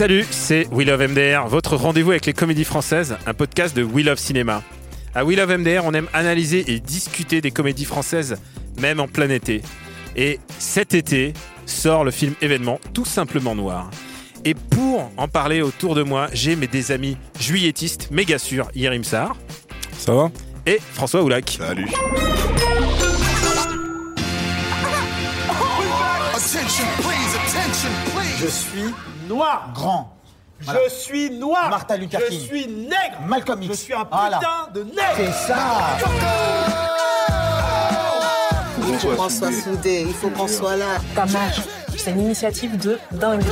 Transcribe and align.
Salut, 0.00 0.24
c'est 0.30 0.66
We 0.72 0.88
Love 0.88 1.08
MDR, 1.08 1.46
votre 1.46 1.76
rendez-vous 1.76 2.12
avec 2.12 2.24
les 2.24 2.32
comédies 2.32 2.64
françaises, 2.64 3.18
un 3.26 3.34
podcast 3.34 3.76
de 3.76 3.82
We 3.82 4.02
Love 4.02 4.16
Cinéma. 4.16 4.62
À 5.14 5.26
We 5.26 5.36
Love 5.36 5.58
MDR, 5.58 5.84
on 5.84 5.92
aime 5.92 6.08
analyser 6.14 6.72
et 6.72 6.80
discuter 6.80 7.42
des 7.42 7.50
comédies 7.50 7.84
françaises, 7.84 8.38
même 8.80 8.98
en 8.98 9.08
plein 9.08 9.28
été. 9.28 9.60
Et 10.16 10.40
cet 10.58 10.94
été 10.94 11.34
sort 11.66 12.04
le 12.04 12.12
film 12.12 12.32
événement 12.40 12.80
Tout 12.94 13.04
simplement 13.04 13.54
noir. 13.54 13.90
Et 14.46 14.54
pour 14.54 15.12
en 15.18 15.28
parler 15.28 15.60
autour 15.60 15.94
de 15.94 16.02
moi, 16.02 16.28
j'ai 16.32 16.56
mes 16.56 16.66
des 16.66 16.92
amis 16.92 17.18
juilletistes, 17.38 18.10
méga 18.10 18.38
sûrs, 18.38 18.70
Yerim 18.74 19.04
Sar 19.04 19.36
Ça 19.98 20.14
va? 20.14 20.30
Et 20.64 20.78
François 20.94 21.22
Oulac. 21.22 21.58
Salut. 21.58 21.88
Je 28.40 28.46
suis 28.46 28.94
noir. 29.30 29.70
Grand. 29.74 30.16
Voilà. 30.62 30.80
Je 30.84 30.90
suis 30.90 31.30
noir. 31.30 31.70
Martin 31.70 31.96
Luther 31.96 32.18
King. 32.28 32.38
Je 32.40 32.44
suis 32.44 32.66
nègre. 32.66 33.18
Malcolm 33.26 33.62
X. 33.62 33.72
Je 33.72 33.78
suis 33.80 33.94
un 33.94 34.04
putain 34.04 34.16
Voilà. 34.18 34.40
de 34.74 34.82
nègre. 34.82 35.16
C'est 35.16 35.32
ça. 35.32 35.56
Il 38.88 38.98
faut 38.98 39.08
qu'on 39.16 39.28
soit 39.28 39.52
soudés, 39.52 40.04
il 40.08 40.14
faut 40.14 40.30
qu'on 40.30 40.48
soit 40.48 40.76
là. 40.76 40.86
Ta 41.14 41.24
marche, 41.26 41.60
c'est 41.96 42.10
une 42.10 42.20
initiative 42.20 42.76
de 42.78 42.98
dingue. 43.12 43.42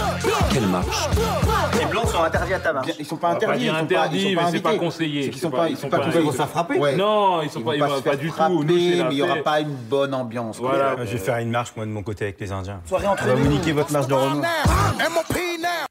Les 1.79 1.85
blancs 1.87 2.09
sont 2.09 2.23
interdits 2.23 2.55
à 2.55 2.59
ta 2.59 2.73
marche. 2.73 2.89
Ils 2.99 3.07
sont 3.07 3.17
pas 3.17 3.29
interdits. 3.31 3.65
ils 3.67 3.69
sont 3.69 3.75
interdit, 3.77 3.89
pas, 3.89 4.17
ils 4.17 4.23
sont 4.23 4.29
mais 4.29 4.35
pas 4.43 4.51
c'est 4.51 4.61
pas 4.61 4.75
conseillé. 4.85 5.31
C'est 5.33 5.39
sont 5.41 5.51
pas- 5.51 5.69
ils 5.69 5.73
ils 5.73 5.77
sont 5.79 5.89
pas. 5.89 6.01
Ils 6.07 6.27
se 6.27 6.33
faire 6.33 6.49
frapper. 6.49 6.79
Ouais. 6.79 6.97
Non, 6.97 7.41
ils 7.43 7.51
sont 7.51 7.61
pas, 7.63 7.77
ils 7.77 7.81
du 8.19 8.31
tout. 8.31 8.65
mais 8.67 8.75
il 8.75 9.13
y 9.13 9.23
aura 9.23 9.37
pas 9.37 9.61
une 9.61 9.75
bonne 9.75 10.13
ambiance. 10.15 10.59
quoi. 10.59 10.71
Voilà. 10.71 10.91
Euh, 10.93 11.07
Je 11.07 11.13
vais 11.13 11.19
faire 11.19 11.39
une 11.39 11.51
marche, 11.51 11.73
moi, 11.77 11.87
de 11.87 11.91
mon 11.91 12.03
côté, 12.03 12.25
avec 12.25 12.41
les 12.41 12.51
Indiens. 12.53 12.81
Soirée 12.87 13.07
entre 13.07 13.23
On 13.25 13.29
va 13.29 13.35
vous 13.35 13.45
nous. 13.45 13.51
niquer 13.53 13.73
votre 13.73 13.93
marche 13.93 14.07
de 14.09 14.15
Renault. 14.15 14.43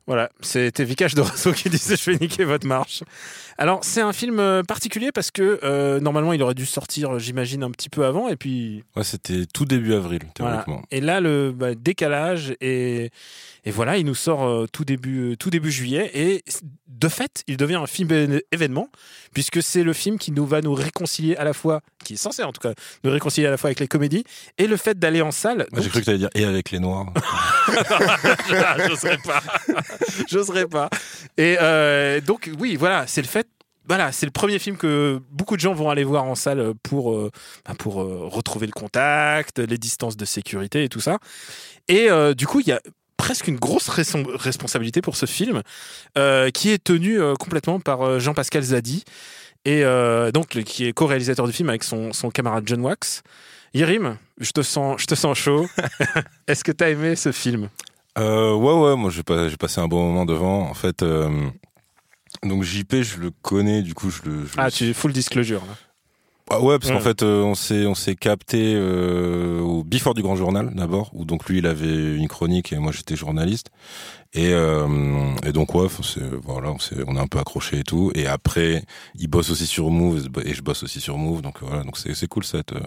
Voilà, 0.07 0.29
c'était 0.39 0.85
Vikash 0.85 1.15
Dorasso 1.15 1.51
qui 1.51 1.69
disait 1.69 1.97
je 1.97 2.11
vais 2.11 2.17
niquer 2.17 2.45
votre 2.45 2.65
marche. 2.65 3.03
Alors 3.57 3.83
c'est 3.83 3.99
un 4.01 4.13
film 4.13 4.39
euh, 4.39 4.63
particulier 4.63 5.11
parce 5.11 5.31
que 5.31 5.59
euh, 5.63 5.99
normalement 5.99 6.31
il 6.31 6.41
aurait 6.41 6.53
dû 6.53 6.65
sortir, 6.65 7.19
j'imagine, 7.19 7.61
un 7.63 7.71
petit 7.71 7.89
peu 7.89 8.05
avant 8.05 8.29
et 8.29 8.37
puis 8.37 8.83
Ouais, 8.95 9.03
c'était 9.03 9.45
tout 9.51 9.65
début 9.65 9.93
avril, 9.93 10.21
voilà. 10.39 10.63
théoriquement. 10.63 10.81
Et 10.91 11.01
là 11.01 11.19
le 11.19 11.51
bah, 11.51 11.75
décalage 11.75 12.55
et, 12.61 13.09
et 13.65 13.71
voilà 13.71 13.97
il 13.97 14.05
nous 14.05 14.15
sort 14.15 14.45
euh, 14.47 14.65
tout 14.71 14.85
début 14.85 15.35
tout 15.37 15.49
début 15.49 15.71
juillet 15.71 16.09
et 16.13 16.43
de 16.87 17.07
fait 17.09 17.43
il 17.47 17.57
devient 17.57 17.75
un 17.75 17.87
film 17.87 18.39
événement 18.51 18.89
puisque 19.33 19.61
c'est 19.61 19.83
le 19.83 19.91
film 19.93 20.17
qui 20.19 20.31
nous 20.31 20.45
va 20.45 20.61
nous 20.61 20.73
réconcilier 20.73 21.35
à 21.35 21.43
la 21.43 21.53
fois 21.53 21.81
qui 22.07 22.13
est 22.13 22.17
censé 22.17 22.41
en 22.43 22.51
tout 22.51 22.61
cas 22.61 22.73
nous 23.03 23.11
réconcilier 23.11 23.47
à 23.47 23.51
la 23.51 23.57
fois 23.57 23.67
avec 23.67 23.79
les 23.79 23.87
comédies 23.87 24.23
et 24.57 24.65
le 24.67 24.77
fait 24.77 24.97
d'aller 24.97 25.21
en 25.21 25.31
salle. 25.31 25.67
J'ai 25.73 25.81
Donc, 25.81 25.89
cru 25.89 25.99
que 25.99 26.05
tu 26.05 26.09
allais 26.11 26.19
dire 26.19 26.29
et 26.35 26.45
avec 26.45 26.71
les 26.71 26.79
noirs. 26.79 27.07
J'oserais 28.87 29.17
pas. 29.17 29.43
J'oserais 30.29 30.67
pas. 30.67 30.89
Et 31.37 31.57
euh, 31.61 32.21
donc, 32.21 32.49
oui, 32.59 32.75
voilà, 32.75 33.05
c'est 33.07 33.21
le 33.21 33.27
fait. 33.27 33.47
Voilà, 33.89 34.11
c'est 34.11 34.25
le 34.25 34.31
premier 34.33 34.59
film 34.59 34.75
que 34.75 35.21
beaucoup 35.31 35.55
de 35.55 35.61
gens 35.61 35.73
vont 35.73 35.89
aller 35.89 36.03
voir 36.03 36.25
en 36.25 36.35
salle 36.35 36.73
pour, 36.83 37.13
euh, 37.13 37.31
bah, 37.65 37.73
pour 37.79 38.01
euh, 38.01 38.27
retrouver 38.27 38.65
le 38.65 38.73
contact, 38.73 39.59
les 39.59 39.77
distances 39.77 40.17
de 40.17 40.25
sécurité 40.25 40.83
et 40.83 40.89
tout 40.89 40.99
ça. 40.99 41.19
Et 41.87 42.09
euh, 42.11 42.33
du 42.33 42.47
coup, 42.47 42.59
il 42.59 42.67
y 42.67 42.73
a 42.73 42.81
presque 43.15 43.47
une 43.47 43.55
grosse 43.55 43.87
res- 43.89 44.25
responsabilité 44.35 45.01
pour 45.01 45.15
ce 45.15 45.25
film 45.25 45.61
qui 46.53 46.69
est 46.69 46.83
tenu 46.83 47.19
complètement 47.39 47.79
par 47.79 48.19
Jean-Pascal 48.19 48.61
Zadi 48.61 49.03
et 49.67 49.83
euh, 49.83 50.31
donc 50.31 50.55
le- 50.55 50.63
qui 50.63 50.85
est 50.85 50.93
co-réalisateur 50.93 51.45
du 51.45 51.53
film 51.53 51.69
avec 51.69 51.83
son, 51.83 52.13
son 52.13 52.29
camarade 52.31 52.63
John 52.65 52.81
Wax. 52.81 53.21
Yerim, 53.73 54.17
je 54.39 54.51
te 54.51 54.61
sens, 54.61 55.01
je 55.01 55.05
te 55.05 55.13
sens 55.15 55.37
chaud. 55.37 55.67
Est-ce 56.47 56.63
que 56.63 56.71
tu 56.71 56.83
as 56.83 56.89
aimé 56.89 57.15
ce 57.15 57.31
film? 57.31 57.69
Euh, 58.17 58.53
ouais, 58.55 58.73
ouais, 58.73 58.95
moi 58.95 59.11
j'ai 59.11 59.23
pas, 59.23 59.49
j'ai 59.49 59.57
passé 59.57 59.81
un 59.81 59.87
bon 59.87 60.03
moment 60.07 60.25
devant. 60.25 60.61
En 60.69 60.73
fait, 60.73 61.03
euh, 61.03 61.29
donc 62.43 62.63
JP, 62.63 63.01
je 63.01 63.17
le 63.19 63.31
connais, 63.41 63.81
du 63.81 63.93
coup, 63.93 64.09
je 64.09 64.21
le. 64.29 64.45
je 64.45 64.53
Ah, 64.57 64.65
le- 64.65 64.71
tu 64.71 64.93
full 64.93 65.11
disclosure. 65.11 65.61
Là. 65.65 65.73
Ah 66.49 66.61
ouais, 66.61 66.79
parce 66.79 66.91
qu'en 66.91 66.99
fait, 67.01 67.23
euh, 67.23 67.41
on 67.43 67.55
s'est, 67.55 67.85
on 67.85 67.95
s'est 67.95 68.15
capté 68.15 68.73
euh, 68.75 69.59
au 69.59 69.83
Before 69.83 70.13
du 70.13 70.21
Grand 70.21 70.35
Journal 70.37 70.71
d'abord, 70.73 71.09
où 71.13 71.25
donc 71.25 71.47
lui, 71.49 71.57
il 71.59 71.65
avait 71.67 72.15
une 72.15 72.27
chronique 72.27 72.71
et 72.71 72.77
moi 72.77 72.91
j'étais 72.91 73.15
journaliste. 73.17 73.67
Et, 74.33 74.53
euh, 74.53 74.87
et 75.45 75.51
donc 75.51 75.73
ouais, 75.75 75.87
voilà, 76.43 76.71
on 76.71 76.79
s'est, 76.79 76.95
on 77.07 77.15
a 77.17 77.21
un 77.21 77.27
peu 77.27 77.39
accroché 77.39 77.79
et 77.79 77.83
tout. 77.83 78.11
Et 78.15 78.27
après, 78.27 78.83
il 79.15 79.27
bosse 79.27 79.49
aussi 79.49 79.65
sur 79.65 79.89
Move 79.89 80.27
et 80.45 80.53
je 80.53 80.61
bosse 80.61 80.83
aussi 80.83 81.01
sur 81.01 81.17
Move, 81.17 81.41
donc 81.41 81.57
voilà, 81.61 81.83
donc 81.83 81.97
c'est, 81.97 82.13
c'est 82.13 82.27
cool 82.27 82.43
cette 82.45 82.73
euh, 82.73 82.79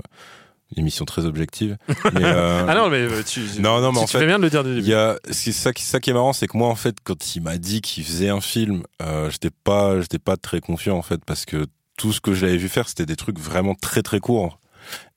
émission 0.76 1.04
très 1.04 1.26
objective. 1.26 1.76
Mais, 2.15 2.22
euh, 2.25 2.65
Ah 2.69 2.75
non, 2.75 2.88
mais 2.88 2.99
euh, 2.99 3.22
tu, 3.26 3.41
Non, 3.60 3.81
non, 3.81 3.91
mais 3.93 3.99
tu, 3.99 4.04
en 4.04 4.06
tu 4.06 4.12
fait, 4.12 4.19
fais 4.20 4.26
bien 4.26 4.38
de 4.38 4.44
le 4.44 4.50
dire 4.50 4.65
du 4.65 4.70
Il 4.70 4.75
début. 4.76 4.88
y 4.91 4.94
a, 4.94 5.19
c'est 5.31 5.53
ça 5.53 5.72
qui, 5.72 5.82
ça 5.82 5.99
qui 6.00 6.10
est 6.10 6.15
marrant, 6.15 6.32
c'est 6.32 6.47
que 6.47 6.56
moi, 6.56 6.69
en 6.69 6.76
fait, 6.76 6.97
quand 7.04 7.34
il 7.37 7.43
m'a 7.43 7.59
dit 7.59 7.81
qu'il 7.82 8.04
faisait 8.04 8.28
un 8.31 8.41
film, 8.41 8.84
euh, 9.03 9.28
j'étais 9.31 9.50
pas, 9.65 10.00
j'étais 10.00 10.19
pas 10.20 10.37
très 10.37 10.60
confiant, 10.60 10.97
en 10.97 11.03
fait, 11.03 11.22
parce 11.26 11.44
que 11.44 11.66
tout 12.00 12.12
ce 12.12 12.21
que 12.21 12.33
je 12.33 12.47
l'avais 12.47 12.56
vu 12.56 12.69
faire, 12.69 12.88
c'était 12.88 13.05
des 13.06 13.16
trucs 13.16 13.38
vraiment 13.38 13.75
très 13.75 14.03
très 14.03 14.21
courts. 14.21 14.59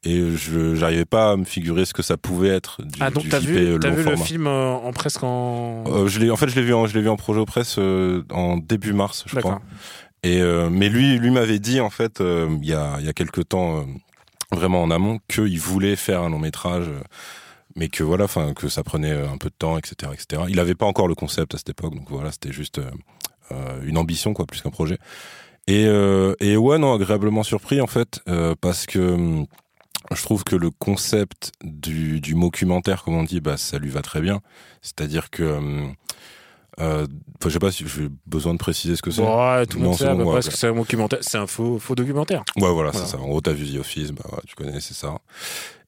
Et 0.04 0.36
je, 0.36 0.76
j'arrivais 0.76 1.06
pas 1.06 1.32
à 1.32 1.38
me 1.38 1.46
figurer 1.46 1.86
ce 1.86 1.94
que 1.94 2.02
ça 2.04 2.18
pouvait 2.18 2.50
être 2.50 2.82
du, 2.82 3.00
Ah, 3.00 3.10
donc 3.10 3.30
t'as 3.30 3.40
vu, 3.40 3.80
t'as 3.80 3.90
long 3.90 3.96
vu 3.96 4.04
le 4.04 4.18
film 4.18 4.48
euh, 4.48 4.74
en 4.74 4.92
presque 4.92 5.24
en. 5.24 5.86
Euh, 5.88 6.08
je 6.08 6.20
l'ai, 6.20 6.30
en 6.30 6.36
fait, 6.36 6.50
je 6.50 6.56
l'ai 6.56 6.62
vu 6.62 6.74
en, 6.74 6.86
je 6.86 6.94
l'ai 6.94 7.02
vu 7.02 7.08
en 7.08 7.16
projet 7.16 7.44
presse 7.46 7.78
euh, 7.80 8.24
en 8.32 8.58
début 8.58 8.92
mars, 8.92 9.24
je 9.26 9.40
crois. 9.40 9.62
Et 10.24 10.42
euh, 10.42 10.70
mais 10.70 10.90
lui, 10.90 11.18
lui 11.18 11.32
m'avait 11.32 11.60
dit 11.60 11.80
en 11.80 11.90
fait, 11.90 12.20
euh, 12.20 12.50
il 12.62 12.68
y 12.68 12.74
a, 12.74 12.98
il 13.00 13.06
y 13.06 13.10
a 13.10 13.14
quelque 13.14 13.40
temps, 13.42 13.78
euh, 13.78 13.84
vraiment 14.52 14.84
en 14.84 14.92
amont, 14.92 15.20
qu'il 15.30 15.60
voulait 15.60 15.96
faire 15.96 16.22
un 16.22 16.30
long 16.30 16.40
métrage, 16.40 16.88
euh, 16.90 17.00
mais 17.78 17.88
que 17.88 18.04
voilà, 18.04 18.26
enfin, 18.26 18.54
que 18.54 18.68
ça 18.68 18.84
prenait 18.84 19.14
un 19.14 19.38
peu 19.38 19.50
de 19.50 19.56
temps, 19.58 19.78
etc., 19.78 20.12
etc. 20.14 20.44
Il 20.50 20.60
avait 20.60 20.76
pas 20.76 20.86
encore 20.86 21.08
le 21.08 21.16
concept 21.16 21.56
à 21.56 21.58
cette 21.58 21.70
époque, 21.70 21.96
donc 21.96 22.10
voilà, 22.10 22.32
c'était 22.32 22.52
juste 22.52 22.80
euh, 22.80 22.92
euh, 23.52 23.80
une 23.86 23.98
ambition, 23.98 24.34
quoi, 24.34 24.46
plus 24.46 24.62
qu'un 24.62 24.70
projet. 24.70 24.98
Et, 25.68 25.86
euh, 25.86 26.34
et 26.40 26.58
ouais, 26.58 26.78
non, 26.78 26.94
agréablement 26.96 27.44
surpris 27.44 27.80
en 27.82 27.88
fait, 27.88 28.20
euh, 28.28 28.54
parce 28.60 28.86
que 28.86 29.00
hum, 29.00 29.46
je 30.14 30.22
trouve 30.22 30.44
que 30.44 30.56
le 30.58 30.70
concept 30.72 31.52
du, 31.64 32.20
du 32.20 32.34
documentaire, 32.34 33.04
comme 33.04 33.16
on 33.16 33.24
dit, 33.24 33.40
bah, 33.40 33.56
ça 33.58 33.78
lui 33.80 33.90
va 33.90 34.02
très 34.02 34.20
bien. 34.22 34.42
C'est-à-dire 34.82 35.30
que, 35.30 35.44
hum, 35.44 35.94
euh, 36.80 37.08
je 37.44 37.50
sais 37.50 37.60
pas 37.60 37.72
si 37.72 37.86
j'ai 37.88 38.10
besoin 38.26 38.54
de 38.54 38.58
préciser 38.60 38.96
ce 38.98 39.02
que 39.02 39.12
c'est. 39.12 39.22
Ouais, 39.22 39.66
tout 39.66 39.78
le 39.78 39.86
monde 39.86 39.96
sait 39.96 40.06
à 40.08 40.16
peu 40.16 40.26
près 40.26 40.42
ce 40.42 40.50
que 40.50 40.58
c'est 40.58 40.68
un 40.68 40.76
documentaire. 40.76 41.20
C'est 41.22 41.38
un 41.38 41.48
faux, 41.48 41.80
faux 41.80 41.96
documentaire. 41.96 42.44
Ouais, 42.58 42.70
voilà, 42.72 42.92
Voilà. 42.92 42.92
c'est 42.94 43.12
ça. 43.12 43.20
En 43.20 43.28
gros, 43.28 43.40
t'as 43.42 43.54
vu 43.54 43.66
The 43.74 43.80
Office, 43.80 44.12
bah 44.12 44.24
ouais, 44.32 44.40
tu 44.46 44.56
connais, 44.56 44.80
c'est 44.82 44.94
ça. 44.96 45.18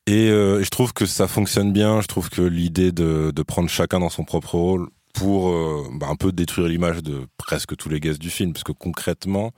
Et 0.08 0.30
euh, 0.30 0.64
je 0.64 0.70
trouve 0.70 0.94
que 0.94 1.06
ça 1.08 1.28
fonctionne 1.28 1.74
bien. 1.74 2.00
Je 2.02 2.08
trouve 2.08 2.30
que 2.30 2.42
l'idée 2.44 2.92
de, 2.92 3.32
de 3.36 3.44
prendre 3.44 3.68
chacun 3.70 4.00
dans 4.00 4.10
son 4.10 4.24
propre 4.24 4.54
rôle 4.56 4.88
pour 5.16 5.50
euh, 5.50 5.88
bah, 5.94 6.08
un 6.10 6.16
peu 6.16 6.32
détruire 6.32 6.68
l'image 6.68 7.02
de 7.02 7.28
presque 7.38 7.76
tous 7.76 7.90
les 7.90 8.00
guests 8.00 8.20
du 8.22 8.30
film, 8.30 8.54
parce 8.54 8.64
que 8.64 8.72
concrètement, 8.72 9.52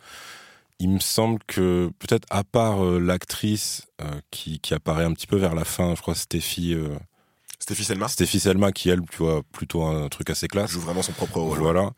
il 0.79 0.89
me 0.89 0.99
semble 0.99 1.39
que 1.47 1.89
peut-être 1.99 2.25
à 2.29 2.43
part 2.43 2.85
euh, 2.85 2.99
l'actrice 2.99 3.87
euh, 4.01 4.05
qui, 4.31 4.59
qui 4.59 4.73
apparaît 4.73 5.03
un 5.03 5.13
petit 5.13 5.27
peu 5.27 5.37
vers 5.37 5.55
la 5.55 5.65
fin, 5.65 5.95
je 5.95 6.01
crois 6.01 6.13
Stéphie, 6.15 6.73
euh, 6.75 6.95
Stéphie 7.59 7.83
Selma 7.83 8.07
Stéphie 8.07 8.39
Selma, 8.39 8.71
qui 8.71 8.89
elle, 8.89 9.01
tu 9.11 9.17
vois, 9.17 9.41
plutôt 9.51 9.83
un 9.83 10.07
truc 10.09 10.29
assez 10.29 10.47
classe. 10.47 10.69
joue 10.69 10.79
vraiment 10.79 11.01
son 11.01 11.13
propre 11.13 11.39
rôle. 11.39 11.57
Voilà. 11.57 11.89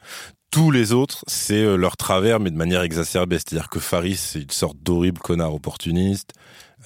Tous 0.52 0.72
les 0.72 0.94
autres, 0.94 1.24
c'est 1.28 1.64
leur 1.78 1.96
travers, 1.98 2.40
mais 2.40 2.50
de 2.50 2.56
manière 2.58 2.82
exacerbée. 2.82 3.36
C'est-à-dire 3.38 3.70
que 3.70 3.80
Faris, 3.80 4.16
c'est 4.16 4.42
une 4.42 4.50
sorte 4.50 4.78
d'horrible 4.82 5.20
connard 5.20 5.54
opportuniste. 5.54 6.32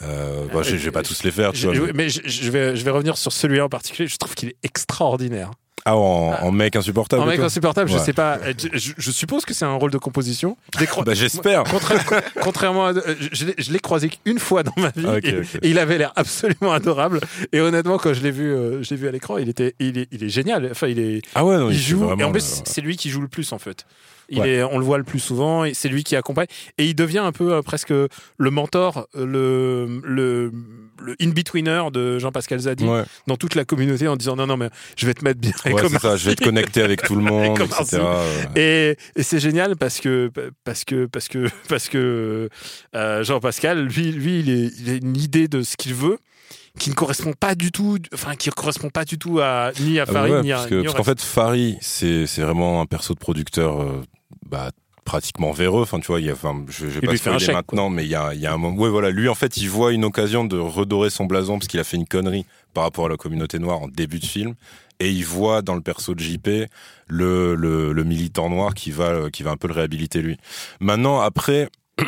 Euh, 0.02 0.48
bah, 0.52 0.64
je 0.64 0.76
je 0.76 0.84
vais 0.86 0.92
pas 0.92 1.04
tous 1.04 1.24
les 1.24 1.32
faire, 1.32 1.52
tu 1.54 1.60
Je- 1.60 1.68
vois. 1.68 1.76
je- 1.76 1.82
mais- 1.82 1.94
mais 1.94 2.10
je, 2.10 2.22
je 2.26 2.50
vais, 2.52 2.76
je 2.76 2.84
vais 2.84 2.92
revenir 2.92 3.16
sur 3.18 3.32
celui-là 3.32 3.66
en 3.66 3.70
particulier. 3.70 4.10
Je 4.10 4.18
trouve 4.18 4.34
qu'il 4.36 4.50
est 4.50 4.58
extraordinaire. 4.64 5.52
Ah, 5.86 5.98
en, 5.98 6.36
en 6.42 6.52
mec 6.52 6.76
insupportable. 6.78 7.22
En 7.22 7.26
mec 7.26 7.36
toi 7.38 7.46
insupportable, 7.46 7.90
je 7.90 7.98
sais 7.98 8.14
pas. 8.14 8.38
euh, 8.44 8.54
Je, 8.74 9.12
suppose 9.12 9.44
que 9.46 9.54
c'est 9.54 9.66
un 9.66 9.74
rôle 9.74 9.92
de 9.92 9.98
composition. 9.98 10.56
Bah, 11.06 11.14
j'espère. 11.14 11.64
Contra- 11.70 12.22
contrairement 12.42 12.86
à. 12.86 12.94
euh, 12.94 13.16
Je, 13.32 13.72
l'ai- 13.72 13.80
croisé 13.80 14.10
qu'une 14.10 14.40
fois 14.40 14.64
dans 14.64 14.74
ma 14.78 14.90
vie. 14.92 15.06
Ah, 15.08 15.18
et, 15.22 15.30
et 15.62 15.70
il 15.70 15.80
avait 15.80 15.98
l'air 15.98 16.14
absolument 16.16 16.72
adorable. 16.72 17.20
Et 17.52 17.60
honnêtement, 17.60 17.98
quand 17.98 18.14
je 18.14 18.22
l'ai 18.22 18.32
vu, 18.32 18.50
euh, 18.54 18.82
je 18.82 18.92
l'ai 18.92 18.96
vu 18.96 19.08
à 19.08 19.12
l'écran, 19.12 19.38
il, 19.38 19.50
était, 19.50 19.76
il, 19.80 19.98
est, 19.98 20.08
il 20.12 20.24
est 20.24 20.30
génial. 20.30 20.70
Enfin, 20.72 20.88
il 20.88 21.00
est. 21.00 21.22
Ah 21.36 21.44
ouais, 21.44 21.58
non, 21.58 21.70
il 21.70 21.78
joue. 21.78 22.00
vraiment 22.00 22.22
Et 22.22 22.24
en 22.24 22.32
plus, 22.32 22.60
le- 22.60 22.64
c'est 22.66 22.82
lui 22.82 22.96
qui 22.96 23.10
joue 23.10 23.22
le 23.22 23.28
plus, 23.28 23.52
en 23.52 23.60
fait. 23.60 23.86
Il 24.30 24.40
Ouais. 24.40 24.50
est, 24.56 24.64
on 24.64 24.78
le 24.78 24.86
voit 24.86 24.98
le 24.98 25.04
plus 25.04 25.20
souvent, 25.20 25.66
et 25.66 25.74
c'est 25.74 25.90
lui 25.90 26.04
qui 26.04 26.16
accompagne. 26.16 26.48
Et 26.78 26.86
il 26.86 26.96
devient 26.96 27.20
un 27.20 27.32
peu 27.32 27.54
euh, 27.54 27.62
presque 27.62 27.90
le 27.92 28.50
mentor, 28.52 29.08
euh, 29.16 29.26
le, 29.26 30.02
le, 30.04 30.52
le 31.02 31.16
in-betweener 31.22 31.84
de 31.92 32.20
Jean-Pascal 32.20 32.60
Zadi 32.60 32.86
Ouais. 32.86 33.04
dans 33.28 33.36
toute 33.36 33.56
la 33.56 33.66
communauté 33.66 34.08
en 34.08 34.16
disant 34.16 34.36
non, 34.36 34.48
non, 34.48 34.58
mais 34.58 34.70
je 34.96 35.06
vais 35.06 35.14
te 35.14 35.24
mettre 35.24 35.40
bien. 35.40 35.52
Ouais, 35.66 35.74
comme 35.82 35.98
ça, 36.00 36.16
je 36.18 36.30
vais 36.30 36.36
te 36.36 36.44
connecter 36.44 36.82
avec 36.82 37.02
tout 37.04 37.16
le 37.16 37.22
monde, 37.24 37.58
Comme 37.58 37.68
etc. 37.68 38.02
Et, 38.56 38.96
et 39.16 39.24
c'est 39.24 39.40
génial 39.40 39.76
parce 39.76 40.00
que 40.00 40.32
parce 40.64 40.84
que 40.86 41.06
parce 41.06 41.28
que 41.28 41.48
parce 41.70 41.90
que 41.90 42.50
euh, 42.96 43.24
Jean-Pascal, 43.24 43.86
lui, 43.88 44.12
lui, 44.12 44.40
il, 44.40 44.50
est, 44.50 44.72
il 44.80 44.90
a 44.90 44.94
une 44.96 45.18
idée 45.18 45.48
de 45.48 45.62
ce 45.62 45.76
qu'il 45.78 45.94
veut 45.94 46.18
qui 46.80 46.90
ne 46.90 46.96
correspond 46.96 47.34
pas 47.34 47.56
du 47.56 47.72
tout, 47.72 47.98
enfin 48.14 48.36
qui 48.36 48.50
correspond 48.50 48.90
pas 48.90 49.06
du 49.06 49.18
tout 49.18 49.40
à 49.40 49.72
ni 49.80 50.00
à 50.00 50.06
Ah 50.08 50.12
Farid 50.12 50.34
ouais, 50.34 50.42
ni 50.42 50.52
à. 50.52 50.56
parce 50.58 50.70
que- 50.70 50.92
qu'en 50.92 51.04
fait, 51.04 51.22
Fari, 51.22 51.78
c'est 51.82 52.26
c'est 52.28 52.42
vraiment 52.42 52.82
un 52.82 52.86
perso 52.86 53.14
de 53.14 53.20
producteur 53.20 53.82
euh, 53.82 54.02
bah, 54.50 54.72
pratiquement 55.06 55.52
véreux. 55.52 55.84
Enfin, 55.84 56.00
tu 56.00 56.08
vois, 56.08 56.20
il 56.20 56.26
y 56.26 56.30
a, 56.30 56.34
enfin, 56.34 56.64
je, 56.70 56.90
je 56.90 57.00
vais 57.00 57.08
pas 57.08 57.16
spoiler 57.16 57.54
maintenant, 57.54 57.90
mais 57.90 58.06
il 58.06 58.10
y 58.10 58.16
a, 58.16 58.34
il 58.34 58.40
y 58.40 58.48
a 58.48 58.54
un 58.54 58.58
moment. 58.58 58.76
Ouais, 58.82 58.90
voilà, 58.90 59.12
lui, 59.12 59.30
en 59.30 59.36
fait, 59.36 59.58
il 59.58 59.70
voit 59.70 59.92
une 59.94 60.04
occasion 60.06 60.46
de 60.46 60.58
redorer 60.58 61.10
son 61.10 61.26
blason 61.26 61.60
parce 61.60 61.68
qu'il 61.68 61.80
a 61.80 61.84
fait 61.84 61.98
une 61.98 62.08
connerie 62.08 62.46
par 62.74 62.86
rapport 62.86 63.06
à 63.06 63.10
la 63.10 63.18
communauté 63.18 63.60
noire 63.60 63.82
en 63.82 63.88
début 63.88 64.20
de 64.20 64.26
film. 64.26 64.56
Et 65.00 65.12
il 65.12 65.26
voit 65.26 65.62
dans 65.62 65.76
le 65.76 65.82
perso 65.82 66.16
de 66.16 66.20
JP 66.22 66.48
le, 67.08 67.56
le, 67.56 67.92
le 67.94 68.04
militant 68.04 68.50
noir 68.50 68.74
qui 68.74 68.92
va, 68.92 69.30
qui 69.32 69.44
va 69.44 69.52
un 69.52 69.58
peu 69.58 69.68
le 69.68 69.74
réhabiliter 69.74 70.22
lui. 70.22 70.38
Maintenant, 70.80 71.20
après, 71.20 71.68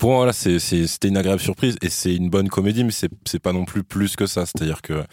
pour 0.00 0.10
moi, 0.10 0.18
voilà, 0.18 0.32
c'était 0.32 1.08
une 1.08 1.18
agréable 1.18 1.42
surprise 1.42 1.76
et 1.82 1.90
c'est 1.90 2.14
une 2.14 2.30
bonne 2.30 2.48
comédie, 2.48 2.84
mais 2.84 2.90
c'est 2.90 3.38
pas 3.38 3.52
non 3.52 3.66
plus 3.66 3.84
plus 3.84 4.16
que 4.16 4.26
ça. 4.26 4.46
C'est-à-dire 4.46 4.80
que 4.80 5.04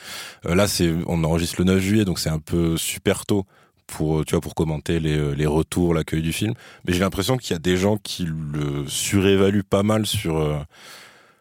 euh, 0.45 0.55
là, 0.55 0.65
on 1.07 1.23
enregistre 1.25 1.57
le 1.59 1.65
9 1.65 1.79
juillet, 1.79 2.05
donc 2.05 2.19
c'est 2.19 2.29
un 2.29 2.39
peu 2.39 2.77
super 2.77 3.25
tôt 3.25 3.45
pour 3.85 4.25
tu 4.25 4.31
vois 4.31 4.41
pour 4.41 4.55
commenter 4.55 4.99
les, 4.99 5.35
les 5.35 5.45
retours, 5.45 5.93
l'accueil 5.93 6.21
du 6.21 6.31
film. 6.31 6.53
Mais 6.85 6.93
j'ai 6.93 7.01
l'impression 7.01 7.37
qu'il 7.37 7.51
y 7.51 7.55
a 7.55 7.59
des 7.59 7.75
gens 7.75 7.97
qui 7.97 8.25
le 8.25 8.87
surévaluent 8.87 9.63
pas 9.63 9.83
mal 9.83 10.05
sur 10.05 10.37
euh, 10.37 10.57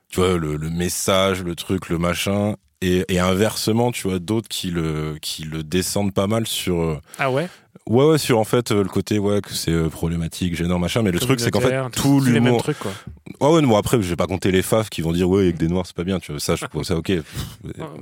tu 0.09 0.21
vois 0.21 0.37
le, 0.37 0.59
message, 0.71 1.43
le 1.43 1.55
truc, 1.55 1.89
le 1.89 1.99
machin. 1.99 2.57
Et, 2.83 3.05
et 3.09 3.21
inversement, 3.21 3.91
tu 3.93 4.09
vois 4.09 4.19
d'autres 4.19 4.49
qui 4.49 4.71
le 4.71 5.19
qui 5.23 5.45
le 5.45 5.63
descendent 5.63 6.13
pas 6.13 6.27
mal 6.27 6.47
sur 6.47 6.83
euh, 6.83 7.01
Ah 7.19 7.31
ouais? 7.31 7.49
Ouais 7.89 8.05
ouais 8.05 8.19
sur 8.19 8.39
en 8.39 8.45
fait 8.45 8.73
euh, 8.73 8.83
le 8.83 8.89
côté 8.89 9.19
ouais 9.19 9.41
que 9.41 9.53
c'est 9.55 9.71
euh, 9.71 9.89
problématique, 9.89 10.55
gênant 10.57 10.79
machin. 10.79 11.03
Mais 11.03 11.11
le 11.13 11.21
truc 11.21 11.41
c'est 11.41 11.51
qu'en 11.51 11.61
fait 11.61 11.91
tout 11.91 12.21
l'humour 12.21 12.63
trucs 12.63 12.79
quoi. 12.79 12.93
Ouais, 13.41 13.51
ouais, 13.55 13.63
bon, 13.63 13.77
après, 13.77 14.01
je 14.01 14.09
vais 14.09 14.17
pas 14.17 14.27
compter 14.27 14.51
les 14.51 14.63
faf 14.63 14.89
qui 14.89 15.03
vont 15.03 15.13
dire, 15.13 15.29
ouais, 15.29 15.43
avec 15.43 15.59
des 15.59 15.69
noirs, 15.69 15.85
c'est 15.85 15.95
pas 15.97 16.05
bien, 16.05 16.19
tu 16.21 16.33
vois. 16.33 16.41
Ça, 16.41 16.55
je 16.57 16.65
trouve 16.65 16.85
ça 16.85 16.97
ok. 16.97 17.07
Pff, 17.09 17.25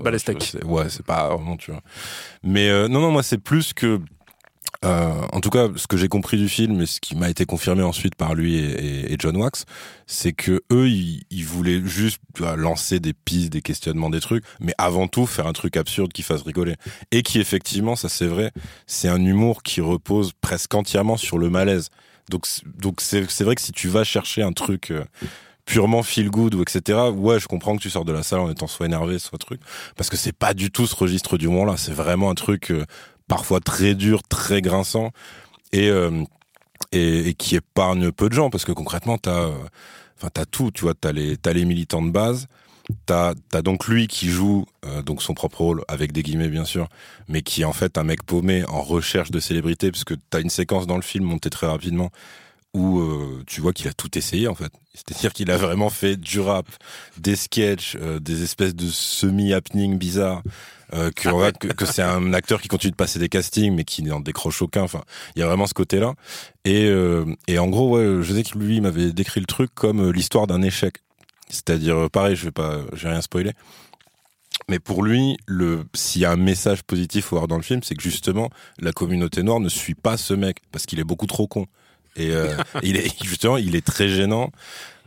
bah, 0.00 0.10
les 0.12 0.18
steaks. 0.18 0.42
c'est- 0.44 0.62
Ouais, 0.64 0.84
c'est 0.90 1.04
pas 1.04 1.34
vraiment, 1.34 1.56
tu 1.56 1.72
vois. 1.72 1.80
Mais, 2.44 2.68
euh, 2.68 2.86
non, 2.86 3.00
non, 3.00 3.10
moi, 3.10 3.22
c'est 3.24 3.38
plus 3.38 3.72
que, 3.72 4.00
euh, 4.84 5.12
en 5.32 5.40
tout 5.40 5.50
cas, 5.50 5.68
ce 5.76 5.86
que 5.86 5.96
j'ai 5.96 6.08
compris 6.08 6.36
du 6.36 6.48
film 6.48 6.80
et 6.80 6.86
ce 6.86 7.00
qui 7.00 7.16
m'a 7.16 7.30
été 7.30 7.46
confirmé 7.46 7.82
ensuite 7.82 8.14
par 8.14 8.34
lui 8.34 8.56
et, 8.56 9.16
John 9.18 9.36
Wax, 9.36 9.64
c'est 10.06 10.32
que 10.32 10.62
eux, 10.70 10.88
ils, 10.88 11.44
voulaient 11.44 11.80
juste 11.84 12.20
vois, 12.36 12.56
lancer 12.56 13.00
des 13.00 13.14
pistes, 13.14 13.50
des 13.50 13.62
questionnements, 13.62 14.10
des 14.10 14.20
trucs, 14.20 14.44
mais 14.60 14.74
avant 14.76 15.08
tout 15.08 15.26
faire 15.26 15.46
un 15.46 15.52
truc 15.52 15.76
absurde 15.76 16.12
qui 16.12 16.22
fasse 16.22 16.42
rigoler 16.42 16.74
et 17.10 17.22
qui 17.22 17.40
effectivement, 17.40 17.96
ça 17.96 18.08
c'est 18.08 18.26
vrai, 18.26 18.50
c'est 18.86 19.08
un 19.08 19.24
humour 19.24 19.62
qui 19.62 19.80
repose 19.80 20.32
presque 20.40 20.74
entièrement 20.74 21.16
sur 21.16 21.38
le 21.38 21.48
malaise. 21.48 21.88
Donc, 22.30 22.46
donc 22.78 23.00
c'est 23.00 23.42
vrai 23.42 23.54
que 23.54 23.62
si 23.62 23.72
tu 23.72 23.88
vas 23.88 24.04
chercher 24.04 24.42
un 24.42 24.52
truc 24.52 24.90
euh, 24.90 25.04
purement 25.64 26.02
feel 26.02 26.30
good 26.30 26.54
ou 26.54 26.62
etc. 26.62 26.98
Ouais, 27.14 27.40
je 27.40 27.46
comprends 27.46 27.76
que 27.76 27.82
tu 27.82 27.90
sors 27.90 28.04
de 28.04 28.12
la 28.12 28.22
salle 28.22 28.40
en 28.40 28.50
étant 28.50 28.66
soit 28.66 28.86
énervé, 28.86 29.18
soit 29.18 29.38
truc, 29.38 29.60
parce 29.96 30.10
que 30.10 30.16
c'est 30.16 30.32
pas 30.32 30.54
du 30.54 30.70
tout 30.70 30.86
ce 30.86 30.94
registre 30.94 31.38
d'humour 31.38 31.66
là. 31.66 31.76
C'est 31.76 31.92
vraiment 31.92 32.30
un 32.30 32.34
truc 32.34 32.70
euh, 32.70 32.84
parfois 33.28 33.60
très 33.60 33.94
dur, 33.94 34.22
très 34.22 34.62
grinçant 34.62 35.10
et 35.72 35.88
euh, 35.88 36.24
et, 36.92 37.28
et 37.28 37.34
qui 37.34 37.56
épargne 37.56 38.12
peu 38.12 38.28
de 38.28 38.34
gens 38.34 38.50
parce 38.50 38.64
que 38.64 38.72
concrètement 38.72 39.18
t'as 39.18 39.48
euh, 39.48 39.52
enfin 40.16 40.28
t'as 40.32 40.44
tout, 40.44 40.70
tu 40.70 40.82
vois, 40.82 40.94
t'as 40.94 41.12
les 41.12 41.36
t'as 41.36 41.52
les 41.52 41.64
militants 41.64 42.02
de 42.02 42.10
base. 42.10 42.46
T'as 43.06 43.32
as 43.54 43.62
donc 43.62 43.86
lui 43.86 44.08
qui 44.08 44.28
joue 44.28 44.66
euh, 44.84 45.00
donc 45.00 45.22
son 45.22 45.32
propre 45.32 45.62
rôle 45.62 45.84
avec 45.88 46.12
des 46.12 46.22
guillemets 46.22 46.50
bien 46.50 46.66
sûr, 46.66 46.88
mais 47.28 47.40
qui 47.40 47.62
est 47.62 47.64
en 47.64 47.72
fait 47.72 47.96
un 47.96 48.04
mec 48.04 48.22
paumé 48.24 48.64
en 48.66 48.82
recherche 48.82 49.30
de 49.30 49.40
célébrité 49.40 49.90
parce 49.90 50.04
que 50.04 50.14
t'as 50.28 50.40
une 50.42 50.50
séquence 50.50 50.86
dans 50.86 50.96
le 50.96 51.02
film 51.02 51.24
montée 51.24 51.48
très 51.48 51.66
rapidement 51.66 52.10
où 52.74 52.98
euh, 53.00 53.42
tu 53.46 53.60
vois 53.60 53.72
qu'il 53.72 53.88
a 53.88 53.92
tout 53.92 54.18
essayé 54.18 54.48
en 54.48 54.54
fait. 54.54 54.72
C'est-à-dire 54.94 55.32
qu'il 55.32 55.50
a 55.50 55.56
vraiment 55.56 55.90
fait 55.90 56.16
du 56.16 56.40
rap, 56.40 56.66
des 57.18 57.36
sketchs, 57.36 57.96
euh, 58.00 58.18
des 58.20 58.42
espèces 58.42 58.74
de 58.74 58.88
semi-happening 58.88 59.96
bizarres. 59.96 60.42
Euh, 60.92 61.10
que, 61.10 61.28
va- 61.28 61.50
que, 61.52 61.68
que 61.68 61.86
c'est 61.86 62.02
un 62.02 62.32
acteur 62.34 62.60
qui 62.60 62.68
continue 62.68 62.90
de 62.92 62.96
passer 62.96 63.18
des 63.18 63.28
castings 63.28 63.74
mais 63.74 63.84
qui 63.84 64.02
n'en 64.02 64.20
décroche 64.20 64.60
aucun. 64.60 64.82
Enfin, 64.82 65.02
il 65.34 65.40
y 65.40 65.42
a 65.42 65.46
vraiment 65.46 65.66
ce 65.66 65.74
côté-là. 65.74 66.14
Et, 66.64 66.92
et 67.48 67.58
en 67.58 67.68
gros, 67.68 67.96
ouais, 67.96 68.22
je 68.22 68.34
sais 68.34 68.42
que 68.42 68.58
lui 68.58 68.80
m'avait 68.80 69.12
décrit 69.12 69.40
le 69.40 69.46
truc 69.46 69.70
comme 69.74 70.10
l'histoire 70.12 70.46
d'un 70.46 70.62
échec. 70.62 70.98
C'est-à-dire, 71.48 72.10
pareil, 72.10 72.36
je 72.36 72.44
vais 72.44 72.50
pas, 72.52 72.80
j'ai 72.92 73.08
rien 73.08 73.22
spoilé. 73.22 73.52
Mais 74.68 74.78
pour 74.78 75.02
lui, 75.02 75.36
le, 75.46 75.84
s'il 75.94 76.22
y 76.22 76.24
a 76.24 76.30
un 76.30 76.36
message 76.36 76.82
positif 76.84 77.26
à 77.32 77.36
voir 77.36 77.48
dans 77.48 77.56
le 77.56 77.62
film, 77.62 77.82
c'est 77.82 77.94
que 77.94 78.02
justement, 78.02 78.50
la 78.78 78.92
communauté 78.92 79.42
noire 79.42 79.60
ne 79.60 79.68
suit 79.68 79.94
pas 79.94 80.16
ce 80.16 80.32
mec 80.32 80.58
parce 80.70 80.86
qu'il 80.86 81.00
est 81.00 81.04
beaucoup 81.04 81.26
trop 81.26 81.46
con. 81.46 81.66
Et 82.16 82.30
euh, 82.30 82.56
il 82.82 82.96
est 82.96 83.10
justement, 83.24 83.56
il 83.56 83.74
est 83.76 83.84
très 83.84 84.08
gênant. 84.08 84.50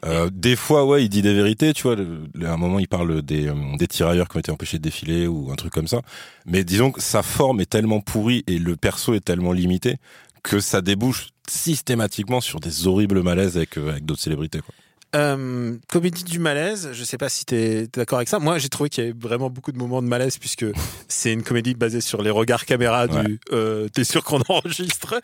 Euh, 0.06 0.30
des 0.32 0.56
fois, 0.56 0.86
ouais, 0.86 1.04
il 1.04 1.10
dit 1.10 1.22
des 1.24 1.34
vérités, 1.34 1.74
tu 1.74 1.84
vois. 1.84 1.96
le- 1.96 2.20
le- 2.36 2.48
à 2.48 2.54
un 2.54 2.58
moment, 2.58 2.78
il 2.80 2.88
parle 2.88 3.22
des, 3.24 3.48
euh, 3.48 3.54
des 3.80 3.88
tirailleurs 3.88 4.28
qui 4.30 4.38
ont 4.38 4.40
été 4.40 4.52
empêchés 4.52 4.78
de 4.78 4.84
défiler 4.84 5.26
ou 5.26 5.52
un 5.52 5.56
truc 5.56 5.74
comme 5.74 5.88
ça. 5.88 6.02
Mais 6.46 6.64
disons 6.64 6.92
que 6.92 7.02
sa 7.02 7.24
forme 7.24 7.62
est 7.62 7.66
tellement 7.70 8.00
pourrie 8.00 8.44
et 8.48 8.60
le 8.60 8.76
perso 8.76 9.14
est 9.16 9.26
tellement 9.26 9.54
limité 9.54 9.96
que 10.44 10.60
ça 10.60 10.82
débouche 10.82 11.30
systématiquement 11.50 12.42
sur 12.42 12.60
des 12.60 12.88
horribles 12.88 13.24
malaises 13.24 13.58
avec, 13.58 13.78
euh, 13.78 13.90
avec 13.90 14.06
d'autres 14.06 14.22
célébrités. 14.22 14.60
Quoi. 14.60 14.74
Euh, 15.16 15.78
comédie 15.88 16.24
du 16.24 16.40
malaise, 16.40 16.90
je 16.92 17.04
sais 17.04 17.18
pas 17.18 17.30
si 17.30 17.46
tu 17.46 17.56
es 17.56 17.88
d'accord 17.88 18.18
avec 18.18 18.28
ça. 18.28 18.40
Moi, 18.40 18.58
j'ai 18.58 18.70
trouvé 18.70 18.90
qu'il 18.90 19.04
y 19.04 19.08
avait 19.08 19.18
vraiment 19.18 19.50
beaucoup 19.50 19.72
de 19.72 19.78
moments 19.78 20.02
de 20.02 20.08
malaise 20.08 20.38
puisque 20.38 20.66
c'est 21.08 21.32
une 21.32 21.44
comédie 21.44 21.76
basée 21.76 22.02
sur 22.02 22.22
les 22.22 22.30
regards 22.30 22.66
caméra 22.66 23.08
du 23.08 23.40
euh, 23.52 23.88
t'es 23.90 24.04
sûr 24.04 24.24
qu'on 24.24 24.42
enregistre. 24.50 25.20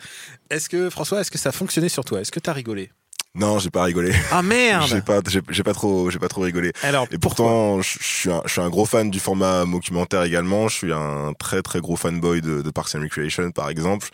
Est-ce 0.50 0.68
que 0.68 0.88
François, 0.88 1.20
est-ce 1.20 1.30
que 1.30 1.38
ça 1.38 1.50
a 1.50 1.52
fonctionné 1.52 1.88
sur 1.88 2.04
toi? 2.04 2.20
Est-ce 2.20 2.32
que 2.32 2.40
tu 2.40 2.48
as 2.48 2.54
rigolé? 2.54 2.90
Non, 3.36 3.58
j'ai 3.58 3.70
pas 3.70 3.82
rigolé. 3.82 4.12
Ah 4.30 4.42
merde 4.42 4.86
J'ai 4.88 5.00
pas, 5.00 5.18
j'ai, 5.48 5.62
pas 5.64 5.72
trop, 5.74 6.08
j'ai 6.08 6.20
pas 6.20 6.28
trop 6.28 6.42
rigolé. 6.42 6.72
Alors, 6.84 7.08
Et 7.10 7.18
pourtant, 7.18 7.82
je, 7.82 7.98
suis 8.00 8.30
un, 8.30 8.40
je 8.44 8.52
suis 8.52 8.60
un 8.60 8.68
gros 8.70 8.86
fan 8.86 9.10
du 9.10 9.18
format 9.18 9.64
documentaire 9.64 10.22
également. 10.22 10.68
Je 10.68 10.76
suis 10.76 10.92
un 10.92 11.32
très 11.36 11.60
très 11.60 11.80
gros 11.80 11.96
fanboy 11.96 12.40
de, 12.42 12.62
de 12.62 12.70
Parks 12.70 12.94
and 12.94 13.00
Recreation, 13.00 13.50
par 13.50 13.70
exemple. 13.70 14.08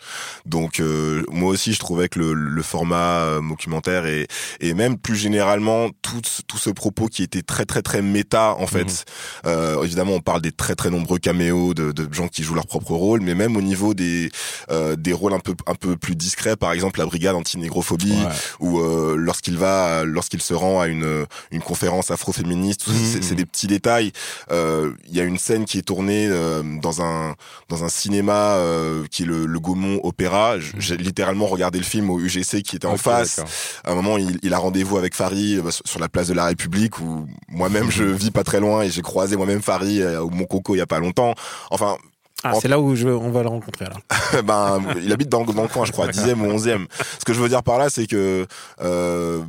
Donc, 0.47 0.79
euh, 0.79 1.23
moi 1.29 1.51
aussi, 1.51 1.73
je 1.73 1.77
trouvais 1.79 2.09
que 2.09 2.17
le, 2.17 2.33
le 2.33 2.63
format 2.63 3.19
euh, 3.21 3.41
documentaire 3.47 4.07
et, 4.07 4.27
et 4.59 4.73
même 4.73 4.97
plus 4.97 5.17
généralement 5.17 5.89
tout, 6.01 6.21
ce- 6.25 6.41
tout 6.41 6.57
ce 6.57 6.71
propos 6.71 7.05
qui 7.07 7.21
était 7.21 7.43
très 7.43 7.65
très 7.65 7.83
très 7.83 8.01
méta 8.01 8.55
en 8.55 8.65
fait. 8.65 9.05
Euh, 9.45 9.83
évidemment, 9.83 10.13
on 10.13 10.19
parle 10.21 10.41
des 10.41 10.51
très 10.51 10.73
très 10.73 10.89
nombreux 10.89 11.19
caméos 11.19 11.75
de, 11.75 11.91
de 11.91 12.11
gens 12.11 12.27
qui 12.27 12.41
jouent 12.41 12.55
leur 12.55 12.65
propre 12.65 12.93
rôle, 12.93 13.21
mais 13.21 13.35
même 13.35 13.55
au 13.55 13.61
niveau 13.61 13.93
des 13.93 14.31
euh, 14.71 14.95
des 14.95 15.13
rôles 15.13 15.33
un 15.33 15.39
peu 15.39 15.53
un 15.67 15.75
peu 15.75 15.95
plus 15.95 16.15
discrets, 16.15 16.55
par 16.55 16.71
exemple 16.71 16.99
la 16.99 17.05
brigade 17.05 17.35
anti-négrophobie 17.35 18.11
Ouais. 18.11 18.27
ou 18.59 18.79
euh, 19.11 19.15
lorsqu'il 19.15 19.57
va 19.57 20.03
lorsqu'il 20.03 20.41
se 20.41 20.53
rend 20.53 20.79
à 20.81 20.87
une 20.87 21.25
une 21.51 21.61
conférence 21.61 22.11
afroféministe 22.11 22.83
ça, 22.85 22.91
c'est 23.21 23.31
Mhm. 23.31 23.35
des 23.37 23.45
petits 23.45 23.67
détails. 23.67 24.11
Euh, 24.51 24.91
il 25.07 25.15
y 25.15 25.19
a 25.21 25.23
une 25.23 25.37
scène 25.37 25.65
qui 25.65 25.77
est 25.77 25.81
tournée 25.83 26.27
euh, 26.29 26.63
dans 26.81 27.01
un 27.01 27.35
dans 27.69 27.83
un 27.83 27.89
cinéma 27.89 28.55
euh, 28.57 29.05
qui 29.11 29.23
est 29.23 29.25
le, 29.25 29.45
le 29.45 29.59
Gaumont 29.59 29.99
Opéra. 30.03 30.59
J- 30.59 30.71
j'ai 30.77 30.97
littéralement 30.97 31.45
regardé 31.47 31.77
le 31.79 31.85
film 31.85 32.09
au 32.09 32.19
UGC 32.19 32.61
qui 32.63 32.75
était 32.75 32.87
en 32.87 32.97
face. 32.97 33.39
à 33.83 33.91
un 33.91 33.95
moment 33.95 34.17
il, 34.17 34.39
il 34.43 34.53
a 34.53 34.57
rendez-vous 34.57 34.97
avec 34.97 35.15
Fari 35.15 35.57
euh, 35.57 35.69
sur 35.85 35.99
la 35.99 36.09
place 36.09 36.27
de 36.27 36.33
la 36.33 36.45
République 36.45 36.99
où 36.99 37.27
moi-même 37.49 37.89
je 37.91 38.03
vis 38.03 38.31
pas 38.31 38.43
très 38.43 38.59
loin 38.59 38.81
et 38.83 38.89
j'ai 38.91 39.01
croisé 39.01 39.35
moi-même 39.37 39.61
Fari 39.61 40.01
euh, 40.01 40.21
au 40.21 40.29
Mont 40.29 40.45
Coco 40.45 40.75
il 40.75 40.79
y 40.79 40.81
a 40.81 40.87
pas 40.87 40.99
longtemps. 40.99 41.33
Enfin 41.69 41.97
Ah, 42.43 42.53
c'est 42.59 42.67
là 42.67 42.79
où 42.79 42.95
je, 42.95 43.07
on 43.07 43.31
va 43.31 43.43
le 43.43 43.49
rencontrer 43.49 43.85
alors. 43.85 43.99
ben, 44.43 44.81
il 45.01 45.11
habite 45.11 45.29
dans, 45.29 45.43
dans 45.43 45.61
le 45.61 45.67
coin, 45.67 45.85
je 45.85 45.91
crois, 45.91 46.07
10e 46.07 46.39
ou 46.39 46.57
11e. 46.57 46.87
Ce 47.19 47.25
que 47.25 47.33
je 47.33 47.39
veux 47.39 47.49
dire 47.49 47.63
par 47.63 47.77
là, 47.77 47.89
c'est 47.89 48.07
que 48.07 48.47
euh, 48.81 49.41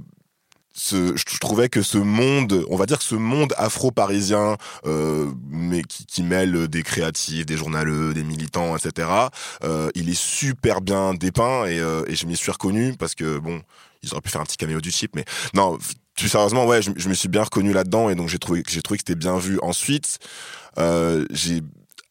ce, 0.75 1.15
je, 1.17 1.39
trouvais 1.39 1.69
que 1.69 1.83
ce 1.83 1.99
monde, 1.99 2.65
on 2.69 2.77
va 2.77 2.87
dire 2.87 2.99
que 2.99 3.05
ce 3.05 3.15
monde 3.15 3.55
afro-parisien, 3.57 4.57
euh, 4.87 5.31
mais 5.49 5.83
qui, 5.83 6.07
qui 6.07 6.23
mêle 6.23 6.69
des 6.69 6.83
créatifs, 6.83 7.47
des 7.47 7.57
journaleux, 7.57 8.15
des 8.15 8.25
militants, 8.25 8.77
etc., 8.77 9.09
euh, 9.65 9.91
il 9.95 10.09
est 10.09 10.19
super 10.19 10.81
bien 10.81 11.15
dépeint 11.15 11.67
et, 11.67 11.79
euh, 11.79 12.05
et 12.07 12.15
je 12.15 12.27
m'y 12.27 12.37
suis 12.37 12.51
reconnu 12.51 12.95
parce 12.99 13.15
que, 13.15 13.39
bon, 13.39 13.61
ils 14.03 14.13
auraient 14.13 14.23
pu 14.23 14.31
faire 14.31 14.41
un 14.41 14.45
petit 14.45 14.57
caméo 14.57 14.81
du 14.81 14.91
chip, 14.91 15.15
mais 15.15 15.25
non, 15.55 15.79
plus 16.17 16.29
sérieusement, 16.29 16.67
ouais, 16.67 16.83
je, 16.83 16.91
je 16.97 17.09
me 17.09 17.15
suis 17.15 17.29
bien 17.29 17.43
reconnu 17.43 17.73
là-dedans 17.73 18.11
et 18.11 18.15
donc 18.15 18.29
j'ai 18.29 18.39
trouvé, 18.39 18.63
j'ai 18.69 18.83
trouvé 18.83 18.99
que 18.99 19.05
c'était 19.07 19.19
bien 19.19 19.39
vu. 19.39 19.59
Ensuite, 19.63 20.19
euh, 20.79 21.27
j'ai 21.31 21.63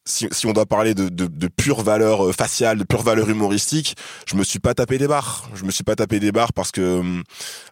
si, 0.04 0.26
si 0.32 0.46
on 0.46 0.52
doit 0.52 0.66
parler 0.66 0.94
de, 0.94 1.08
de, 1.08 1.26
de 1.26 1.48
pure 1.48 1.82
valeur 1.82 2.26
euh, 2.26 2.32
faciale, 2.32 2.78
de 2.78 2.84
pure 2.84 3.02
valeur 3.02 3.28
humoristique, 3.28 3.96
je 4.26 4.36
me 4.36 4.44
suis 4.44 4.58
pas 4.58 4.74
tapé 4.74 4.98
des 4.98 5.06
barres. 5.06 5.48
Je 5.54 5.64
me 5.64 5.70
suis 5.70 5.84
pas 5.84 5.94
tapé 5.94 6.20
des 6.20 6.32
barres 6.32 6.52
parce 6.52 6.72
que 6.72 7.02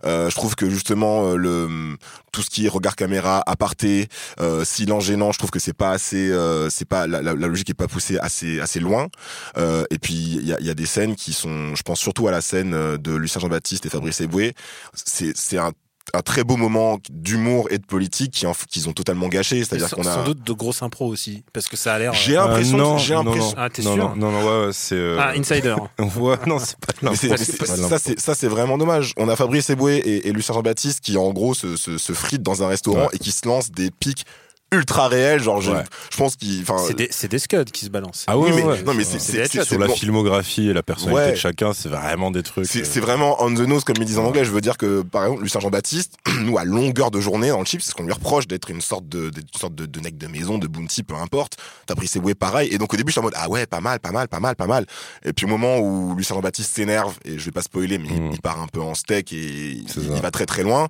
euh, 0.04 0.30
je 0.30 0.34
trouve 0.34 0.54
que 0.54 0.70
justement 0.70 1.26
euh, 1.26 1.36
le 1.36 1.96
tout 2.32 2.42
ce 2.42 2.50
qui 2.50 2.66
est 2.66 2.68
regard 2.68 2.94
caméra, 2.94 3.42
aparté, 3.46 4.08
euh, 4.40 4.64
silence 4.64 5.04
gênant, 5.04 5.32
je 5.32 5.38
trouve 5.38 5.50
que 5.50 5.58
c'est 5.58 5.72
pas 5.72 5.90
assez, 5.90 6.30
euh, 6.30 6.70
c'est 6.70 6.84
pas 6.84 7.06
la, 7.08 7.20
la, 7.22 7.34
la 7.34 7.46
logique 7.48 7.70
est 7.70 7.74
pas 7.74 7.88
poussée 7.88 8.18
assez 8.18 8.60
assez 8.60 8.78
loin. 8.80 9.08
Euh, 9.56 9.84
et 9.90 9.98
puis 9.98 10.14
il 10.14 10.46
y 10.46 10.52
a, 10.52 10.60
y 10.60 10.70
a 10.70 10.74
des 10.74 10.86
scènes 10.86 11.16
qui 11.16 11.32
sont, 11.32 11.74
je 11.74 11.82
pense 11.82 11.98
surtout 11.98 12.28
à 12.28 12.30
la 12.30 12.40
scène 12.40 12.74
euh, 12.74 12.96
de 12.96 13.12
Lucien 13.12 13.40
Jean-Baptiste 13.40 13.86
et 13.86 13.90
Fabrice 13.90 14.20
Eboué. 14.20 14.54
C'est 14.94 15.36
c'est 15.36 15.58
un 15.58 15.72
un 16.14 16.22
très 16.22 16.44
beau 16.44 16.56
moment 16.56 16.98
d'humour 17.10 17.68
et 17.70 17.78
de 17.78 17.84
politique 17.86 18.32
qui 18.32 18.46
qu'ils 18.68 18.88
ont 18.88 18.92
totalement 18.92 19.28
gâché. 19.28 19.64
C'est-à-dire 19.64 19.90
qu'on 19.90 20.02
a. 20.06 20.14
sans 20.14 20.24
doute 20.24 20.42
de 20.46 20.52
grosses 20.52 20.82
impro 20.82 21.06
aussi, 21.06 21.42
parce 21.52 21.68
que 21.68 21.76
ça 21.76 21.94
a 21.94 21.98
l'air. 21.98 22.12
J'ai 22.14 22.36
euh, 22.36 22.44
l'impression, 22.46 22.76
non, 22.76 22.98
j'ai 22.98 23.14
non, 23.14 23.24
l'impression. 23.24 23.48
non. 23.50 23.54
Ah, 23.56 23.70
t'es 23.70 23.82
sûr 23.82 23.96
non, 23.96 24.16
non, 24.16 24.30
non, 24.32 24.38
ouais, 24.42 24.66
ouais, 24.66 24.72
c'est. 24.72 24.94
euh, 24.94 25.18
Ah, 25.20 25.32
Insider. 25.36 25.76
ouais, 26.16 26.36
non, 26.46 26.58
c'est 26.58 26.78
pas 26.78 26.92
Mais 27.02 27.14
ça, 27.16 27.98
c'est 27.98 28.18
ça, 28.20 28.34
c'est 28.34 28.48
vraiment 28.48 28.78
dommage. 28.78 29.12
On 29.16 29.28
a 29.28 29.36
Fabrice 29.36 29.70
Eboué 29.70 29.96
et, 29.96 30.28
et 30.28 30.32
Lucien 30.32 30.54
Jean-Baptiste 30.54 31.00
qui, 31.00 31.16
en 31.16 31.30
gros, 31.32 31.54
se, 31.54 31.76
se, 31.76 31.98
se 31.98 32.12
fritent 32.12 32.42
dans 32.42 32.62
un 32.62 32.68
restaurant 32.68 33.00
Ouais. 33.02 33.08
et 33.14 33.18
qui 33.18 33.30
se 33.32 33.46
lancent 33.46 33.70
des 33.70 33.90
pics 33.90 34.24
ultra 34.72 35.08
réels. 35.08 35.42
Genre, 35.42 35.60
je, 35.60 35.70
Ouais. 35.72 35.82
je 36.10 36.16
pense. 36.16 36.36
Enfin, 36.62 36.76
C'est 36.86 36.94
des, 36.96 37.08
c'est 37.10 37.28
des 37.28 37.38
scuds 37.38 37.64
qui 37.72 37.84
se 37.86 37.90
balancent. 37.90 38.24
Ah 38.26 38.38
oui, 38.38 38.50
ouais, 38.50 38.56
mais, 38.56 38.62
ouais. 38.64 38.82
non, 38.82 38.94
mais 38.94 39.04
C'est- 39.04 39.18
c'est 39.18 39.18
c'est 39.18 39.32
des 39.32 39.38
c'est- 39.38 39.44
headshots. 39.44 39.60
c'est 39.62 39.68
sur 39.70 39.78
la 39.78 39.86
bon. 39.88 39.94
filmographie 39.94 40.68
et 40.68 40.72
la 40.72 40.82
personnalité 40.82 41.24
Ouais. 41.26 41.32
de 41.32 41.36
chacun, 41.36 41.72
c'est 41.72 41.88
vraiment 41.88 42.30
des 42.30 42.42
trucs. 42.42 42.66
C'est 42.66 42.82
euh, 42.82 42.84
c'est 42.84 43.00
vraiment 43.00 43.42
on 43.42 43.52
the 43.54 43.60
nose 43.60 43.84
comme 43.84 43.96
ils 43.98 44.04
disent 44.04 44.18
en 44.18 44.24
anglais. 44.24 44.44
Je 44.44 44.50
veux 44.50 44.60
dire 44.60 44.76
que 44.76 45.02
par 45.02 45.24
exemple 45.24 45.42
Lucien 45.42 45.60
Jean-Baptiste, 45.60 46.14
nous 46.40 46.58
à 46.58 46.64
longueur 46.64 47.10
de 47.10 47.20
journée 47.20 47.48
dans 47.48 47.58
le 47.60 47.64
chip, 47.64 47.82
c'est 47.82 47.90
ce 47.90 47.94
qu'on 47.94 48.04
lui 48.04 48.12
reproche 48.12 48.46
d'être 48.46 48.70
une 48.70 48.80
sorte 48.80 49.08
de 49.08 49.30
une 49.34 49.58
sorte 49.58 49.74
de, 49.74 49.86
de 49.86 50.00
mec 50.00 50.16
de 50.18 50.26
maison, 50.26 50.58
de 50.58 50.66
bounty, 50.66 51.02
peu 51.02 51.14
importe. 51.16 51.56
T'as 51.86 51.94
pris 51.94 52.06
ses 52.08 52.18
ouais 52.18 52.34
pareil. 52.34 52.68
Et 52.72 52.78
donc 52.78 52.92
au 52.94 52.96
début 52.96 53.10
je 53.10 53.14
suis 53.14 53.20
en 53.20 53.24
mode 53.24 53.34
ah 53.36 53.48
ouais 53.48 53.66
pas 53.66 53.80
mal, 53.80 53.98
pas 54.00 54.12
mal, 54.12 54.28
pas 54.28 54.40
mal, 54.40 54.56
pas 54.56 54.66
mal. 54.66 54.86
Et 55.24 55.32
puis 55.32 55.46
au 55.46 55.48
moment 55.48 55.78
où 55.78 56.14
Lucien 56.16 56.34
Jean-Baptiste 56.36 56.74
s'énerve 56.74 57.16
et 57.24 57.38
je 57.38 57.44
vais 57.44 57.50
pas 57.50 57.62
spoiler 57.62 57.98
mais 57.98 58.08
il- 58.08 58.20
Mm. 58.22 58.30
il, 58.32 58.40
part 58.40 58.60
un 58.60 58.66
peu 58.66 58.80
en 58.80 58.94
steak 58.94 59.32
et 59.32 59.36
il, 59.36 59.84
il 59.96 60.20
va 60.22 60.30
très 60.30 60.46
très 60.46 60.62
loin. 60.62 60.86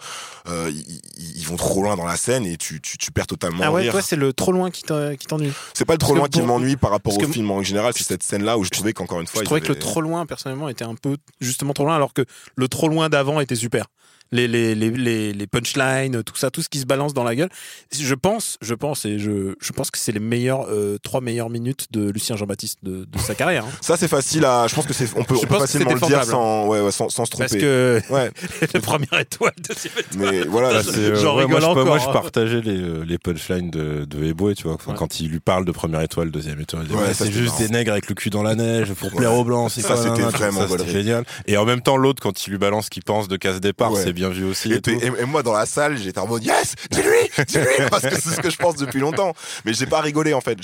Euh, 0.49 0.71
ils 1.19 1.47
vont 1.47 1.57
trop 1.57 1.83
loin 1.83 1.97
dans 1.97 2.07
la 2.07 2.17
scène 2.17 2.45
et 2.47 2.57
tu 2.57 2.81
tu, 2.81 2.99
tu 2.99 3.11
perds 3.13 3.27
totalement 3.27 3.70
Ah 3.71 3.75
ouais, 3.75 3.83
rire. 3.83 3.93
toi, 3.93 4.03
c'est 4.03 4.17
le 4.17 4.33
trop 4.33 4.53
loin 4.53 4.71
qui 4.71 4.83
t'en- 4.83 5.15
qui 5.17 5.27
t'ennuie. 5.27 5.53
C'est 5.75 5.85
pas 5.85 5.95
le 5.95 5.99
trop 5.99 6.09
parce 6.15 6.15
que 6.15 6.19
loin 6.19 6.29
qui 6.29 6.39
pour- 6.39 6.47
m'ennuie 6.49 6.77
par 6.77 6.91
rapport 6.91 7.13
parce 7.15 7.25
au 7.25 7.27
que- 7.29 7.33
film 7.33 7.51
en 7.51 7.63
général. 7.63 7.93
C'est 7.97 8.05
cette 8.05 8.23
scène 8.23 8.45
là 8.45 8.59
où 8.59 8.65
je 8.65 8.71
trouvais 8.71 8.93
qu'encore 8.93 9.21
une 9.21 9.27
fois 9.27 9.41
Je 9.41 9.43
ils 9.43 9.47
trouvais 9.47 9.61
que 9.61 9.67
le 9.69 9.73
avaient- 9.73 9.81
trop 9.81 10.01
loin, 10.01 10.27
personnellement, 10.27 10.69
était 10.69 10.85
un 10.85 10.95
peu 10.95 11.17
justement 11.41 11.73
trop 11.73 11.85
loin, 11.85 11.97
alors 11.97 12.13
que 12.13 12.25
le 12.57 12.69
trop 12.69 12.89
loin 12.89 13.09
d'avant 13.09 13.41
était 13.41 13.55
super. 13.57 13.87
Les, 14.33 14.47
les, 14.47 14.77
les, 14.77 14.91
les, 14.91 15.33
les 15.33 15.47
punchlines, 15.49 16.23
tout 16.23 16.37
ça, 16.37 16.51
tout 16.51 16.63
ce 16.63 16.69
qui 16.69 16.79
se 16.79 16.87
balance 16.87 17.15
dans 17.15 17.25
la 17.25 17.35
gueule. 17.35 17.49
Je 17.93 18.15
pense, 18.15 18.59
je 18.63 18.75
pense, 18.75 19.05
et 19.05 19.19
je, 19.19 19.55
je 19.61 19.73
pense 19.73 19.91
que 19.91 19.99
c'est 19.99 20.13
les 20.13 20.21
meilleurs, 20.21 20.67
euh, 20.71 20.99
trois 21.03 21.21
meilleures 21.21 21.51
minutes 21.51 21.87
de 21.91 22.11
Lucien 22.11 22.37
Jean-Baptiste 22.37 22.79
de, 22.85 23.07
de 23.07 23.19
sa 23.19 23.35
carrière. 23.35 23.65
hein. 23.65 23.71
Ça 23.81 23.97
c'est 23.97 24.07
facile 24.07 24.45
à. 24.45 24.69
Je 24.69 24.75
pense 24.77 24.87
que 24.87 24.93
c'est 24.93 25.09
on 25.17 25.25
peut, 25.25 25.35
on 25.35 25.47
peut 25.47 25.59
facilement 25.59 25.95
le 25.95 26.01
dire 26.01 26.23
sans 26.25 26.69
ouais, 26.69 26.81
ouais, 26.81 26.93
sans, 26.93 27.09
sans 27.09 27.25
se 27.25 27.31
tromper. 27.33 27.49
Parce 27.49 27.61
que 27.61 28.01
Ouais, 28.11 28.31
la 28.75 28.81
première 28.81 29.19
étoile, 29.19 29.53
deuxième 29.69 29.95
étoile. 29.99 30.33
mais 30.33 30.43
voilà. 30.43 30.83
C'est- 30.85 30.97
euh, 30.97 31.17
J'en 31.17 31.37
ouais, 31.37 31.47
moi, 31.49 31.59
rigole 31.59 31.61
je, 31.63 31.67
moi, 31.67 31.83
encore, 31.83 31.99
je 31.99 32.09
hein. 32.09 32.13
partageais 32.13 32.61
les, 32.61 32.81
euh, 32.81 33.05
les 33.05 33.19
punchlines 33.19 33.71
de, 33.71 34.05
de 34.05 34.25
Eboué, 34.25 34.55
tu 34.55 34.63
vois. 34.65 34.75
Enfin. 34.75 34.95
Quand 34.95 35.19
il 35.21 35.29
lui 35.29 35.41
parle 35.41 35.65
de 35.65 35.73
première 35.73 36.03
étoile, 36.03 36.31
deuxième 36.31 36.61
étoile, 36.61 36.83
il 36.85 36.89
dit, 36.91 36.95
Ouais, 36.95 37.03
ouais, 37.09 37.15
ça, 37.15 37.25
c'est 37.27 37.33
juste 37.33 37.55
marrant. 37.55 37.59
des 37.67 37.69
nègres 37.71 37.93
avec 37.93 38.09
le 38.09 38.15
cul 38.15 38.31
dans 38.31 38.45
la 38.45 38.55
neige 38.55 38.93
pour 38.93 39.11
plaire 39.11 39.35
aux 39.35 39.43
blancs. 39.45 39.71
Ça, 39.73 39.97
c'était 39.97 40.23
vraiment 40.23 40.61
ça, 40.61 40.69
c'était 40.69 40.85
gaulerie. 40.85 40.93
génial. 40.93 41.25
Et 41.49 41.57
en 41.57 41.65
même 41.65 41.81
temps, 41.81 41.97
l'autre, 41.97 42.23
quand 42.23 42.47
il 42.47 42.51
lui 42.51 42.59
balance 42.59 42.85
ce 42.85 42.91
qu'il 42.91 43.03
pense 43.03 43.27
de 43.27 43.37
casse 43.37 43.61
départ, 43.61 43.97
c'est 43.97 44.13
bien 44.21 44.29
vu 44.29 44.45
aussi. 44.45 44.71
Et, 44.73 44.77
Et, 44.77 44.81
tout. 44.81 44.91
et- 44.91 45.07
et 45.23 45.25
moi 45.25 45.43
dans 45.43 45.53
la 45.55 45.65
salle 45.67 45.97
j'étais 45.97 46.19
en 46.21 46.27
mode 46.27 46.45
yes 46.45 46.75
dis-lui 46.91 47.45
dis-lui 47.47 47.89
parce 47.91 48.03
que 48.03 48.15
c'est 48.21 48.31
ce 48.37 48.41
que 48.41 48.51
je 48.51 48.57
pense 48.59 48.77
depuis 48.77 49.01
longtemps 49.01 49.33
mais 49.65 49.73
j'ai 49.73 49.87
pas 49.87 50.01
rigolé 50.01 50.35
en 50.35 50.41
fait 50.43 50.59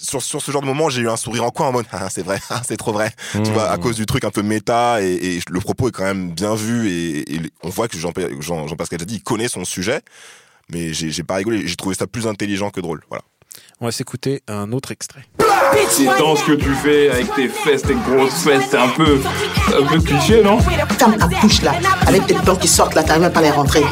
sur, 0.00 0.22
sur 0.22 0.40
ce 0.40 0.50
genre 0.52 0.62
de 0.62 0.66
moment 0.66 0.88
j'ai 0.88 1.02
eu 1.02 1.08
un 1.08 1.16
sourire 1.16 1.44
en 1.44 1.50
coin 1.50 1.66
en 1.68 1.72
mode 1.72 1.86
ah, 1.90 2.08
c'est 2.10 2.22
vrai 2.24 2.38
ah, 2.50 2.62
c'est 2.66 2.76
trop 2.76 2.92
vrai 2.92 3.12
tu 3.32 3.38
Mmh. 3.38 3.44
vois 3.54 3.70
à 3.70 3.76
cause 3.78 3.96
du 3.96 4.06
truc 4.06 4.24
un 4.24 4.30
peu 4.30 4.42
méta 4.42 5.02
et, 5.02 5.40
le 5.50 5.60
propos 5.60 5.88
est 5.88 5.92
quand 5.92 6.04
même 6.04 6.30
bien 6.30 6.54
vu 6.54 6.88
et, 6.90 7.40
on 7.62 7.68
voit 7.70 7.88
que 7.88 7.98
Jean, 7.98 8.12
Jean, 8.40 8.68
Jean-Pascal 8.68 9.00
Jadi 9.00 9.16
il 9.16 9.22
connaît 9.22 9.48
son 9.48 9.64
sujet 9.64 10.00
mais 10.70 10.92
j'ai 10.94 11.22
pas 11.24 11.34
rigolé 11.36 11.66
j'ai 11.66 11.76
trouvé 11.76 11.94
ça 11.96 12.06
plus 12.06 12.26
intelligent 12.26 12.70
que 12.70 12.80
drôle 12.80 13.02
voilà 13.08 13.22
On 13.82 13.86
va 13.86 13.90
s'écouter 13.90 14.42
un 14.46 14.70
autre 14.70 14.92
extrait. 14.92 15.22
C'est 15.88 16.04
dans 16.04 16.36
ce 16.36 16.44
que 16.44 16.52
tu 16.52 16.70
fais 16.70 17.10
avec 17.10 17.34
tes 17.34 17.48
fesses, 17.48 17.82
tes 17.82 17.96
grosses 17.96 18.44
fesses, 18.44 18.66
c'est 18.70 18.76
un 18.76 18.86
peu, 18.90 19.18
un 19.76 19.84
peu 19.84 19.98
cliché, 19.98 20.40
non? 20.40 20.60
Ferme 20.60 21.16
ta 21.16 21.26
bouche 21.26 21.62
là, 21.62 21.72
avec 22.06 22.24
tes 22.28 22.34
dents 22.46 22.54
qui 22.54 22.68
sortent 22.68 22.94
là, 22.94 23.02
t'arrives 23.02 23.22
même 23.22 23.32
pas 23.32 23.40
à 23.40 23.42
les 23.42 23.50
rentrer. 23.50 23.82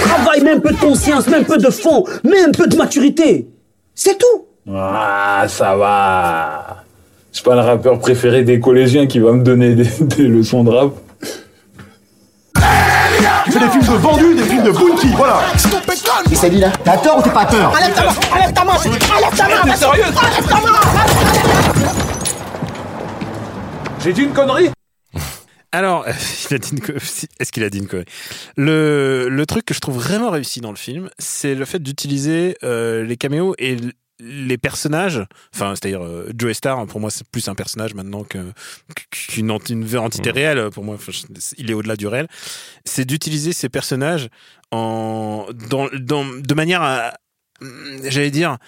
Travaille, 0.00 0.40
mets 0.42 0.50
un 0.50 0.58
peu 0.58 0.72
de 0.72 0.80
conscience, 0.80 1.28
mets 1.28 1.36
un 1.36 1.44
peu 1.44 1.58
de 1.58 1.70
fond, 1.70 2.02
mets 2.24 2.40
un 2.40 2.50
peu 2.50 2.66
de 2.66 2.74
maturité. 2.74 3.46
C'est 3.94 4.18
tout. 4.18 4.46
Ah, 4.74 5.44
ça 5.46 5.76
va. 5.76 6.84
C'est 7.30 7.44
pas 7.44 7.54
le 7.54 7.60
rappeur 7.60 8.00
préféré 8.00 8.42
des 8.42 8.58
collégiens 8.58 9.06
qui 9.06 9.20
va 9.20 9.30
me 9.30 9.44
donner 9.44 9.76
des, 9.76 9.88
des 10.06 10.26
leçons 10.26 10.64
de 10.64 10.70
rap. 10.70 10.90
Fais 13.50 13.58
des 13.58 13.68
films 13.68 13.82
de 13.82 13.98
vendus, 13.98 14.34
des 14.34 14.44
films 14.44 14.62
de 14.62 14.70
bounty, 14.70 15.08
voilà. 15.16 15.40
Et 16.30 16.34
c'est 16.36 16.50
lui 16.50 16.58
là 16.58 16.70
T'as 16.84 16.98
tort 16.98 17.18
ou 17.18 17.22
t'es 17.22 17.30
pas 17.30 17.46
tort 17.46 17.72
Enlève 17.74 17.92
ta 17.94 18.04
main, 18.04 18.14
enlève 18.32 18.52
ta 18.52 18.64
main, 18.64 18.72
enlève 18.74 19.36
ta 19.36 19.48
main. 19.66 19.74
Sérieux 19.76 20.04
Enlève 20.04 20.46
ta 20.48 20.54
main. 20.60 21.90
J'ai 24.02 24.12
dit 24.12 24.22
une 24.22 24.32
connerie 24.32 24.70
Alors, 25.72 26.06
il 26.50 26.54
a 26.54 26.58
dit 26.58 26.70
une 26.72 26.80
est-ce 27.40 27.52
qu'il 27.52 27.64
a 27.64 27.70
dit 27.70 27.78
une 27.78 27.86
connerie? 27.88 28.06
Le, 28.56 29.28
le 29.28 29.46
truc 29.46 29.64
que 29.66 29.74
je 29.74 29.80
trouve 29.80 29.96
vraiment 29.96 30.30
réussi 30.30 30.60
dans 30.60 30.70
le 30.70 30.76
film, 30.76 31.10
c'est 31.18 31.54
le 31.54 31.64
fait 31.64 31.80
d'utiliser 31.82 32.56
euh, 32.62 33.04
les 33.04 33.16
caméos 33.16 33.54
et 33.58 33.76
les 34.20 34.58
personnages, 34.58 35.24
enfin, 35.54 35.74
c'est-à-dire 35.74 36.04
euh, 36.04 36.30
Joe 36.36 36.52
Star, 36.52 36.86
pour 36.86 37.00
moi, 37.00 37.10
c'est 37.10 37.26
plus 37.28 37.48
un 37.48 37.54
personnage 37.54 37.94
maintenant 37.94 38.24
qu'une 38.24 39.84
vraie 39.84 39.98
entité 39.98 40.30
réelle. 40.30 40.70
Pour 40.70 40.84
moi, 40.84 40.96
il 41.58 41.70
est 41.70 41.74
au-delà 41.74 41.96
du 41.96 42.06
réel. 42.06 42.26
C'est 42.84 43.04
d'utiliser 43.04 43.52
ces 43.52 43.68
personnages 43.68 44.28
en, 44.70 45.46
dans, 45.68 45.88
dans, 45.92 46.24
de 46.24 46.54
manière 46.54 46.82
à, 46.82 47.14
j'allais 48.04 48.30
dire, 48.30 48.58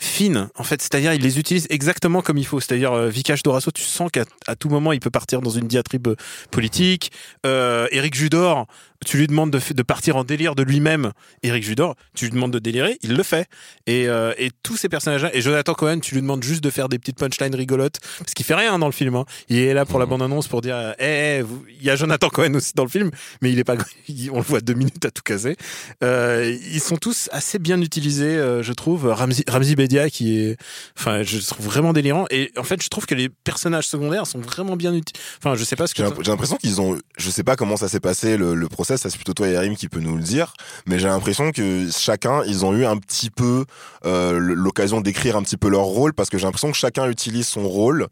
fine 0.00 0.48
en 0.56 0.64
fait 0.64 0.80
c'est-à-dire 0.80 1.12
il 1.12 1.20
les 1.20 1.38
utilise 1.38 1.66
exactement 1.68 2.22
comme 2.22 2.38
il 2.38 2.46
faut 2.46 2.58
c'est-à-dire 2.58 2.92
euh, 2.92 3.08
Vikash 3.10 3.42
Dorasso 3.42 3.70
tu 3.70 3.82
sens 3.82 4.10
qu'à 4.10 4.24
tout 4.58 4.70
moment 4.70 4.92
il 4.92 5.00
peut 5.00 5.10
partir 5.10 5.42
dans 5.42 5.50
une 5.50 5.68
diatribe 5.68 6.08
euh, 6.08 6.16
politique 6.50 7.12
euh, 7.44 7.86
Eric 7.90 8.14
Judor 8.14 8.66
tu 9.06 9.16
lui 9.16 9.26
demandes 9.26 9.50
de, 9.50 9.60
de 9.72 9.82
partir 9.82 10.16
en 10.16 10.24
délire 10.24 10.54
de 10.54 10.62
lui-même 10.62 11.12
Eric 11.42 11.62
Judor 11.64 11.94
tu 12.14 12.26
lui 12.26 12.32
demandes 12.32 12.52
de 12.52 12.58
délirer 12.58 12.98
il 13.02 13.14
le 13.16 13.22
fait 13.22 13.48
et, 13.86 14.08
euh, 14.08 14.32
et 14.38 14.50
tous 14.62 14.76
ces 14.76 14.88
personnages 14.88 15.22
là 15.22 15.30
et 15.34 15.40
Jonathan 15.40 15.72
Cohen 15.74 16.00
tu 16.00 16.14
lui 16.14 16.22
demandes 16.22 16.42
juste 16.42 16.62
de 16.62 16.70
faire 16.70 16.88
des 16.88 16.98
petites 16.98 17.18
punchlines 17.18 17.54
rigolotes 17.54 17.98
parce 18.18 18.34
qu'il 18.34 18.44
fait 18.44 18.54
rien 18.54 18.78
dans 18.78 18.86
le 18.86 18.92
film 18.92 19.14
hein. 19.14 19.24
il 19.48 19.56
est 19.58 19.72
là 19.74 19.84
pour 19.86 19.98
la 19.98 20.06
bande-annonce 20.06 20.48
pour 20.48 20.60
dire 20.60 20.76
euh, 20.76 20.92
Eh, 20.98 21.38
eh, 21.38 21.42
vous- 21.42 21.64
il 21.78 21.82
y 21.84 21.90
a 21.90 21.96
Jonathan 21.96 22.28
Cohen 22.28 22.54
aussi 22.54 22.72
dans 22.74 22.84
le 22.84 22.90
film 22.90 23.10
mais 23.40 23.50
il 23.52 23.58
est 23.58 23.64
pas 23.64 23.76
on 24.32 24.36
le 24.36 24.42
voit 24.42 24.60
deux 24.60 24.74
minutes 24.74 25.04
à 25.04 25.10
tout 25.10 25.22
caser 25.22 25.56
euh, 26.02 26.56
ils 26.72 26.80
sont 26.80 26.96
tous 26.96 27.28
assez 27.32 27.58
bien 27.58 27.80
utilisés, 27.80 28.24
euh, 28.36 28.62
je 28.62 28.72
trouve. 28.72 29.06
Ramzi, 29.06 29.44
Ramzi 29.48 29.76
Bedia 29.76 30.10
qui 30.10 30.40
est, 30.40 30.56
enfin, 30.98 31.22
je 31.22 31.36
le 31.36 31.42
trouve 31.42 31.66
vraiment 31.66 31.92
délirant. 31.92 32.26
Et 32.30 32.50
en 32.56 32.62
fait, 32.64 32.82
je 32.82 32.88
trouve 32.88 33.06
que 33.06 33.14
les 33.14 33.28
personnages 33.28 33.86
secondaires 33.86 34.26
sont 34.26 34.40
vraiment 34.40 34.76
bien 34.76 34.94
utilisés. 34.94 35.24
Enfin, 35.38 35.54
je 35.56 35.64
sais 35.64 35.76
pas 35.76 35.86
ce 35.86 35.94
que. 35.94 36.02
J'ai 36.02 36.08
l'imp- 36.08 36.20
j'ai 36.24 36.30
l'impression 36.30 36.56
qu'ils 36.56 36.80
ont, 36.80 36.98
je 37.16 37.30
sais 37.30 37.44
pas 37.44 37.56
comment 37.56 37.76
ça 37.76 37.88
s'est 37.88 38.00
passé 38.00 38.36
le, 38.36 38.54
le 38.54 38.68
process, 38.68 38.89
ça 38.96 39.10
c'est 39.10 39.16
plutôt 39.16 39.34
toi 39.34 39.48
Yarim 39.48 39.76
qui 39.76 39.88
peut 39.88 40.00
nous 40.00 40.16
le 40.16 40.22
dire, 40.22 40.54
mais 40.86 40.98
j'ai 40.98 41.08
l'impression 41.08 41.52
que 41.52 41.88
chacun, 41.90 42.42
ils 42.46 42.64
ont 42.64 42.74
eu 42.74 42.84
un 42.84 42.96
petit 42.96 43.30
peu 43.30 43.64
euh, 44.04 44.38
l'occasion 44.38 45.00
d'écrire 45.00 45.36
un 45.36 45.42
petit 45.42 45.56
peu 45.56 45.68
leur 45.68 45.84
rôle, 45.84 46.12
parce 46.14 46.30
que 46.30 46.38
j'ai 46.38 46.46
l'impression 46.46 46.70
que 46.70 46.76
chacun 46.76 47.08
utilise 47.08 47.46
son 47.46 47.68
rôle 47.68 48.08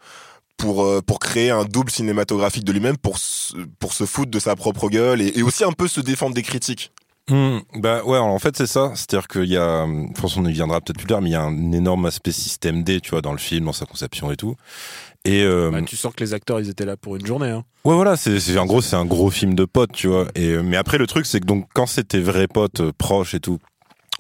pour 0.57 0.85
euh, 0.85 1.01
pour 1.01 1.19
créer 1.21 1.51
un 1.51 1.65
double 1.65 1.91
cinématographique 1.91 2.65
de 2.65 2.73
lui-même, 2.73 2.97
pour 2.97 3.19
se, 3.19 3.55
pour 3.79 3.93
se 3.93 4.05
foutre 4.05 4.31
de 4.31 4.39
sa 4.39 4.57
propre 4.57 4.89
gueule 4.89 5.23
et, 5.23 5.39
et 5.39 5.43
aussi 5.43 5.65
un 5.65 5.73
peu 5.73 5.89
se 5.89 6.01
défendre 6.01 6.35
des 6.35 6.43
critiques. 6.43 6.93
Hmm, 7.31 7.59
bah 7.75 8.03
ouais, 8.05 8.17
en 8.17 8.39
fait 8.39 8.57
c'est 8.57 8.67
ça. 8.67 8.91
C'est-à-dire 8.95 9.29
qu'il 9.29 9.45
y 9.45 9.57
a, 9.59 9.87
François 10.17 10.43
on 10.43 10.47
y 10.47 10.53
viendra 10.53 10.81
peut-être 10.81 10.97
plus 10.97 11.07
tard, 11.07 11.21
mais 11.21 11.29
il 11.29 11.33
y 11.33 11.37
a 11.37 11.43
un 11.43 11.73
énorme 11.73 12.07
aspect 12.07 12.33
système 12.33 12.83
D, 12.85 13.01
tu 13.03 13.11
vois, 13.11 13.21
dans 13.21 13.33
le 13.33 13.39
film, 13.39 13.67
dans 13.67 13.75
sa 13.75 13.85
conception 13.85 14.33
et 14.33 14.37
tout. 14.37 14.57
Et 15.25 15.43
euh, 15.43 15.71
Bah, 15.71 15.83
tu 15.83 15.97
sens 15.97 16.15
que 16.15 16.23
les 16.25 16.33
acteurs, 16.35 16.61
ils 16.61 16.69
étaient 16.71 16.87
là 16.87 16.97
pour 16.97 17.17
une 17.17 17.27
journée. 17.27 17.51
Hein. 17.51 17.65
ouais, 17.85 17.95
voilà, 17.95 18.17
c'est 18.17 18.57
en 18.59 18.67
gros 18.67 18.81
c'est 18.81 18.97
un 18.97 19.05
gros 19.05 19.31
film 19.31 19.55
de 19.55 19.65
potes, 19.65 19.93
tu 19.93 20.07
vois. 20.09 20.27
Et 20.35 20.49
euh, 20.51 20.63
mais 20.63 20.77
après 20.77 20.99
le 20.99 21.07
truc 21.07 21.27
c'est 21.27 21.41
que 21.41 21.47
donc 21.47 21.69
quand 21.75 21.87
c'était 21.87 22.21
vrais 22.21 22.47
potes 22.49 22.81
euh, 22.81 22.93
proches 22.97 23.35
et 23.35 23.41
tout. 23.41 23.59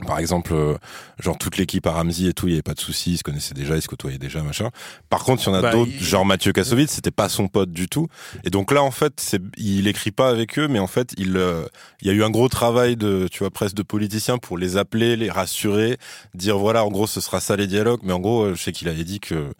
Par 0.06 0.20
exemple, 0.20 0.52
euh, 0.54 0.76
genre 1.18 1.36
toute 1.38 1.56
l'équipe 1.56 1.84
à 1.88 1.90
Ramsey 1.90 2.26
et 2.28 2.32
tout, 2.32 2.46
il 2.46 2.50
y 2.50 2.54
avait 2.54 2.62
pas 2.62 2.74
de 2.74 2.78
soucis, 2.78 3.14
ils 3.14 3.18
se 3.18 3.24
connaissaient 3.24 3.54
déjà, 3.54 3.74
ils 3.74 3.82
se 3.82 3.88
côtoyaient 3.88 4.16
déjà, 4.16 4.44
machin. 4.44 4.70
Par 5.10 5.24
contre, 5.24 5.42
il 5.42 5.46
y 5.46 5.48
en 5.50 5.54
a 5.54 5.60
Bah, 5.60 5.72
d'autres, 5.72 5.90
il- 5.92 6.00
genre 6.04 6.24
Mathieu 6.24 6.52
Kassovitz, 6.52 6.92
c'était 6.92 7.10
pas 7.10 7.28
son 7.28 7.48
pote 7.48 7.72
du 7.72 7.88
tout. 7.88 8.06
Et 8.44 8.50
donc 8.50 8.70
là, 8.70 8.84
en 8.84 8.92
fait, 8.92 9.36
il 9.56 9.88
écrit 9.88 10.12
pas 10.12 10.28
avec 10.28 10.56
eux, 10.56 10.68
mais 10.68 10.78
en 10.78 10.86
fait, 10.86 11.14
il, 11.18 11.36
euh, 11.36 11.64
il 12.00 12.06
y 12.06 12.10
a 12.10 12.12
eu 12.12 12.22
un 12.22 12.30
gros 12.30 12.48
travail 12.48 12.94
de, 12.96 13.26
tu 13.28 13.40
vois, 13.40 13.50
presque 13.50 13.74
de 13.74 13.82
politicien 13.82 14.38
pour 14.38 14.56
les 14.56 14.76
appeler, 14.76 15.16
les 15.16 15.30
rassurer, 15.30 15.96
dire 16.32 16.58
voilà, 16.58 16.84
en 16.84 16.90
gros, 16.92 17.08
ce 17.08 17.20
sera 17.20 17.40
ça 17.40 17.56
les 17.56 17.66
dialogues. 17.66 18.00
Mais 18.04 18.12
en 18.12 18.20
gros, 18.20 18.54
je 18.54 18.62
sais 18.62 18.70
qu'il 18.70 18.88
avait 18.88 19.02
dit 19.02 19.18
que 19.18 19.52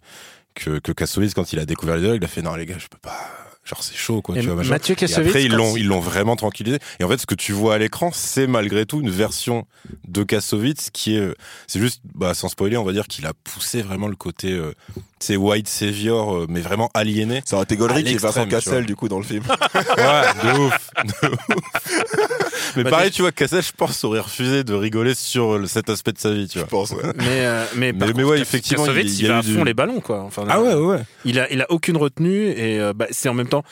que, 0.63 0.79
que 0.79 0.91
Kassovitz, 0.91 1.33
quand 1.33 1.53
il 1.53 1.59
a 1.59 1.65
découvert 1.65 1.95
les 1.95 2.01
dialogues, 2.01 2.19
il 2.21 2.25
a 2.25 2.29
fait 2.29 2.41
non 2.41 2.55
les 2.55 2.65
gars, 2.65 2.75
je 2.77 2.87
peux 2.87 2.97
pas, 2.97 3.17
genre 3.65 3.83
c'est 3.83 3.95
chaud 3.95 4.21
quoi 4.21 4.35
Et 4.37 4.41
tu 4.41 4.47
vois 4.47 4.55
machin. 4.55 4.69
Mathieu 4.69 4.95
et 4.99 5.13
après 5.13 5.43
ils 5.43 5.51
l'ont 5.53 5.75
il- 5.75 5.81
ils 5.81 5.87
l'ont 5.87 5.99
vraiment 5.99 6.35
tranquillisé 6.35 6.79
et 6.99 7.03
en 7.03 7.09
fait 7.09 7.17
ce 7.19 7.25
que 7.27 7.35
tu 7.35 7.51
vois 7.51 7.75
à 7.75 7.77
l'écran 7.77 8.09
c'est 8.13 8.47
malgré 8.47 8.85
tout 8.85 8.99
une 9.01 9.09
version 9.11 9.65
de 10.07 10.23
Kassovitz 10.23 10.89
qui 10.91 11.15
est 11.15 11.19
euh, 11.19 11.35
c'est 11.67 11.79
juste 11.79 12.01
bah 12.15 12.33
sans 12.33 12.49
spoiler 12.49 12.77
on 12.77 12.83
va 12.83 12.93
dire 12.93 13.07
qu'il 13.07 13.25
a 13.27 13.33
poussé 13.43 13.81
vraiment 13.83 14.07
le 14.07 14.15
côté 14.15 14.51
euh, 14.53 14.73
c'est 15.19 15.35
white 15.35 15.67
savior 15.67 16.33
euh, 16.35 16.45
mais 16.49 16.61
vraiment 16.61 16.89
aliéné 16.95 17.41
Ça 17.45 17.57
aurait 17.57 17.63
été 17.65 17.75
Goldrick 17.77 18.07
À 18.07 18.11
et 18.11 18.17
Vincent. 18.17 18.47
Cassel 18.47 18.85
du 18.87 18.95
coup 18.95 19.07
dans 19.07 19.19
le 19.19 19.25
film. 19.25 19.43
Ouais, 19.43 20.53
de 20.53 20.57
ouf. 20.59 20.89
de 21.21 21.27
ouf. 21.27 22.48
Mais 22.75 22.83
Bah, 22.83 22.89
pareil, 22.91 23.11
tu 23.11 23.21
vois, 23.21 23.31
Cassel, 23.31 23.61
je 23.63 23.71
pense, 23.75 24.03
aurait 24.03 24.19
refusé 24.19 24.63
de 24.63 24.73
rigoler 24.73 25.13
sur 25.15 25.59
cet 25.67 25.89
aspect 25.89 26.11
de 26.11 26.19
sa 26.19 26.31
vie, 26.33 26.47
tu 26.47 26.57
vois. 26.59 26.65
Je 26.67 26.69
pense, 26.71 26.91
ouais. 26.91 27.03
Mais, 27.17 27.45
euh, 27.45 27.65
mais, 27.75 27.93
par 27.93 28.07
Mais- 28.15 28.23
ouais, 28.23 28.39
effectivement, 28.39 28.85
il 28.85 28.87
Kassovitz, 28.93 29.19
il 29.19 29.21
y 29.21 29.25
il, 29.25 29.31
a 29.31 29.37
à 29.37 29.41
du- 29.41 29.53
fond 29.53 29.63
les 29.63 29.73
ballons, 29.73 29.99
quoi. 30.01 30.21
Enfin, 30.21 30.45
Ah 30.49 30.61
ouais, 30.61 30.73
ouais. 30.75 30.99
Il 31.25 31.39
a, 31.39 31.51
il 31.51 31.61
a 31.61 31.71
aucune 31.71 31.97
retenue 31.97 32.47
et 32.49 32.79
euh, 32.79 32.93
bah, 32.93 33.07
c'est 33.11 33.29
en 33.29 33.33
même 33.33 33.47
temps 33.49 33.63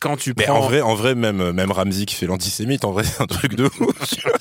quand 0.00 0.16
tu 0.16 0.34
Mais 0.36 0.44
prends. 0.44 0.58
en 0.58 0.60
vrai, 0.62 0.80
en 0.80 0.94
vrai, 0.94 1.14
même, 1.14 1.52
même 1.52 1.70
Ramsey 1.72 2.04
qui 2.06 2.14
fait 2.14 2.26
l'antisémite, 2.26 2.84
en 2.84 2.92
vrai, 2.92 3.04
c'est 3.04 3.22
un 3.22 3.26
truc 3.26 3.54
de 3.54 3.64
ouf. 3.64 4.08
tu 4.08 4.20
vois. 4.22 4.32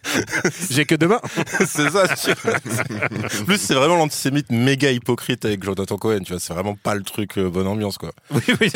J'ai 0.70 0.84
que 0.84 0.94
demain. 0.94 1.20
c'est 1.66 1.90
ça, 1.90 2.08
tu 2.08 2.32
vois. 2.42 2.54
En 3.40 3.44
plus, 3.44 3.58
c'est 3.58 3.74
vraiment 3.74 3.96
l'antisémite 3.96 4.50
méga 4.50 4.90
hypocrite 4.90 5.44
avec 5.44 5.62
Jonathan 5.64 5.96
Cohen, 5.96 6.20
tu 6.24 6.32
vois. 6.32 6.40
C'est 6.40 6.52
vraiment 6.54 6.74
pas 6.74 6.94
le 6.94 7.02
truc 7.02 7.38
euh, 7.38 7.48
bonne 7.50 7.66
ambiance, 7.66 7.98
quoi. 7.98 8.10
Oui, 8.30 8.40
oui. 8.60 8.70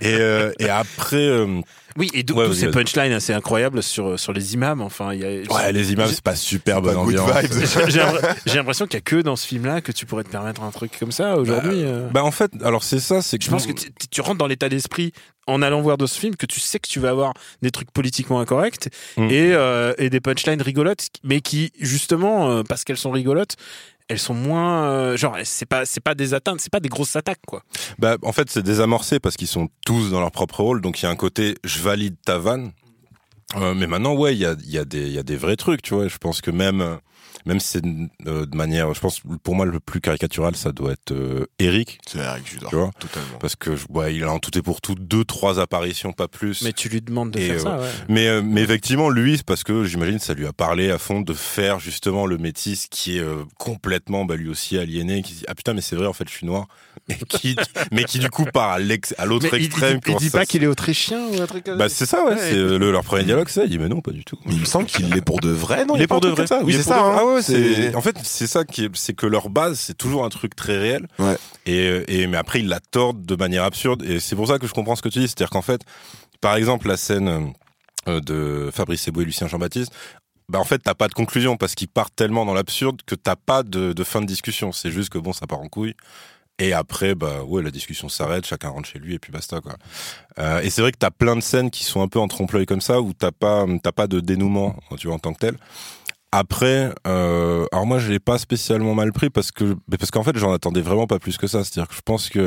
Et, 0.00 0.14
euh, 0.14 0.52
et 0.58 0.68
après, 0.68 1.16
euh, 1.16 1.60
oui, 1.96 2.10
et 2.14 2.22
d'où 2.22 2.34
Ouais, 2.36 2.52
ces 2.54 2.70
punchlines 2.70 3.12
assez 3.12 3.32
incroyables 3.32 3.82
sur, 3.82 4.18
sur 4.18 4.32
les 4.32 4.54
imams. 4.54 4.80
Enfin, 4.82 5.12
il 5.14 5.20
y 5.20 5.24
a, 5.24 5.52
ouais, 5.54 5.72
les 5.72 5.92
images, 5.92 6.10
c'est 6.10 6.20
pas 6.22 6.36
super 6.36 6.82
bonne 6.82 6.96
ambiance. 6.96 7.30
J'ai 7.42 7.90
j'ai 7.90 7.98
l'impr- 8.00 8.36
j'ai 8.46 8.54
l'impression 8.56 8.86
qu'il 8.86 8.94
y 8.94 8.98
a 8.98 9.00
que 9.02 9.16
dans 9.22 9.36
ce 9.36 9.46
film-là 9.46 9.80
que 9.80 9.92
tu 9.92 10.06
pourrais 10.06 10.24
te 10.24 10.30
permettre 10.30 10.62
un 10.62 10.70
truc 10.70 10.92
comme 10.98 11.12
ça 11.12 11.36
aujourd'hui. 11.36 11.82
euh. 11.84 12.08
Bah, 12.10 12.24
en 12.24 12.30
fait, 12.30 12.50
alors 12.62 12.82
c'est 12.84 13.00
ça, 13.00 13.22
c'est 13.22 13.38
que 13.38 13.44
Je 13.44 13.50
pense 13.50 13.66
que 13.66 13.72
tu, 13.72 13.88
tu 14.10 14.20
rentres 14.20 14.38
dans 14.38 14.46
l'état 14.46 14.68
d'esprit 14.68 15.12
en 15.46 15.62
allant 15.62 15.80
voir 15.80 15.96
de 15.96 16.06
ce 16.06 16.18
film 16.18 16.34
que 16.34 16.46
tu 16.46 16.58
sais 16.58 16.78
que 16.80 16.88
tu 16.88 16.98
vas 16.98 17.10
avoir 17.10 17.32
des 17.62 17.70
trucs 17.70 17.90
politiquement 17.92 18.40
incorrects 18.40 18.88
Mm. 19.16 19.30
et, 19.30 19.52
euh, 19.54 19.94
et 19.98 20.10
des 20.10 20.20
punchlines 20.20 20.60
rigolotes, 20.60 21.06
mais 21.22 21.40
qui 21.40 21.72
justement 21.80 22.50
euh, 22.50 22.62
parce 22.68 22.84
qu'elles 22.84 22.96
sont 22.98 23.10
rigolotes, 23.12 23.54
elles 24.08 24.18
sont 24.18 24.34
moins 24.34 24.84
euh, 24.84 25.16
genre 25.16 25.36
c'est 25.44 25.66
pas 25.66 25.84
c'est 25.84 26.00
pas 26.00 26.14
des 26.14 26.34
atteintes, 26.34 26.60
c'est 26.60 26.72
pas 26.72 26.80
des 26.80 26.88
grosses 26.88 27.16
attaques 27.16 27.44
quoi. 27.46 27.62
Bah, 27.98 28.16
en 28.22 28.32
fait, 28.32 28.50
c'est 28.50 28.62
désamorcé 28.62 29.18
parce 29.20 29.36
qu'ils 29.36 29.48
sont 29.48 29.68
tous 29.84 30.10
dans 30.10 30.20
leur 30.20 30.30
propre 30.30 30.60
rôle. 30.60 30.80
Donc, 30.80 31.00
il 31.00 31.04
y 31.04 31.06
a 31.06 31.10
un 31.10 31.16
côté, 31.16 31.56
je 31.64 31.80
valide 31.80 32.16
ta 32.24 32.38
vanne. 32.38 32.72
Euh, 33.56 33.74
mais 33.74 33.86
maintenant, 33.86 34.14
ouais, 34.14 34.34
il 34.34 34.40
y 34.40 34.46
a, 34.46 34.56
y, 34.64 34.78
a 34.78 34.84
y 34.92 35.18
a 35.18 35.22
des 35.22 35.36
vrais 35.36 35.56
trucs, 35.56 35.82
tu 35.82 35.94
vois. 35.94 36.08
Je 36.08 36.18
pense 36.18 36.40
que 36.40 36.50
même, 36.50 36.80
euh, 36.80 36.96
même 37.46 37.60
si 37.60 37.68
c'est 37.68 37.82
euh, 38.26 38.44
de 38.46 38.56
manière, 38.56 38.92
je 38.92 39.00
pense, 39.00 39.20
pour 39.42 39.54
moi, 39.54 39.64
le 39.64 39.80
plus 39.80 40.00
caricatural, 40.00 40.54
ça 40.56 40.72
doit 40.72 40.92
être 40.92 41.12
euh, 41.12 41.46
Eric. 41.58 41.98
C'est 42.06 42.18
Eric 42.18 42.46
Judor, 42.46 42.70
Tu 42.70 42.76
vois 42.76 42.90
totalement. 42.98 43.38
Parce 43.40 43.56
que, 43.56 43.70
ouais, 43.90 44.14
il 44.14 44.24
a 44.24 44.30
en 44.32 44.38
tout 44.38 44.56
et 44.58 44.62
pour 44.62 44.80
tout 44.80 44.94
deux, 44.96 45.24
trois 45.24 45.58
apparitions, 45.60 46.12
pas 46.12 46.28
plus. 46.28 46.62
Mais 46.62 46.72
tu 46.72 46.88
lui 46.88 47.00
demandes 47.00 47.30
de 47.30 47.38
Et, 47.38 47.46
faire 47.48 47.56
euh, 47.56 47.58
ça. 47.60 47.78
Ouais. 47.78 47.90
Mais, 48.08 48.26
euh, 48.28 48.42
mais 48.44 48.62
effectivement, 48.62 49.08
lui, 49.10 49.36
c'est 49.38 49.46
parce 49.46 49.64
que 49.64 49.84
j'imagine 49.84 50.18
ça 50.18 50.34
lui 50.34 50.46
a 50.46 50.52
parlé 50.52 50.90
à 50.90 50.98
fond 50.98 51.20
de 51.20 51.32
faire 51.32 51.78
justement 51.80 52.26
le 52.26 52.38
métis 52.38 52.86
qui 52.90 53.18
est 53.18 53.20
euh, 53.22 53.44
complètement, 53.58 54.24
bah, 54.24 54.36
lui 54.36 54.48
aussi 54.48 54.76
aliéné, 54.78 55.22
qui 55.22 55.32
dit 55.34 55.44
ah 55.48 55.54
putain 55.54 55.74
mais 55.74 55.80
c'est 55.80 55.96
vrai 55.96 56.06
en 56.06 56.12
fait 56.12 56.28
je 56.28 56.34
suis 56.34 56.46
noir, 56.46 56.66
et 57.08 57.14
qui, 57.28 57.56
mais 57.92 58.04
qui 58.04 58.18
du 58.18 58.28
coup 58.30 58.44
part 58.44 58.70
à 58.70 58.78
l'ex- 58.78 59.14
à 59.18 59.26
l'autre 59.26 59.46
il- 59.54 59.64
extrême. 59.64 60.00
il, 60.06 60.12
il 60.12 60.16
dit 60.18 60.30
ça 60.30 60.38
pas 60.38 60.46
qu'il 60.46 60.62
est 60.64 60.66
autrichien 60.66 61.20
ou 61.28 61.40
un 61.40 61.46
truc 61.46 61.64
comme 61.64 61.78
Bah 61.78 61.88
ça. 61.88 61.94
c'est 61.96 62.06
ça 62.06 62.24
ouais, 62.24 62.32
Ouais. 62.32 62.36
c'est 62.38 62.54
euh, 62.56 62.78
le- 62.78 62.90
leur 62.90 63.04
premier 63.04 63.24
dialogue 63.24 63.48
ça. 63.48 63.64
Il 63.64 63.70
dit 63.70 63.78
mais 63.78 63.88
non 63.88 64.00
pas 64.00 64.10
du 64.12 64.24
tout. 64.24 64.38
Mais 64.46 64.54
il 64.54 64.60
me 64.60 64.64
semble 64.64 64.86
qu'il 64.86 65.08
l'est 65.10 65.20
pour 65.20 65.40
de 65.40 65.50
vrai, 65.50 65.84
non 65.84 65.94
il 65.96 66.02
est 66.02 66.06
pour 66.06 66.20
de 66.20 66.28
vrai. 66.28 66.46
ça 66.46 66.60
Oui, 66.64 66.72
c'est 66.72 66.82
ça. 66.82 67.00
hein. 67.04 67.16
Ah 67.18 67.24
ouais, 67.26 67.35
C'est 67.42 67.94
en 67.94 68.00
fait 68.00 68.16
c'est 68.22 68.46
ça 68.46 68.64
qui 68.64 68.84
est, 68.84 68.96
c'est 68.96 69.14
que 69.14 69.26
leur 69.26 69.48
base 69.50 69.78
c'est 69.78 69.96
toujours 69.96 70.24
un 70.24 70.28
truc 70.28 70.54
très 70.54 70.78
réel. 70.78 71.06
Ouais. 71.18 71.36
Et, 71.66 71.88
euh, 71.88 72.04
et 72.08 72.26
mais 72.26 72.36
après 72.36 72.60
ils 72.60 72.68
la 72.68 72.80
tordent 72.80 73.24
de 73.24 73.36
manière 73.36 73.64
absurde 73.64 74.02
et 74.02 74.20
c'est 74.20 74.36
pour 74.36 74.48
ça 74.48 74.58
que 74.58 74.66
je 74.66 74.72
comprends 74.72 74.96
ce 74.96 75.02
que 75.02 75.08
tu 75.08 75.18
dis, 75.18 75.28
c'est-à-dire 75.28 75.50
qu'en 75.50 75.62
fait, 75.62 75.82
par 76.40 76.56
exemple 76.56 76.88
la 76.88 76.96
scène 76.96 77.52
euh, 78.08 78.20
de 78.20 78.70
Fabrice 78.72 79.06
Eboué 79.08 79.22
et 79.22 79.26
Lucien 79.26 79.48
Jean-Baptiste. 79.48 79.92
Bah 80.48 80.60
en 80.60 80.64
fait 80.64 80.78
t'as 80.78 80.94
pas 80.94 81.08
de 81.08 81.14
conclusion 81.14 81.56
parce 81.56 81.74
qu'ils 81.74 81.88
partent 81.88 82.14
tellement 82.14 82.44
dans 82.44 82.54
l'absurde 82.54 83.00
que 83.04 83.16
t'as 83.16 83.36
pas 83.36 83.62
de, 83.62 83.92
de 83.92 84.04
fin 84.04 84.20
de 84.20 84.26
discussion. 84.26 84.72
C'est 84.72 84.90
juste 84.90 85.08
que 85.08 85.18
bon 85.18 85.32
ça 85.32 85.46
part 85.46 85.60
en 85.60 85.68
couille. 85.68 85.94
Et 86.58 86.72
après, 86.72 87.14
bah 87.14 87.42
ouais, 87.42 87.62
la 87.62 87.70
discussion 87.70 88.08
s'arrête, 88.08 88.46
chacun 88.46 88.70
rentre 88.70 88.88
chez 88.88 88.98
lui 88.98 89.14
et 89.14 89.18
puis 89.18 89.30
basta 89.30 89.60
quoi. 89.60 89.74
Euh, 90.38 90.62
et 90.62 90.70
c'est 90.70 90.80
vrai 90.80 90.90
que 90.90 90.96
t'as 90.96 91.10
plein 91.10 91.36
de 91.36 91.42
scènes 91.42 91.70
qui 91.70 91.84
sont 91.84 92.00
un 92.00 92.08
peu 92.08 92.18
en 92.18 92.28
trompe-l'œil 92.28 92.64
comme 92.64 92.80
ça 92.80 93.02
où 93.02 93.12
t'as 93.12 93.30
pas 93.30 93.66
t'as 93.82 93.92
pas 93.92 94.06
de 94.06 94.20
dénouement, 94.20 94.74
tu 94.98 95.06
vois 95.06 95.16
en 95.16 95.18
tant 95.18 95.34
que 95.34 95.40
tel. 95.40 95.56
Après, 96.38 96.92
euh, 97.06 97.64
alors 97.72 97.86
moi 97.86 97.98
je 97.98 98.10
l'ai 98.10 98.18
pas 98.18 98.36
spécialement 98.36 98.94
mal 98.94 99.10
pris 99.12 99.30
parce 99.30 99.50
que 99.50 99.76
mais 99.90 99.96
parce 99.96 100.10
qu'en 100.10 100.22
fait 100.22 100.36
j'en 100.36 100.52
attendais 100.52 100.82
vraiment 100.82 101.06
pas 101.06 101.18
plus 101.18 101.38
que 101.38 101.46
ça. 101.46 101.64
C'est-à-dire 101.64 101.88
que 101.88 101.94
je 101.94 102.02
pense 102.04 102.28
que 102.28 102.38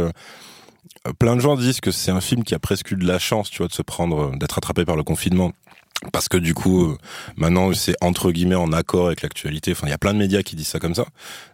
euh, 1.08 1.13
plein 1.17 1.36
de 1.36 1.41
gens 1.41 1.55
disent 1.55 1.81
que 1.81 1.89
c'est 1.89 2.12
un 2.12 2.22
film 2.22 2.43
qui 2.43 2.53
a 2.53 2.60
presque 2.60 2.91
eu 2.91 2.96
de 2.96 3.08
la 3.08 3.17
chance, 3.17 3.50
tu 3.50 3.60
vois, 3.60 3.67
de 3.67 3.74
se 3.74 3.81
prendre, 3.81 4.38
d'être 4.38 4.58
attrapé 4.60 4.86
par 4.86 4.96
le 4.96 5.01
confinement. 5.03 5.53
Parce 6.13 6.29
que 6.29 6.38
du 6.38 6.53
coup, 6.53 6.84
euh, 6.86 6.98
maintenant, 7.36 7.74
c'est 7.74 7.96
entre 8.00 8.31
guillemets 8.31 8.55
en 8.55 8.72
accord 8.74 9.08
avec 9.08 9.22
l'actualité. 9.24 9.72
Enfin, 9.72 9.88
il 9.88 9.89
y 9.89 9.93
a 9.93 9.98
plein 9.98 10.13
de 10.13 10.19
médias 10.19 10.43
qui 10.43 10.55
disent 10.55 10.67
ça 10.67 10.79
comme 10.79 10.96
ça. 10.96 11.05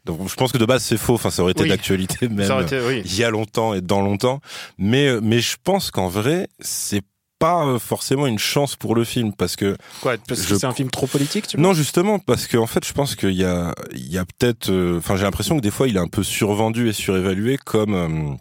Donc, 0.06 0.28
je 0.30 0.36
pense 0.36 0.52
que 0.52 0.58
de 0.60 0.66
base, 0.66 0.84
c'est 0.84 0.98
faux. 0.98 1.14
Enfin, 1.16 1.32
ça 1.32 1.42
aurait 1.42 1.54
été 1.54 1.64
Oui. 1.64 1.70
d'actualité 1.70 2.28
même 2.30 2.52
été- 2.62 2.80
oui. 2.86 3.02
il 3.06 3.16
y 3.18 3.24
a 3.24 3.30
longtemps 3.32 3.74
et 3.74 3.82
dans 3.82 4.02
longtemps. 4.02 4.42
Mais, 4.78 5.08
euh, 5.08 5.20
mais 5.24 5.40
je 5.40 5.56
pense 5.64 5.90
qu'en 5.90 6.10
vrai, 6.10 6.48
c'est 6.60 7.02
pas 7.40 7.66
euh, 7.66 7.80
forcément 7.80 8.28
une 8.28 8.40
chance 8.40 8.76
pour 8.76 8.96
le 8.96 9.04
film 9.04 9.34
parce 9.34 9.56
que 9.56 9.78
Quoi 10.02 10.16
Parce 10.28 10.46
que 10.46 10.58
c'est 10.58 10.66
un 10.66 10.74
film 10.74 10.90
trop 10.90 11.08
politique, 11.08 11.48
tu 11.48 11.60
non, 11.60 11.74
justement, 11.74 12.20
parce 12.20 12.48
qu'en 12.48 12.68
fait, 12.68 12.86
je 12.86 12.94
pense 12.94 13.16
qu'il 13.16 13.32
y 13.34 13.44
a, 13.44 13.74
il 13.94 14.12
y 14.12 14.18
a 14.18 14.26
peut-être, 14.26 14.70
euh, 14.70 14.98
enfin, 14.98 15.16
j'ai 15.16 15.24
l'impression 15.24 15.56
que 15.58 15.62
des 15.62 15.72
fois, 15.72 15.88
il 15.88 15.98
est 15.98 16.00
un 16.00 16.08
peu 16.08 16.24
survendu 16.24 16.90
et 16.90 16.94
surévalué 16.94 17.58
comme, 17.58 17.94
euh, 17.94 18.36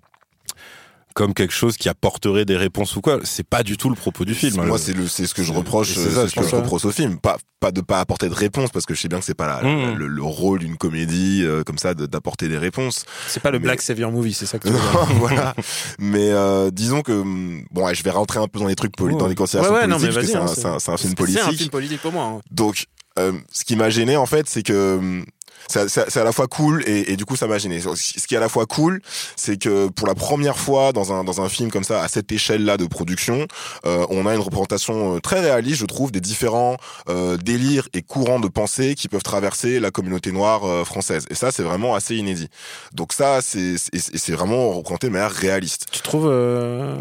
comme 1.14 1.32
quelque 1.32 1.54
chose 1.54 1.76
qui 1.76 1.88
apporterait 1.88 2.44
des 2.44 2.56
réponses 2.56 2.96
ou 2.96 3.00
quoi. 3.00 3.20
C'est 3.22 3.46
pas 3.48 3.62
du 3.62 3.76
tout 3.76 3.88
le 3.88 3.94
propos 3.94 4.24
du 4.24 4.34
film. 4.34 4.58
hein. 4.60 4.64
Moi, 4.66 4.76
Le- 4.78 4.82
c'est 4.82 5.08
c'est 5.08 5.26
ce 5.26 5.34
que 5.34 5.42
je 5.44 5.52
reproche, 5.52 5.94
c'est 5.94 6.00
c'est 6.00 6.10
ça, 6.10 6.28
ce 6.28 6.34
que 6.34 6.46
je 6.46 6.56
reproche 6.56 6.84
au 6.84 6.90
film. 6.90 7.18
Pas, 7.20 7.36
pas 7.60 7.70
de 7.70 7.80
pas 7.80 8.00
apporter 8.00 8.28
de 8.28 8.34
réponse, 8.34 8.70
parce 8.70 8.84
que 8.84 8.94
je 8.94 9.00
sais 9.00 9.08
bien 9.08 9.20
que 9.20 9.24
c'est 9.24 9.34
pas 9.34 9.46
la, 9.46 9.62
la- 9.62 9.92
Mm. 9.92 9.94
le, 9.96 10.06
le 10.08 10.22
rôle 10.22 10.58
d'une 10.58 10.76
comédie 10.76 11.42
euh, 11.44 11.62
comme 11.62 11.78
ça 11.78 11.94
de- 11.94 12.06
d'apporter 12.06 12.48
des 12.48 12.58
réponses. 12.58 13.04
C'est 13.28 13.40
pas 13.42 13.50
le 13.52 13.58
Mais- 13.58 13.64
Black 13.64 13.80
Savior 13.82 14.10
Movie, 14.10 14.34
c'est 14.34 14.46
ça 14.46 14.58
que 14.58 14.66
tu 14.68 14.74
veux 14.74 14.80
dire. 14.80 15.06
voilà. 15.20 15.54
Mais 15.98 16.30
euh, 16.32 16.70
disons 16.72 17.02
que 17.02 17.22
bon, 17.70 17.84
ouais, 17.86 17.94
je 17.94 18.02
vais 18.02 18.10
rentrer 18.10 18.40
un 18.40 18.48
peu 18.48 18.58
dans 18.58 18.66
les 18.66 18.74
trucs 18.74 18.96
poli- 18.96 19.16
dans 19.16 19.28
les 19.28 19.34
considérations 19.36 19.72
Ouais, 19.72 19.80
ouais, 19.82 19.86
non, 19.86 19.98
politiques, 19.98 20.16
mais 20.24 20.32
parce 20.34 20.54
que 20.56 20.60
c'est 20.60 20.66
un, 20.66 20.70
hein, 20.70 20.76
c'est 20.76 20.76
un- 20.76 20.78
c'est 20.80 20.90
un 20.90 20.96
film 20.96 21.10
C'est 21.10 21.16
politique. 21.16 21.42
un 21.46 21.52
film 21.52 21.70
politique 21.70 22.02
pour 22.02 22.12
moi. 22.12 22.24
hein. 22.24 22.40
Donc, 22.50 22.86
euh, 23.20 23.32
ce 23.52 23.64
qui 23.64 23.76
m'a 23.76 23.88
gêné 23.88 24.16
en 24.16 24.26
fait, 24.26 24.48
c'est 24.48 24.64
que 24.64 25.22
c'est 25.68 26.16
à 26.16 26.24
la 26.24 26.32
fois 26.32 26.46
cool 26.46 26.82
et, 26.86 27.12
et 27.12 27.16
du 27.16 27.24
coup 27.24 27.36
ça 27.36 27.46
m'a 27.46 27.58
gêné. 27.58 27.80
Ce 27.80 28.26
qui 28.26 28.34
est 28.34 28.38
à 28.38 28.40
la 28.40 28.48
fois 28.48 28.66
cool, 28.66 29.00
c'est 29.36 29.58
que 29.60 29.88
pour 29.88 30.06
la 30.06 30.14
première 30.14 30.58
fois 30.58 30.92
dans 30.92 31.12
un 31.12 31.24
dans 31.24 31.40
un 31.40 31.48
film 31.48 31.70
comme 31.70 31.84
ça 31.84 32.02
à 32.02 32.08
cette 32.08 32.30
échelle-là 32.32 32.76
de 32.76 32.86
production, 32.86 33.46
euh, 33.86 34.06
on 34.10 34.26
a 34.26 34.34
une 34.34 34.40
représentation 34.40 35.16
euh, 35.16 35.20
très 35.20 35.40
réaliste, 35.40 35.80
je 35.80 35.86
trouve, 35.86 36.10
des 36.12 36.20
différents 36.20 36.76
euh, 37.08 37.36
délires 37.36 37.88
et 37.94 38.02
courants 38.02 38.40
de 38.40 38.48
pensée 38.48 38.94
qui 38.94 39.08
peuvent 39.08 39.22
traverser 39.22 39.80
la 39.80 39.90
communauté 39.90 40.32
noire 40.32 40.64
euh, 40.64 40.84
française. 40.84 41.26
Et 41.30 41.34
ça, 41.34 41.50
c'est 41.52 41.62
vraiment 41.62 41.94
assez 41.94 42.16
inédit. 42.16 42.48
Donc 42.92 43.12
ça, 43.12 43.40
c'est 43.42 43.76
c'est 43.76 44.32
vraiment 44.32 44.72
représenté 44.72 45.06
de 45.08 45.12
manière 45.12 45.30
réaliste. 45.30 45.86
Tu 45.90 46.00
trouves 46.00 46.30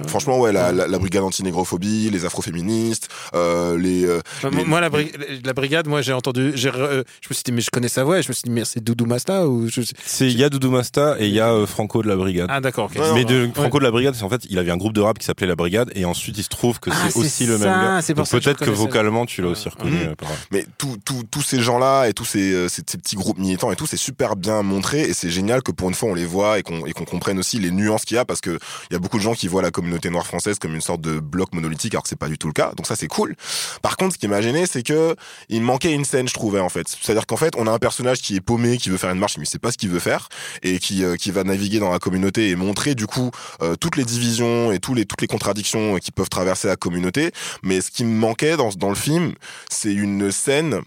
Franchement, 0.07 0.39
ouais, 0.39 0.51
la, 0.51 0.71
la, 0.71 0.87
la 0.87 0.99
brigade 0.99 1.23
anti-négrophobie, 1.23 2.09
les 2.09 2.25
afroféministes, 2.25 3.09
les, 3.33 4.05
les- 4.05 4.65
Moi, 4.65 4.81
la, 4.81 4.89
bri- 4.89 5.11
la 5.43 5.53
brigade, 5.53 5.87
moi, 5.87 6.01
j'ai 6.01 6.13
entendu. 6.13 6.51
j'ai 6.55 6.71
je 6.73 7.29
me 7.29 7.33
suis 7.33 7.43
dit, 7.43 7.51
mais 7.51 7.61
je 7.61 7.69
connais 7.69 7.87
sa 7.89 8.03
voix. 8.03 8.19
Et 8.19 8.23
je 8.23 8.29
me 8.29 8.33
suis 8.33 8.43
dit, 8.43 8.49
mais 8.53 8.65
c'est 8.65 8.81
Doudou 8.83 9.05
Masta 9.05 9.47
ou 9.47 9.67
je... 9.69 9.81
C'est 10.05 10.27
il 10.27 10.37
y 10.37 10.43
a 10.43 10.49
Doudou 10.49 10.71
Masta 10.71 11.15
et 11.19 11.27
il 11.27 11.33
y 11.33 11.39
a 11.39 11.51
euh, 11.53 11.65
Franco 11.65 12.01
de 12.01 12.07
la 12.07 12.15
Brigade. 12.15 12.47
Ah, 12.49 12.61
d'accord. 12.61 12.89
mais 13.13 13.25
de 13.25 13.43
Ouais. 13.43 13.51
Franco 13.53 13.79
de 13.79 13.83
la 13.83 13.91
Brigade, 13.91 14.15
c'est 14.15 14.23
en 14.23 14.29
fait, 14.29 14.43
il 14.49 14.57
avait 14.59 14.71
un 14.71 14.77
groupe 14.77 14.93
de 14.93 15.01
rap 15.01 15.17
qui 15.19 15.25
s'appelait 15.25 15.47
la 15.47 15.55
Brigade 15.55 15.91
et 15.95 16.05
ensuite 16.05 16.37
il 16.37 16.43
se 16.43 16.49
trouve 16.49 16.79
que 16.79 16.89
Ah, 16.93 17.09
c'est 17.09 17.17
aussi 17.19 17.45
le 17.45 17.57
ça, 17.57 17.65
même 17.65 17.73
gars. 17.73 18.01
que 18.01 18.29
peut-être 18.29 18.63
que, 18.63 18.69
vocalement 18.69 19.25
tu 19.25 19.41
l'as 19.41 19.49
aussi 19.49 19.67
reconnu. 19.69 19.97
Par- 20.17 20.29
Mais 20.51 20.65
tous 20.77 21.41
ces 21.41 21.59
gens-là 21.61 22.07
et 22.07 22.13
tous 22.13 22.25
ces, 22.25 22.53
euh, 22.53 22.69
ces, 22.69 22.83
ces 22.87 22.97
petits 22.97 23.15
groupes 23.15 23.37
militants 23.37 23.71
et 23.71 23.75
tout, 23.75 23.85
c'est 23.87 23.97
super 23.97 24.35
bien 24.35 24.61
montré 24.61 25.01
et 25.01 25.13
c'est 25.13 25.29
génial 25.29 25.61
que 25.63 25.71
pour 25.71 25.89
une 25.89 25.95
fois 25.95 26.09
on 26.09 26.13
les 26.13 26.25
voit 26.25 26.59
et 26.59 26.63
qu'on 26.63 26.85
et 26.85 26.93
qu'on 26.93 27.05
comprenne 27.05 27.39
aussi 27.39 27.59
les 27.59 27.71
nuances 27.71 28.05
qu'il 28.05 28.15
y 28.15 28.17
a 28.19 28.25
parce 28.25 28.41
que 28.41 28.51
il 28.89 28.93
y 28.93 28.95
a 28.95 28.99
beaucoup 28.99 29.17
de 29.17 29.23
gens 29.23 29.33
qui 29.33 29.47
voient 29.47 29.61
la 29.61 29.71
communauté 29.71 30.09
noire 30.09 30.25
française 30.27 30.59
comme 30.59 30.75
une 30.75 30.81
sorte 30.81 31.01
de 31.01 31.19
bloc 31.19 31.53
monolithique 31.53 31.93
alors 31.93 32.03
que 32.03 32.09
c'est 32.09 32.15
pas 32.19 32.27
du 32.29 32.37
tout 32.37 32.47
le 32.47 32.53
cas. 32.53 32.71
Donc 32.77 32.87
ça 32.87 32.95
c'est 32.95 33.07
cool. 33.07 33.35
Par 33.81 33.97
contre, 33.97 34.13
ce 34.13 34.19
qui 34.19 34.27
m'a 34.27 34.41
gêné, 34.41 34.65
c'est 34.65 34.83
que 34.83 35.15
il 35.49 35.61
manquait 35.61 35.91
une 35.93 36.05
scène, 36.05 36.27
je 36.27 36.33
trouvais 36.33 36.59
en 36.59 36.69
fait. 36.69 36.87
C'est-à-dire 36.87 37.25
qu'en 37.25 37.37
fait, 37.37 37.53
on 37.57 37.67
a 37.67 37.71
un 37.71 37.79
personnage 37.79 38.21
qui 38.21 38.35
est 38.35 38.41
paumé, 38.43 38.77
qui 38.77 38.89
veut 38.89 38.97
faire 38.97 39.11
une 39.11 39.19
marche, 39.19 39.37
mais 39.37 39.45
sait 39.45 39.59
pas 39.59 39.71
ce 39.71 39.77
qu'il 39.77 39.89
veut 39.89 39.99
faire 39.99 40.29
et 40.61 40.79
qui 40.79 41.03
euh, 41.03 41.15
qui 41.15 41.31
va 41.31 41.43
naviguer 41.43 41.79
dans 41.79 41.91
la 41.91 41.99
communauté 41.99 42.49
et 42.49 42.55
montrer 42.55 42.93
du 42.95 43.07
coup 43.07 43.31
euh, 43.61 43.75
toutes 43.75 43.95
les 43.95 44.05
divisions 44.05 44.71
et 44.71 44.79
tous 44.79 44.93
les 44.93 45.05
toutes 45.05 45.21
les 45.21 45.27
contradictions 45.27 45.95
euh, 45.95 45.99
qui 45.99 46.11
peuvent 46.11 46.29
traverser 46.29 46.67
la 46.67 46.75
communauté. 46.75 47.31
Mais 47.63 47.81
ce 47.81 47.89
qui 47.89 48.05
me 48.05 48.15
manquait 48.15 48.57
dans 48.57 48.69
dans 48.69 48.89
le 48.89 48.95
film, 48.95 49.33
c'est 49.69 49.93
une 49.93 50.31
scène 50.31 50.81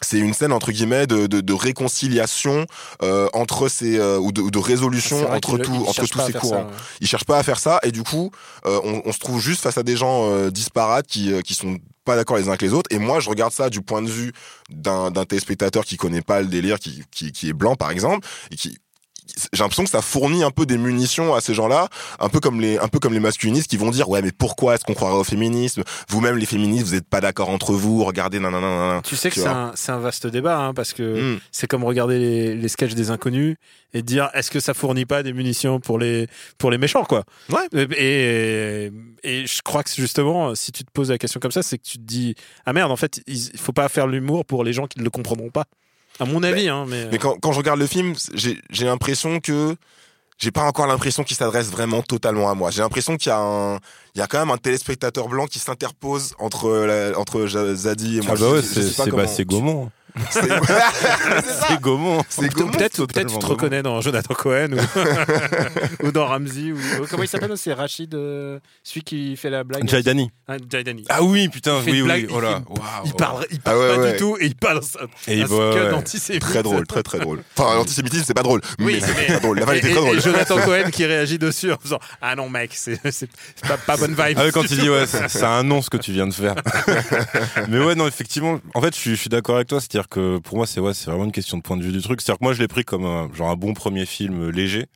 c'est 0.00 0.18
une 0.18 0.32
scène 0.32 0.52
entre 0.52 0.70
guillemets 0.70 1.06
de, 1.08 1.26
de, 1.26 1.40
de 1.40 1.52
réconciliation 1.52 2.66
euh, 3.02 3.28
entre 3.32 3.68
ces 3.68 3.98
euh, 3.98 4.18
ou, 4.18 4.30
de, 4.30 4.40
ou 4.40 4.50
de 4.50 4.58
résolution 4.58 5.18
C'est 5.18 5.26
entre 5.26 5.58
tout 5.58 5.74
entre 5.88 6.06
tous 6.06 6.20
ces 6.20 6.32
courants. 6.32 6.56
ça, 6.56 6.66
ouais. 6.66 6.72
Ils 7.00 7.08
cherchent 7.08 7.24
pas 7.24 7.38
à 7.38 7.42
faire 7.42 7.58
ça 7.58 7.80
et 7.82 7.90
du 7.90 8.04
coup 8.04 8.30
euh, 8.66 8.80
on, 8.84 9.02
on 9.04 9.12
se 9.12 9.18
trouve 9.18 9.40
juste 9.40 9.60
face 9.62 9.76
à 9.78 9.82
des 9.82 9.96
gens 9.96 10.48
disparates 10.50 11.06
qui 11.06 11.32
qui 11.42 11.54
sont 11.54 11.78
pas 12.08 12.16
d'accord 12.16 12.38
les 12.38 12.44
uns 12.44 12.48
avec 12.48 12.62
les 12.62 12.72
autres. 12.72 12.88
Et 12.90 12.98
moi 12.98 13.20
je 13.20 13.28
regarde 13.28 13.52
ça 13.52 13.68
du 13.68 13.82
point 13.82 14.00
de 14.00 14.08
vue 14.08 14.32
d'un 14.70 15.10
téléspectateur 15.24 15.84
qui 15.84 15.96
connaît 15.96 16.22
pas 16.22 16.40
le 16.40 16.46
délire 16.46 16.78
qui 16.78 17.48
est 17.48 17.52
blanc 17.52 17.76
par 17.76 17.90
exemple 17.90 18.26
et 18.50 18.56
qui 18.56 18.78
j'ai 19.52 19.62
l'impression 19.62 19.84
que 19.84 19.90
ça 19.90 20.02
fournit 20.02 20.42
un 20.42 20.50
peu 20.50 20.66
des 20.66 20.78
munitions 20.78 21.34
à 21.34 21.40
ces 21.40 21.54
gens-là, 21.54 21.88
un 22.20 22.28
peu 22.28 22.40
comme 22.40 22.60
les, 22.60 22.78
un 22.78 22.88
peu 22.88 22.98
comme 22.98 23.12
les 23.12 23.20
masculinistes 23.20 23.68
qui 23.68 23.76
vont 23.76 23.90
dire 23.90 24.08
ouais 24.08 24.22
mais 24.22 24.32
pourquoi 24.32 24.74
est-ce 24.74 24.84
qu'on 24.84 24.94
croirait 24.94 25.16
au 25.18 25.24
féminisme? 25.24 25.82
Vous-même 26.08 26.36
les 26.36 26.46
féministes, 26.46 26.86
vous 26.88 26.94
n'êtes 26.94 27.08
pas 27.08 27.20
d'accord 27.20 27.48
entre 27.50 27.72
vous. 27.74 28.04
Regardez 28.04 28.38
nanana. 28.40 29.00
Tu 29.04 29.16
sais 29.16 29.28
que 29.30 29.34
Tu 29.34 29.40
c'est 29.40 29.46
un, 29.48 29.72
c'est 29.74 29.92
un 29.92 29.98
vaste 29.98 30.26
débat, 30.26 30.58
hein, 30.58 30.74
parce 30.74 30.92
que 30.92 31.34
Mm. 31.34 31.40
c'est 31.52 31.66
comme 31.66 31.84
regarder 31.84 32.18
les, 32.18 32.54
les 32.54 32.68
sketchs 32.68 32.94
des 32.94 33.10
inconnus 33.10 33.56
et 33.94 34.02
dire 34.02 34.28
est-ce 34.34 34.50
que 34.50 34.60
ça 34.60 34.74
fournit 34.74 35.06
pas 35.06 35.22
des 35.22 35.32
munitions 35.32 35.80
pour 35.80 35.98
les, 35.98 36.26
pour 36.58 36.70
les 36.70 36.78
méchants, 36.78 37.04
quoi? 37.04 37.24
Ouais. 37.50 37.86
Et, 37.96 38.90
et 39.22 39.46
je 39.46 39.62
crois 39.62 39.82
que 39.82 39.90
justement, 39.90 40.54
si 40.54 40.72
tu 40.72 40.84
te 40.84 40.90
poses 40.92 41.10
la 41.10 41.18
question 41.18 41.40
comme 41.40 41.50
ça, 41.52 41.62
c'est 41.62 41.78
que 41.78 41.84
tu 41.84 41.98
te 41.98 42.02
dis 42.02 42.34
ah 42.66 42.72
merde, 42.72 42.90
en 42.92 42.96
fait, 42.96 43.20
il 43.26 43.36
il 43.54 43.58
faut 43.60 43.72
pas 43.72 43.88
faire 43.88 44.06
l'humour 44.06 44.44
pour 44.44 44.64
les 44.64 44.72
gens 44.72 44.86
qui 44.86 44.98
ne 44.98 45.04
le 45.04 45.10
comprendront 45.10 45.50
pas. 45.50 45.64
À 46.20 46.24
mon 46.24 46.42
avis, 46.42 46.68
hein, 46.68 46.84
mais. 46.88 47.06
Mais 47.12 47.18
quand, 47.18 47.36
quand 47.40 47.52
je 47.52 47.58
regarde 47.58 47.78
le 47.78 47.86
film, 47.86 48.14
j'ai 48.34 48.60
j'ai 48.70 48.84
l'impression 48.84 49.40
que 49.40 49.76
j'ai 50.38 50.50
pas 50.52 50.62
encore 50.62 50.86
l'impression 50.86 51.24
qu'il 51.24 51.36
s'adresse 51.36 51.68
vraiment 51.70 52.00
totalement 52.02 52.48
à 52.50 52.54
moi. 52.54 52.70
J'ai 52.70 52.80
l'impression 52.82 53.16
qu'il 53.16 53.30
y 53.30 53.32
a 53.32 53.38
un, 53.38 53.76
il 54.14 54.18
y 54.18 54.20
a 54.20 54.26
quand 54.26 54.38
même 54.38 54.50
un 54.50 54.56
téléspectateur 54.56 55.28
blanc 55.28 55.46
qui 55.46 55.58
s'interpose 55.58 56.34
entre 56.38 56.70
la- 56.70 57.18
entre 57.18 57.46
Zadie 57.74 58.18
et 58.18 58.20
moi. 58.20 58.34
Ah 58.36 58.40
bah 58.40 58.50
ouais, 58.52 58.62
c'est 58.62 58.82
bah, 59.16 59.26
Gaumont. 59.44 59.90
C'est 60.30 60.40
C'est 61.68 61.80
Gaumont. 61.80 62.22
c'est 62.28 62.48
Gaumont. 62.52 62.70
Peut-être 62.72 63.06
peut-être 63.06 63.28
tu 63.28 63.34
te 63.34 63.40
Gaumont. 63.40 63.48
reconnais 63.54 63.82
dans 63.82 64.00
Jonathan 64.00 64.34
Cohen 64.34 64.74
ou, 66.02 66.06
ou 66.06 66.12
dans 66.12 66.26
Ramsey 66.26 66.72
ou 66.72 66.78
comment 67.10 67.22
il 67.22 67.28
s'appelle 67.28 67.52
c'est 67.56 67.72
Rachid 67.72 68.14
euh, 68.14 68.58
celui 68.82 69.02
qui 69.02 69.36
fait 69.36 69.50
la 69.50 69.64
blague 69.64 69.88
Jaidani. 69.88 70.30
Ah, 70.46 70.56
Jaidani. 70.70 71.04
Ah 71.08 71.22
oui, 71.22 71.48
putain, 71.48 71.76
oui, 71.84 71.92
oui. 71.92 72.02
blague, 72.02 72.28
Oh 72.32 72.40
là. 72.40 72.62
il, 73.04 73.12
parle, 73.14 73.46
il 73.50 73.58
Ah 73.58 73.70
parle 73.70 73.78
ouais, 73.78 73.88
pas 73.96 74.00
ouais. 74.02 74.12
du 74.12 74.18
tout 74.18 74.36
et 74.40 74.46
il 74.46 74.54
parle 74.56 74.78
un, 74.78 75.30
Et 75.30 75.36
il 75.38 75.42
un 75.42 75.46
va- 75.46 75.72
scud 75.72 75.82
ouais. 75.82 75.92
antisémite. 75.92 76.42
Très 76.42 76.62
drôle, 76.62 76.86
très 76.86 77.02
très 77.02 77.18
drôle. 77.18 77.42
Enfin, 77.56 77.74
l'antisémitisme 77.74 78.24
c'est 78.26 78.34
pas 78.34 78.42
drôle, 78.42 78.60
Oui, 78.78 78.98
mais 79.00 79.06
c'est 79.06 79.14
très 79.26 79.40
drôle. 79.40 79.58
La 79.58 79.66
vanne 79.66 79.76
et, 79.76 79.78
était 79.78 79.88
et- 79.90 79.92
très 79.92 80.00
drôle. 80.00 80.18
et 80.18 80.20
Jonathan 80.20 80.56
Cohen 80.64 80.90
qui 80.90 81.04
réagit 81.04 81.38
dessus 81.38 81.72
en 81.72 81.76
faisant 81.78 81.98
Ah 82.20 82.34
non, 82.36 82.48
mec, 82.48 82.72
c'est 82.74 83.00
pas, 83.66 83.76
pas 83.76 83.96
bonne 83.96 84.14
vibe. 84.14 84.38
Ah 84.38 84.50
quand 84.52 84.62
il 84.70 84.78
dit 84.78 84.88
ouais, 84.90 85.04
c'est 85.06 85.42
un 85.44 85.62
nom 85.62 85.82
ce 85.82 85.90
que 85.90 85.96
tu 85.96 86.12
viens 86.12 86.26
de 86.26 86.34
faire. 86.34 86.54
Mais 87.68 87.78
ouais, 87.78 87.94
non, 87.94 88.06
effectivement, 88.06 88.58
en 88.74 88.80
fait, 88.80 88.94
je 88.94 89.00
suis, 89.00 89.10
je 89.10 89.20
suis 89.20 89.28
d'accord 89.30 89.56
avec 89.56 89.68
toi. 89.68 89.80
C'est-à-dire 89.80 90.07
que 90.08 90.38
pour 90.38 90.56
moi, 90.56 90.66
c'est 90.66 90.80
ouais, 90.80 90.94
c'est 90.94 91.10
vraiment 91.10 91.24
une 91.24 91.32
question 91.32 91.56
de 91.56 91.62
point 91.62 91.76
de 91.76 91.82
vue 91.82 91.92
du 91.92 92.02
truc. 92.02 92.20
C'est-à-dire 92.20 92.38
que 92.38 92.44
moi, 92.44 92.52
je 92.52 92.60
l'ai 92.60 92.68
pris 92.68 92.84
comme 92.84 93.04
un, 93.04 93.30
genre 93.34 93.50
un 93.50 93.56
bon 93.56 93.74
premier 93.74 94.06
film 94.06 94.50
léger. 94.50 94.86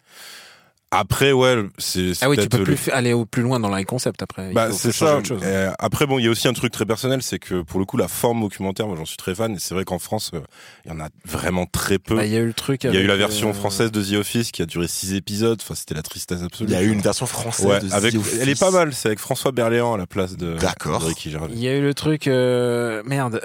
Après, 0.94 1.33
ouais, 1.33 1.57
c'est 1.79 2.12
c'est 2.12 2.22
Ah 2.27 2.29
oui, 2.29 2.37
tu 2.37 2.51
peux 2.51 2.59
le- 2.59 2.64
plus 2.64 2.90
aller 2.90 3.14
au 3.14 3.25
plus 3.25 3.40
loin 3.40 3.59
dans 3.59 3.75
les 3.75 3.85
concepts 3.87 4.20
après. 4.20 4.53
Bah, 4.53 4.70
c'est 4.72 4.92
ça. 4.92 5.16
autre 5.16 5.27
chose. 5.27 5.42
Après, 5.79 6.05
bon, 6.07 6.18
il 6.18 6.27
y 6.27 6.29
a 6.29 6.31
aussi 6.31 6.48
un 6.48 6.53
truc 6.53 6.70
très 6.70 6.85
personnel, 6.85 7.22
c'est 7.22 7.38
que 7.38 7.62
pour 7.62 7.81
le 7.81 7.87
coup, 7.87 7.96
la 7.96 8.09
forme 8.09 8.42
documentaire, 8.42 8.87
moi, 8.87 8.96
j'en 8.98 9.07
suis 9.07 9.16
très 9.16 9.35
fan. 9.35 9.55
Et 9.55 9.59
c'est 9.59 9.72
vrai 9.75 9.87
qu'en 9.87 9.98
France, 9.98 10.33
euh, 10.35 10.40
il 10.85 10.92
y 10.92 10.94
en 10.94 11.01
a 11.01 11.09
vraiment 11.25 11.64
très 11.64 11.98
peu. 11.98 12.16
Bah, 12.16 12.27
il 12.27 12.33
y 12.33 12.37
a 12.37 12.40
eu 12.40 12.46
le 12.46 12.53
truc. 12.53 12.85
Il 12.85 12.92
y 12.92 12.96
a 12.98 13.01
eu 13.01 13.07
la 13.07 13.16
version 13.16 13.48
euh, 13.48 13.53
française 13.55 13.90
de 13.90 14.03
The 14.03 14.18
Office 14.20 14.53
qui 14.53 14.61
a 14.61 14.66
duré 14.66 14.87
six 14.87 15.14
épisodes. 15.14 15.59
Enfin, 15.62 15.75
c'était 15.75 15.94
la 15.94 16.03
tristesse 16.03 16.42
absolue. 16.42 16.68
Il 16.68 16.75
y 16.75 16.77
a 16.77 16.83
eu 16.83 16.92
une 16.92 17.01
version 17.01 17.25
française 17.25 17.64
Ouais, 17.66 17.81
de 17.81 17.88
The 17.88 17.92
avec, 17.94 18.14
Office. 18.14 18.38
elle 18.42 18.51
est 18.51 18.61
pas 18.61 18.70
mal. 18.70 18.92
C'est 18.92 19.09
avec 19.09 19.18
François 19.18 19.53
Berléand 19.53 19.94
à 19.94 19.96
la 19.96 20.07
place 20.07 20.37
de, 20.37 20.59
D'accord. 20.59 21.01
de 21.01 21.07
Ricky 21.07 21.31
Gervais. 21.31 21.55
Il 21.55 21.61
y 21.62 21.68
a 21.68 21.75
eu 21.75 21.81
le 21.81 21.94
truc. 21.94 22.27
euh, 22.27 23.03
merde. 23.07 23.40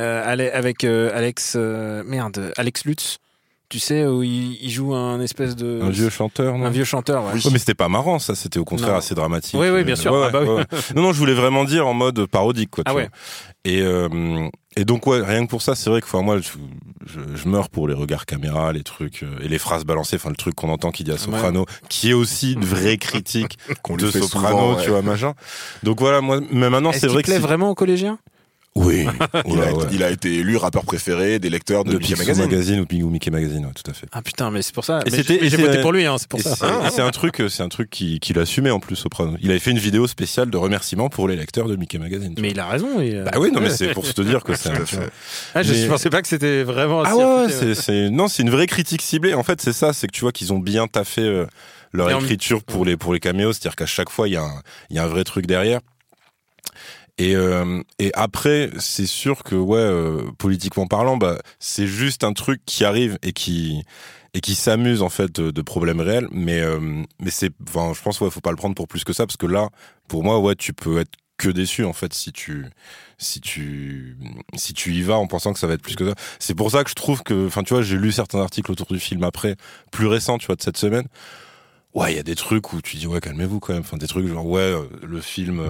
Euh, 0.00 0.50
avec 0.54 0.84
euh, 0.84 1.10
Alex. 1.14 1.54
euh, 1.56 2.02
merde. 2.06 2.52
Alex 2.56 2.84
Lutz. 2.84 3.18
Tu 3.68 3.78
sais, 3.78 4.04
où 4.04 4.22
il, 4.22 4.62
il 4.62 4.68
joue 4.70 4.94
un 4.94 5.18
espèce 5.22 5.56
de. 5.56 5.80
Un 5.82 5.88
vieux 5.88 6.10
chanteur, 6.10 6.58
non 6.58 6.66
Un 6.66 6.70
vieux 6.70 6.84
chanteur, 6.84 7.24
ouais. 7.24 7.32
Ouais, 7.32 7.50
mais 7.50 7.58
c'était 7.58 7.72
pas 7.72 7.88
marrant, 7.88 8.18
ça. 8.18 8.34
C'était 8.34 8.58
au 8.58 8.66
contraire 8.66 8.92
Non. 8.92 8.98
assez 8.98 9.14
dramatique. 9.14 9.58
Oui, 9.58 9.70
oui, 9.70 9.82
bien 9.82 9.96
sûr. 9.96 10.12
ouais, 10.12 10.24
Ah 10.26 10.30
bah 10.30 10.40
oui. 10.42 10.48
ouais. 10.48 10.64
Non, 10.94 11.00
non, 11.04 11.12
je 11.14 11.18
voulais 11.18 11.32
vraiment 11.32 11.64
dire 11.64 11.86
en 11.86 11.94
mode 11.94 12.26
parodique, 12.26 12.70
quoi. 12.70 12.84
tu 12.84 12.90
Ah 12.90 12.94
ouais. 12.94 13.04
vois. 13.04 13.10
Et 13.64 13.80
euh, 13.80 14.46
et 14.76 14.84
donc 14.84 15.06
ouais, 15.06 15.22
rien 15.22 15.46
que 15.46 15.48
pour 15.50 15.62
ça, 15.62 15.74
c'est 15.74 15.88
vrai 15.88 16.02
que 16.02 16.06
enfin 16.06 16.20
moi, 16.20 16.36
je, 16.38 16.50
je, 17.06 17.20
je 17.34 17.48
meurs 17.48 17.70
pour 17.70 17.88
les 17.88 17.94
regards 17.94 18.26
caméra, 18.26 18.74
les 18.74 18.82
trucs 18.82 19.22
euh, 19.22 19.38
et 19.40 19.48
les 19.48 19.58
phrases 19.58 19.86
balancées. 19.86 20.16
Enfin, 20.16 20.28
le 20.28 20.36
truc 20.36 20.54
qu'on 20.54 20.68
entend 20.68 20.90
qui 20.90 21.02
dit 21.04 21.12
à 21.12 21.16
Soprano, 21.16 21.64
qui 21.88 22.10
est 22.10 22.14
aussi 22.14 22.52
une 22.52 22.64
vraie 22.66 22.98
critique 22.98 23.56
Qu'on 23.82 23.96
de 23.96 24.10
Soprano, 24.10 24.28
souvent, 24.58 24.74
ouais. 24.76 24.84
tu 24.84 24.90
vois, 24.90 25.00
machin. 25.00 25.32
Donc 25.82 25.98
voilà, 25.98 26.20
moi, 26.20 26.40
mais 26.50 26.68
maintenant 26.68 26.92
c'est 26.92 27.06
vrai 27.06 27.22
que 27.22 27.28
plaît 27.28 27.36
si- 27.36 27.40
vraiment 27.42 27.70
aux 27.70 27.74
collégiens 27.74 28.18
oui, 28.74 29.06
Il, 29.46 29.60
a, 29.60 29.72
Ouais, 29.74 29.84
il 29.92 30.02
a 30.02 30.10
été 30.10 30.34
élu 30.34 30.56
rappeur 30.56 30.84
préféré 30.84 31.38
des 31.38 31.50
lecteurs 31.50 31.84
de, 31.84 31.92
de 31.92 31.98
Mickey 31.98 32.16
Magazine. 32.16 32.44
Magazine, 32.44 32.86
ou, 33.02 33.10
Mickey 33.10 33.30
Magazine, 33.30 33.66
ouais, 33.66 33.72
tout 33.74 33.90
à 33.90 33.94
fait. 33.94 34.06
Ah 34.12 34.22
putain, 34.22 34.50
mais 34.50 34.62
c'est 34.62 34.74
pour 34.74 34.84
ça. 34.84 35.00
Et 35.04 35.10
c'était- 35.10 35.46
j'ai- 35.48 35.56
voté 35.58 35.80
pour 35.82 35.92
lui, 35.92 36.06
hein, 36.06 36.16
c'est 36.18 36.26
pour 36.28 36.40
Et 36.40 36.42
ça. 36.42 36.56
c'est- 36.90 37.02
un 37.02 37.10
truc, 37.12 37.40
euh, 37.40 37.48
c'est 37.50 37.62
un 37.62 37.68
truc 37.68 37.90
qui- 37.90 38.18
qu'il 38.18 38.38
assumait 38.38 38.70
en 38.70 38.80
plus 38.80 38.96
Soprano. 38.96 39.36
Il 39.42 39.50
avait 39.50 39.58
fait 39.58 39.72
une 39.72 39.78
vidéo 39.78 40.06
spéciale 40.06 40.50
de 40.50 40.56
remerciement 40.56 41.10
pour 41.10 41.28
les 41.28 41.36
lecteurs 41.36 41.68
de 41.68 41.76
Mickey 41.76 41.98
Magazine. 41.98 42.34
Mais 42.40 42.50
il 42.52 42.60
a 42.60 42.66
raison. 42.66 42.88
euh, 42.98 43.24
Bah 43.24 43.32
oui, 43.38 43.50
non, 43.52 43.60
mais 43.60 43.68
c'est 43.76 43.92
pour 43.92 44.04
te 44.10 44.22
dire 44.22 44.42
que 44.42 44.54
c'est 44.54 44.70
un. 44.70 44.74
Ah, 45.54 45.62
je 45.62 45.72
Mais- 45.72 45.78
je 45.82 45.86
pensais 45.88 46.08
pas 46.10 46.22
que 46.22 46.28
c'était 46.28 46.62
vraiment. 46.62 47.02
Ah 47.04 47.14
ouais, 47.16 47.24
ouais, 47.24 47.44
affûté, 47.44 47.74
c'est, 47.74 47.82
c'est- 47.82 48.10
non, 48.10 48.28
c'est 48.28 48.42
une 48.42 48.50
vraie 48.50 48.66
critique 48.66 49.02
ciblée. 49.02 49.34
En 49.34 49.42
fait, 49.42 49.60
c'est 49.60 49.72
ça, 49.74 49.92
c'est 49.92 50.06
que 50.06 50.12
tu 50.12 50.22
vois 50.22 50.32
qu'ils 50.32 50.52
ont 50.52 50.58
bien 50.58 50.86
taffé 50.88 51.20
euh, 51.22 51.46
leur 51.92 52.10
écriture 52.10 52.62
pour 52.62 52.86
les 52.86 52.96
pour 52.96 53.12
les 53.12 53.20
caméos, 53.20 53.52
c'est-à-dire 53.52 53.76
qu'à 53.76 53.84
chaque 53.86 54.08
fois 54.08 54.28
il 54.28 54.32
y 54.32 54.36
a 54.36 54.42
un 54.42 54.62
il 54.88 54.96
y 54.96 54.98
a 54.98 55.04
un 55.04 55.08
vrai 55.08 55.24
truc 55.24 55.44
derrière. 55.46 55.80
Et 57.18 57.36
euh, 57.36 57.82
et 57.98 58.10
après, 58.14 58.70
c'est 58.78 59.06
sûr 59.06 59.42
que 59.44 59.54
ouais, 59.54 59.78
euh, 59.78 60.30
politiquement 60.38 60.86
parlant, 60.86 61.16
bah 61.16 61.38
c'est 61.58 61.86
juste 61.86 62.24
un 62.24 62.32
truc 62.32 62.62
qui 62.64 62.84
arrive 62.84 63.18
et 63.22 63.32
qui 63.32 63.82
et 64.34 64.40
qui 64.40 64.54
s'amuse 64.54 65.02
en 65.02 65.10
fait 65.10 65.30
de, 65.30 65.50
de 65.50 65.62
problèmes 65.62 66.00
réels. 66.00 66.28
Mais 66.32 66.60
euh, 66.60 66.80
mais 67.20 67.30
c'est, 67.30 67.52
enfin, 67.68 67.92
je 67.94 68.00
pense 68.02 68.20
ouais, 68.20 68.30
faut 68.30 68.40
pas 68.40 68.50
le 68.50 68.56
prendre 68.56 68.74
pour 68.74 68.88
plus 68.88 69.04
que 69.04 69.12
ça 69.12 69.26
parce 69.26 69.36
que 69.36 69.46
là, 69.46 69.68
pour 70.08 70.24
moi, 70.24 70.38
ouais, 70.40 70.54
tu 70.56 70.72
peux 70.72 70.98
être 71.00 71.12
que 71.38 71.48
déçu 71.48 71.84
en 71.84 71.92
fait 71.92 72.14
si 72.14 72.32
tu 72.32 72.66
si 73.18 73.40
tu 73.40 74.16
si 74.54 74.72
tu 74.74 74.92
y 74.94 75.02
vas 75.02 75.16
en 75.16 75.26
pensant 75.26 75.52
que 75.52 75.58
ça 75.58 75.66
va 75.66 75.74
être 75.74 75.82
plus 75.82 75.96
que 75.96 76.08
ça. 76.08 76.14
C'est 76.38 76.54
pour 76.54 76.70
ça 76.70 76.82
que 76.84 76.90
je 76.90 76.94
trouve 76.94 77.22
que 77.22 77.46
enfin 77.46 77.62
tu 77.62 77.74
vois, 77.74 77.82
j'ai 77.82 77.96
lu 77.98 78.10
certains 78.12 78.40
articles 78.40 78.70
autour 78.72 78.86
du 78.86 79.00
film 79.00 79.22
après 79.24 79.56
plus 79.90 80.06
récents, 80.06 80.38
tu 80.38 80.46
vois 80.46 80.56
de 80.56 80.62
cette 80.62 80.78
semaine. 80.78 81.06
Ouais, 81.94 82.12
il 82.14 82.16
y 82.16 82.20
a 82.20 82.22
des 82.22 82.36
trucs 82.36 82.72
où 82.72 82.80
tu 82.80 82.96
dis 82.96 83.06
ouais, 83.06 83.20
calmez-vous 83.20 83.60
quand 83.60 83.74
même, 83.74 83.82
enfin 83.82 83.98
des 83.98 84.06
trucs 84.06 84.26
genre 84.26 84.46
ouais, 84.46 84.60
euh, 84.60 84.84
le 85.02 85.20
film 85.20 85.60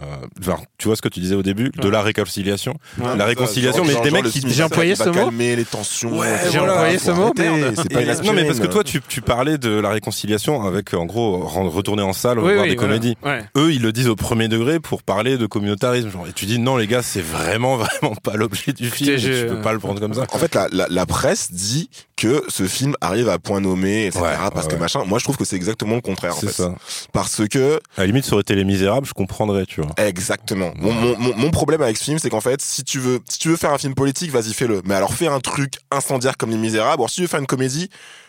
euh, 0.00 0.04
genre, 0.40 0.62
tu 0.78 0.86
vois 0.86 0.94
ce 0.96 1.02
que 1.02 1.08
tu 1.08 1.18
disais 1.18 1.34
au 1.34 1.42
début 1.42 1.70
de 1.76 1.88
la 1.88 2.02
réconciliation, 2.02 2.74
Ouais, 2.98 3.16
la 3.16 3.24
réconciliation 3.24 3.78
genre- 3.78 3.86
mais 3.86 3.92
genre 3.94 4.02
des 4.02 4.10
mecs 4.12 4.24
qui 4.26 4.38
film, 4.40 4.52
J'ai 4.52 4.62
employé 4.62 4.94
ce 4.94 5.04
mot 5.08 5.12
calmer 5.12 5.56
les 5.56 5.64
tensions. 5.64 6.16
Ouais. 6.18 6.36
J'ai 6.52 6.58
voilà, 6.58 6.74
employé 6.74 6.98
ce 6.98 7.10
mot, 7.10 7.32
merde. 7.36 7.74
C'est 7.76 7.92
pas 7.92 8.04
non 8.22 8.32
mais 8.32 8.44
parce 8.44 8.60
que 8.60 8.66
toi 8.68 8.84
tu, 8.84 9.00
tu 9.08 9.20
parlais 9.22 9.58
de 9.58 9.70
la 9.70 9.90
réconciliation 9.90 10.62
avec 10.66 10.94
en 10.94 11.04
gros 11.06 11.38
retourner 11.68 12.02
en 12.02 12.12
salle 12.12 12.38
Oui, 12.38 12.52
voir 12.54 12.64
oui, 12.64 12.70
des 12.70 12.76
voilà. 12.76 12.92
comédies. 12.94 13.16
Ouais. 13.24 13.42
Eux 13.56 13.72
ils 13.72 13.82
le 13.82 13.90
disent 13.92 14.08
au 14.08 14.16
premier 14.16 14.46
degré 14.48 14.78
pour 14.78 15.02
parler 15.02 15.36
de 15.36 15.46
communautarisme 15.46 16.10
genre 16.10 16.26
et 16.28 16.32
tu 16.32 16.46
dis 16.46 16.58
non 16.60 16.76
les 16.76 16.86
gars 16.86 17.02
c'est 17.02 17.20
vraiment 17.20 17.76
vraiment 17.76 18.14
pas 18.22 18.34
l'objet 18.34 18.72
du 18.72 18.90
film 18.90 19.16
je- 19.18 19.42
tu 19.42 19.48
peux 19.48 19.60
pas 19.60 19.72
le 19.72 19.78
prendre 19.80 19.98
comme 20.00 20.14
ça. 20.14 20.26
En 20.32 20.38
fait, 20.38 20.54
la, 20.54 20.68
la, 20.70 20.86
la 20.88 21.06
presse 21.06 21.52
dit 21.52 21.90
que 22.18 22.42
ce 22.48 22.66
film 22.66 22.94
arrive 23.00 23.28
à 23.28 23.38
point 23.38 23.60
nommé, 23.60 24.06
etc. 24.06 24.20
Ouais, 24.22 24.30
parce 24.52 24.66
ouais, 24.66 24.72
que 24.74 24.76
machin. 24.78 25.04
Moi, 25.06 25.18
je 25.18 25.24
trouve 25.24 25.36
que 25.36 25.44
c'est 25.44 25.56
exactement 25.56 25.94
le 25.94 26.00
contraire. 26.00 26.36
En 26.36 26.40
C'est 26.40 26.48
fait. 26.48 26.52
ça. 26.64 26.74
Parce 27.12 27.46
que 27.48 27.76
À 27.96 28.00
la 28.00 28.06
limite 28.06 28.24
ça 28.24 28.32
aurait 28.32 28.42
été 28.42 28.54
les 28.54 28.64
misérables, 28.64 29.06
je 29.06 29.14
comprendrais, 29.14 29.64
tu 29.66 29.80
vois. 29.80 29.92
Exactement. 29.96 30.72
Mon, 30.76 30.92
mon, 30.92 31.16
mon, 31.18 31.34
mon 31.36 31.50
problème 31.50 31.80
avec 31.80 31.96
ce 31.96 32.04
film, 32.04 32.18
c'est 32.18 32.28
qu'en 32.28 32.40
fait, 32.40 32.60
si 32.60 32.82
tu 32.84 32.98
veux, 32.98 33.20
si 33.28 33.38
tu 33.38 33.48
veux 33.48 33.56
faire 33.56 33.72
un 33.72 33.78
film 33.78 33.94
politique, 33.94 34.30
vas-y, 34.32 34.52
fais-le. 34.52 34.82
Mais 34.84 34.94
alors, 34.94 35.14
fais 35.14 35.28
un 35.28 35.40
truc 35.40 35.74
incendiaire 35.90 36.36
comme 36.36 36.50
Les 36.50 36.56
Misérables. 36.56 37.02
Ou 37.02 37.08
si 37.08 37.14
tu 37.16 37.20
veux 37.22 37.26
faire 37.28 37.40
une 37.40 37.46
comédie, 37.46 37.88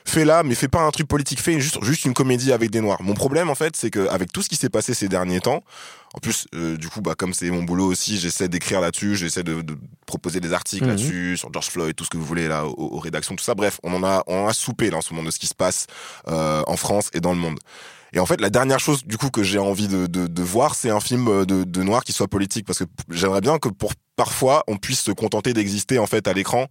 fais-la, 0.09 0.43
mais 0.43 0.55
fais 0.55 0.67
pas 0.67 0.81
un 0.81 0.91
truc 0.91 1.07
politique. 1.07 1.39
Fais 1.41 1.59
juste, 1.59 1.81
juste 1.83 2.03
une 2.05 2.13
comédie 2.13 2.51
avec 2.51 2.69
des 2.71 2.81
noirs. 2.81 3.01
Mon 3.01 3.13
problème, 3.13 3.49
en 3.49 3.55
fait, 3.55 3.75
c'est 3.75 3.89
que 3.89 4.07
avec 4.09 4.31
tout 4.33 4.41
ce 4.41 4.49
qui 4.49 4.55
s'est 4.55 4.69
passé 4.69 4.93
ces 4.93 5.07
derniers 5.07 5.39
temps, 5.39 5.63
en 6.15 6.19
plus, 6.19 6.47
euh, 6.55 6.75
du 6.75 6.89
coup, 6.89 7.01
bah, 7.01 7.13
comme 7.15 7.33
c'est 7.33 7.49
mon 7.51 7.63
boulot 7.63 7.85
aussi, 7.85 8.19
j'essaie 8.19 8.49
d'écrire 8.49 8.81
là-dessus, 8.81 9.15
j'essaie 9.15 9.43
de, 9.43 9.61
de 9.61 9.77
proposer 10.07 10.39
des 10.39 10.53
articles 10.53 10.83
Mhm. 10.83 10.89
là-dessus, 10.89 11.37
sur 11.37 11.53
George 11.53 11.67
Floyd, 11.69 11.95
tout 11.95 12.03
ce 12.03 12.09
que 12.09 12.17
vous 12.17 12.25
voulez, 12.25 12.47
là, 12.47 12.65
aux, 12.65 12.73
aux 12.95 12.99
rédactions, 12.99 13.35
tout 13.35 13.43
ça. 13.43 13.53
Bref, 13.55 13.79
on 13.83 13.93
en 13.93 14.03
a, 14.03 14.23
on 14.27 14.43
en 14.45 14.47
a 14.47 14.53
soupé, 14.53 14.89
là, 14.89 14.97
en 14.97 15.01
ce 15.01 15.13
moment, 15.13 15.25
de 15.27 15.31
ce 15.31 15.39
qui 15.39 15.47
se 15.47 15.55
passe, 15.55 15.85
euh, 16.27 16.63
en 16.67 16.75
France 16.77 17.09
et 17.13 17.19
dans 17.21 17.31
le 17.31 17.39
monde. 17.39 17.59
Et 18.11 18.19
en 18.19 18.25
fait, 18.25 18.41
la 18.41 18.49
dernière 18.49 18.79
chose 18.79 19.05
du 19.05 19.17
coup 19.17 19.29
que 19.29 19.43
j'ai 19.43 19.59
envie 19.59 19.87
de, 19.87 20.07
de, 20.07 20.25
de 20.25 20.41
voir, 20.41 20.73
c'est 20.73 20.89
un 20.89 20.99
film 20.99 21.27
euh, 21.27 21.45
de, 21.45 21.63
de 21.63 21.83
noir 21.83 22.03
qui 22.03 22.11
soit 22.11 22.27
politique, 22.27 22.65
parce 22.65 22.79
que 22.79 22.85
j'aimerais 23.11 23.41
bien 23.41 23.59
que 23.59 23.69
pour 23.69 23.93
parfois 24.15 24.63
on 24.67 24.77
puisse 24.77 25.01
se 25.01 25.11
contenter 25.11 25.53
d'exister 25.53 25.99
en 25.99 26.07
fait 26.07 26.27
à 26.27 26.33
l'écran, 26.33 26.65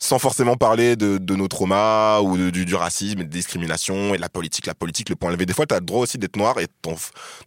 sans 0.00 0.18
forcément 0.20 0.56
parler 0.56 0.94
de, 0.94 1.18
de 1.18 1.34
nos 1.34 1.48
traumas 1.48 2.20
ou 2.20 2.36
de- 2.36 2.50
du, 2.50 2.64
du 2.64 2.74
racisme 2.76 3.20
et 3.20 3.24
de 3.24 3.30
discrimination 3.30 4.14
et 4.14 4.16
de 4.16 4.20
la 4.22 4.28
politique, 4.28 4.66
la 4.66 4.74
politique, 4.74 5.08
le 5.08 5.16
point 5.16 5.30
levé. 5.32 5.44
Des 5.44 5.52
fois, 5.54 5.66
t'as 5.66 5.80
le 5.80 5.84
droit 5.84 6.02
aussi 6.02 6.18
d'être 6.18 6.36
noir 6.36 6.58
et 6.60 6.66
t'en 6.82 6.94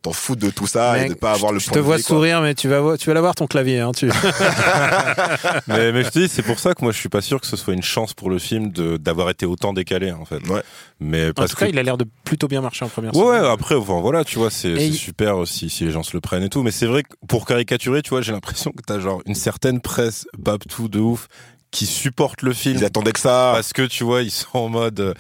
t'en 0.01 0.11
fous 0.11 0.35
de 0.35 0.49
tout 0.49 0.67
ça 0.67 0.97
et 1.05 1.09
de 1.09 1.13
pas 1.13 1.31
avoir 1.33 1.53
le 1.53 1.59
je 1.59 1.65
point 1.67 1.73
te 1.75 1.79
levé, 1.79 1.85
vois 1.87 1.95
quoi. 1.95 2.03
sourire, 2.03 2.41
mais 2.41 2.53
tu 2.53 2.67
vas 2.67 2.97
tu 2.97 3.07
vas 3.07 3.13
l'avoir 3.13 3.35
ton 3.35 3.47
clavier. 3.47 3.79
Hein, 3.79 3.91
tu... 3.95 4.07
mais, 5.67 5.91
mais 5.91 6.03
je 6.03 6.09
te 6.09 6.19
dis, 6.19 6.27
c'est 6.27 6.43
pour 6.43 6.59
ça 6.59 6.73
que 6.73 6.83
moi 6.83 6.91
je 6.91 6.97
suis 6.97 7.09
pas 7.09 7.21
sûr 7.21 7.39
que 7.39 7.47
ce 7.47 7.55
soit 7.55 7.73
une 7.73 7.83
chance 7.83 8.13
pour 8.13 8.29
le 8.29 8.39
film 8.39 8.71
de 8.71 8.97
d'avoir 8.97 9.29
été 9.29 9.45
autant 9.45 9.73
décalé 9.73 10.11
en 10.11 10.25
fait. 10.25 10.45
Ouais. 10.47 10.61
Mais 10.99 11.29
En 11.29 11.33
parce 11.33 11.51
tout 11.51 11.57
cas, 11.57 11.65
que 11.67 11.71
il 11.71 11.79
a 11.79 11.83
l'air 11.83 11.97
de 11.97 12.05
plutôt 12.23 12.47
bien 12.47 12.61
marcher 12.61 12.85
en 12.85 12.89
première 12.89 13.15
Ouais, 13.15 13.39
ouais, 13.39 13.47
après, 13.49 13.75
enfin, 13.75 13.99
voilà, 14.01 14.23
tu 14.23 14.37
vois, 14.37 14.49
c'est 14.51 14.69
Et 14.71 14.77
c'est 14.77 14.87
il- 14.87 14.93
super 14.95 15.47
si, 15.47 15.69
si 15.69 15.85
les 15.85 15.91
gens 15.91 16.03
se 16.03 16.13
le 16.15 16.21
prennent 16.21 16.43
et 16.43 16.49
tout. 16.49 16.63
Mais 16.63 16.71
c'est 16.71 16.85
vrai 16.85 17.03
que 17.03 17.09
pour 17.27 17.45
caricaturer, 17.45 18.01
tu 18.01 18.09
vois, 18.09 18.21
j'ai 18.21 18.31
l'impression 18.31 18.71
que 18.71 18.81
t'as 18.85 18.99
genre 18.99 19.21
une 19.25 19.35
certaine 19.35 19.81
presse 19.81 20.27
babtou 20.37 20.87
de 20.89 20.99
ouf 20.99 21.27
qui 21.71 21.85
supportent 21.85 22.41
le 22.41 22.53
film. 22.53 22.77
Ils 22.77 22.85
attendaient 22.85 23.11
que 23.13 23.19
ça. 23.19 23.51
Parce 23.53 23.73
que 23.73 23.83
tu 23.83 24.03
vois, 24.03 24.21
ils 24.21 24.31
sont 24.31 24.47
en 24.57 24.69
mode. 24.69 24.99
euh, 24.99 25.13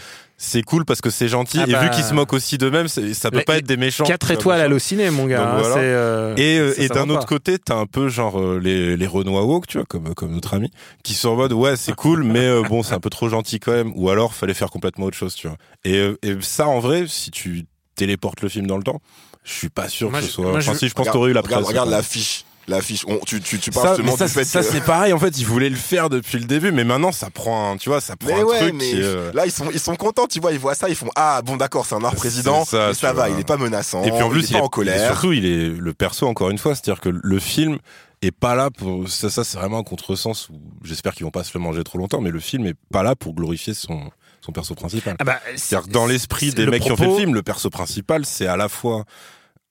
c'est 0.43 0.63
cool 0.63 0.85
parce 0.85 1.01
que 1.01 1.11
c'est 1.11 1.27
gentil 1.27 1.59
Ah 1.61 1.65
et 1.67 1.71
bah, 1.71 1.81
vu 1.83 1.91
qu'ils 1.91 2.03
se 2.03 2.15
moquent 2.15 2.33
aussi 2.33 2.57
d'eux-mêmes, 2.57 2.87
c'est- 2.87 3.13
ça 3.13 3.29
peut 3.29 3.37
les- 3.37 3.43
pas 3.43 3.57
être 3.57 3.67
des 3.67 3.77
méchants. 3.77 4.05
4 4.05 4.21
tu 4.21 4.25
vois, 4.33 4.33
étoiles 4.41 4.57
machin. 4.57 4.65
hallucinées, 4.71 5.09
mon 5.11 5.27
gars. 5.27 5.37
Donc 5.37 5.47
hein, 5.47 5.57
voilà. 5.59 5.75
euh, 5.77 6.35
Et, 6.35 6.57
euh, 6.57 6.73
et 6.77 6.87
d'un 6.87 7.09
autre 7.11 7.19
pas. 7.19 7.25
côté, 7.27 7.59
t'as 7.59 7.75
un 7.75 7.85
peu 7.85 8.09
genre 8.09 8.41
les, 8.59 8.97
les 8.97 9.05
Renois 9.07 9.43
woke, 9.45 9.67
tu 9.67 9.77
vois, 9.77 9.85
comme, 9.85 10.15
comme 10.15 10.31
notre 10.31 10.55
ami, 10.55 10.71
qui 11.03 11.13
sont 11.13 11.29
en 11.29 11.35
mode 11.35 11.53
ouais, 11.53 11.75
c'est 11.77 11.93
cool, 11.93 12.23
mais 12.23 12.39
euh, 12.39 12.63
bon, 12.63 12.81
c'est 12.81 12.95
un 12.95 12.99
peu 12.99 13.11
trop 13.11 13.29
gentil 13.29 13.59
quand 13.59 13.71
même. 13.71 13.91
Ou 13.95 14.09
alors, 14.09 14.33
fallait 14.33 14.55
faire 14.55 14.71
complètement 14.71 15.05
autre 15.05 15.17
chose, 15.17 15.35
tu 15.35 15.47
vois. 15.47 15.57
Et, 15.85 16.09
et 16.23 16.35
ça, 16.41 16.65
en 16.67 16.79
vrai, 16.79 17.05
si 17.07 17.29
tu 17.29 17.65
téléportes 17.95 18.41
le 18.41 18.49
film 18.49 18.65
dans 18.65 18.77
le 18.77 18.83
temps, 18.83 18.99
je 19.43 19.53
suis 19.53 19.69
pas 19.69 19.89
sûr 19.89 20.09
Moi, 20.09 20.21
que 20.21 20.25
ce 20.25 20.31
soit. 20.31 20.45
moi, 20.49 20.57
Enfin, 20.57 20.73
je- 20.73 20.77
si, 20.79 20.89
je 20.89 20.93
pense 20.95 21.07
t'aurais 21.11 21.29
eu 21.29 21.33
la 21.33 21.41
regarde, 21.41 21.61
presse. 21.63 21.69
regarde 21.71 21.89
l'affiche. 21.91 22.45
L'affiche. 22.67 23.03
On- 23.07 23.17
Tu, 23.25 23.41
tu, 23.41 23.59
tu 23.59 23.71
parles 23.71 23.87
Ça, 23.89 23.95
seulement 23.95 24.15
ça, 24.15 24.27
du 24.27 24.31
fait 24.33 24.43
ça, 24.45 24.59
que. 24.61 24.65
c'est 24.65 24.81
pareil 24.81 25.13
en 25.13 25.19
fait 25.19 25.37
ils 25.39 25.45
voulaient 25.45 25.69
le 25.69 25.75
faire 25.75 26.09
depuis 26.09 26.37
le 26.37 26.45
début 26.45 26.71
mais 26.71 26.83
maintenant 26.83 27.11
ça 27.11 27.29
prend 27.29 27.71
un, 27.71 27.77
tu 27.77 27.89
vois 27.89 28.01
ça 28.01 28.15
prend 28.15 28.29
Mais 28.29 28.41
un 28.41 28.43
ouais, 28.43 28.57
truc 28.59 28.75
mais 28.77 28.89
qui, 28.91 29.01
euh, 29.01 29.31
là 29.33 29.45
ils 29.45 29.51
sont 29.51 29.69
ils 29.73 29.79
sont 29.79 29.95
contents, 29.95 30.27
tu 30.27 30.39
vois, 30.39 30.51
ils 30.53 30.59
voient 30.59 30.75
ça, 30.75 30.87
ils 30.87 30.95
font 30.95 31.09
ah 31.15 31.41
bon 31.43 31.57
d'accord, 31.57 31.85
c'est 31.85 31.95
un 31.95 31.99
noir 31.99 32.15
président, 32.15 32.63
ça, 32.65 32.89
mais 32.89 32.93
ça 32.93 33.13
va, 33.13 33.27
vois. 33.27 33.29
il 33.29 33.39
est 33.39 33.47
pas 33.47 33.57
menaçant, 33.57 34.03
Et 34.03 34.11
puis 34.11 34.21
en 34.21 34.29
plus, 34.29 34.49
il 34.49 34.55
est 34.55 34.59
pas 34.59 34.63
en 34.63 34.67
et 34.67 34.69
colère. 34.69 35.11
surtout, 35.11 35.33
il 35.33 35.45
est 35.45 35.69
le 35.69 35.93
perso 35.93 36.27
encore 36.27 36.49
une 36.51 36.57
fois, 36.59 36.75
c'est-à-dire 36.75 37.01
que 37.01 37.09
le 37.09 37.39
film 37.39 37.79
est 38.21 38.31
pas 38.31 38.53
là 38.53 38.69
pour 38.69 39.09
ça. 39.09 39.31
Ça, 39.31 39.43
c'est 39.43 39.57
vraiment 39.57 39.79
un 39.79 39.83
contresens. 39.83 40.47
Où 40.49 40.59
j'espère 40.83 41.13
qu'ils 41.15 41.25
vont 41.25 41.31
pas 41.31 41.43
se 41.43 41.51
le 41.57 41.59
manger 41.63 41.83
trop 41.83 41.97
longtemps, 41.97 42.21
mais 42.21 42.29
le 42.29 42.39
film 42.39 42.67
est 42.67 42.75
pas 42.91 43.01
là 43.01 43.15
pour 43.15 43.33
glorifier 43.33 43.73
son 43.73 44.11
son 44.41 44.51
perso 44.51 44.75
principal. 44.75 45.15
Ah 45.19 45.23
bah, 45.23 45.39
c'est-à-dire 45.55 45.87
que 45.87 45.93
dans 45.93 46.05
l'esprit 46.05 46.49
c'est 46.49 46.55
des 46.57 46.65
le 46.65 46.71
mecs 46.71 46.83
qui 46.83 46.91
ont 46.91 46.95
fait 46.97 47.07
le 47.07 47.15
film, 47.15 47.33
le 47.33 47.41
perso 47.43 47.69
principal, 47.71 48.25
c'est 48.25 48.45
à 48.47 48.57
la 48.57 48.69
fois 48.69 49.05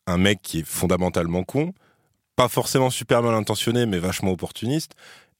un 0.08 0.16
mec 0.16 0.40
qui 0.42 0.60
est 0.60 0.66
fondamentalement 0.66 1.42
con, 1.44 1.72
pas 2.40 2.48
forcément 2.48 2.90
super 2.90 3.22
mal 3.22 3.34
intentionné, 3.34 3.86
mais 3.86 3.98
vachement 3.98 4.30
opportuniste, 4.32 4.92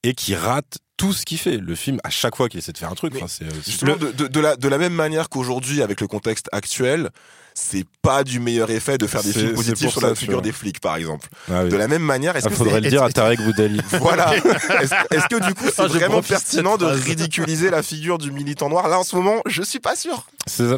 et 0.03 0.13
qui 0.13 0.35
rate 0.35 0.77
tout 0.97 1.13
ce 1.13 1.25
qu'il 1.25 1.37
fait. 1.39 1.57
Le 1.57 1.73
film, 1.75 1.99
à 2.03 2.09
chaque 2.09 2.35
fois 2.35 2.47
qu'il 2.49 2.59
essaie 2.59 2.71
de 2.73 2.77
faire 2.77 2.91
un 2.91 2.95
truc, 2.95 3.13
enfin, 3.15 3.25
c'est 3.27 3.45
euh, 3.45 3.49
c'est- 3.63 3.71
Justement, 3.71 3.95
de, 3.95 4.11
de, 4.11 4.27
de 4.27 4.39
la, 4.39 4.55
de 4.55 4.67
la 4.67 4.77
même 4.77 4.93
manière 4.93 5.29
qu'aujourd'hui, 5.29 5.81
avec 5.81 5.99
le 6.01 6.07
contexte 6.07 6.47
actuel, 6.51 7.09
c'est 7.55 7.85
pas 8.01 8.23
du 8.23 8.39
meilleur 8.39 8.69
effet 8.69 8.97
de 8.97 9.05
faire 9.07 9.23
des 9.23 9.33
films 9.33 9.53
positifs 9.55 9.89
sur 9.89 10.01
ça, 10.01 10.09
la 10.09 10.15
figure 10.15 10.41
des 10.41 10.51
flics, 10.51 10.79
par 10.79 10.95
exemple. 10.95 11.27
Ah 11.51 11.63
oui. 11.63 11.69
De 11.69 11.75
la 11.75 11.87
même 11.87 12.01
manière, 12.03 12.35
est-ce 12.37 12.47
Ah, 12.47 12.49
que 12.49 12.55
faudrait 12.55 12.75
c'est- 12.75 12.81
le 12.81 12.89
dire 12.89 13.03
à 13.03 13.07
est-ce- 13.07 13.13
Tarek 13.15 13.41
Boudali. 13.41 13.81
Voilà. 13.99 14.33
Est-ce 14.81 15.27
que 15.27 15.45
du 15.45 15.53
coup, 15.55 15.65
c'est 15.65 15.81
Ah, 15.81 15.87
vraiment 15.87 16.21
pertinent 16.21 16.77
de 16.77 16.85
ridiculiser 16.85 17.69
la 17.71 17.81
figure 17.83 18.17
du 18.19 18.31
militant 18.31 18.69
noir? 18.69 18.87
Là, 18.87 18.99
en 18.99 19.03
ce 19.03 19.15
moment, 19.15 19.41
je 19.47 19.63
suis 19.63 19.79
pas 19.79 19.95
sûr. 19.95 20.27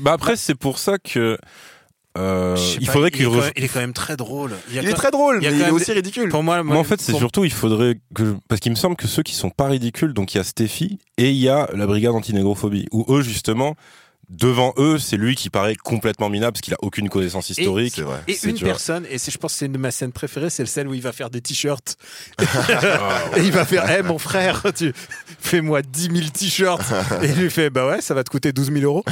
Bah 0.02 0.14
après, 0.14 0.36
c'est 0.38 0.56
pour 0.56 0.80
ça 0.80 0.98
que 0.98 1.38
euh, 2.18 2.56
il 2.80 2.86
pas, 2.86 2.92
faudrait 2.94 3.10
il, 3.10 3.12
qu'il 3.18 3.22
est 3.24 3.26
quand 3.26 3.32
re- 3.38 3.42
même, 3.42 3.52
il 3.56 3.64
est 3.64 3.68
quand 3.68 3.80
même 3.80 3.94
très 3.94 4.16
drôle. 4.18 4.52
Il 4.72 4.78
est 4.78 4.94
très 4.94 5.10
drôle, 5.12 5.40
il 5.42 5.46
y 5.46 5.48
a 5.48 5.52
mais 5.52 5.58
quand 5.58 5.60
il 5.60 5.62
est 5.62 5.66
même 5.66 5.76
aussi 5.76 5.86
des- 5.88 5.94
ridicule. 5.94 6.30
Pour 6.30 6.44
moi, 6.44 6.62
Moi, 6.64 6.78
en 6.78 6.84
fait, 6.84 7.02
c'est 7.02 7.12
pour- 7.12 7.20
surtout, 7.20 7.44
il 7.46 7.52
faudrait 7.52 8.00
que. 8.14 8.36
Parce 8.48 8.60
qu'il 8.62 8.72
me 8.72 8.76
semble 8.78 8.96
que 8.96 9.08
ceux 9.08 9.24
qui 9.24 9.34
sont 9.34 9.50
pas 9.50 9.68
ridicules, 9.68 10.14
donc 10.14 10.34
il 10.34 10.38
y 10.38 10.40
a 10.40 10.44
Steffi 10.44 11.00
et 11.18 11.30
il 11.32 11.38
y 11.38 11.50
a 11.50 11.70
la 11.74 11.88
brigade 11.88 12.14
antinégrophobie, 12.14 12.88
où 12.92 13.06
eux, 13.10 13.22
justement, 13.22 13.76
devant 14.34 14.74
eux, 14.78 14.98
c'est 14.98 15.18
lui 15.18 15.36
qui 15.36 15.50
paraît 15.50 15.76
complètement 15.76 16.30
minable 16.30 16.54
parce 16.54 16.62
qu'il 16.62 16.74
a 16.74 16.78
aucune 16.82 17.10
connaissance 17.10 17.50
historique. 17.50 18.02
Et 18.28 18.38
une 18.44 18.60
personne, 18.60 19.06
et 19.10 19.18
c'est, 19.18 19.32
je 19.32 19.38
pense 19.38 19.54
que 19.54 19.60
c'est 19.60 19.66
une 19.68 19.74
de 19.74 19.78
ma 19.78 19.92
scènes 19.92 20.12
préférées, 20.12 20.50
c'est 20.50 20.66
celle 20.66 20.88
où 20.88 20.94
il 20.94 21.02
va 21.02 21.12
faire 21.12 21.30
des 21.30 21.42
t-shirts. 21.42 21.98
Et 23.38 23.42
il 23.42 23.52
va 23.52 23.66
faire, 23.66 23.90
hé 23.90 24.04
mon 24.04 24.18
frère, 24.18 24.64
tu 24.76 24.94
fais-moi 25.40 25.82
10 25.82 26.02
000 26.04 26.16
t-shirts. 26.34 26.82
et 27.22 27.28
il 27.28 27.36
lui 27.36 27.50
fait, 27.50 27.70
bah 27.70 27.88
ouais, 27.88 28.02
ça 28.02 28.14
va 28.14 28.24
te 28.24 28.30
coûter 28.30 28.52
12 28.52 28.72
000 28.72 28.84
euros. 28.84 29.04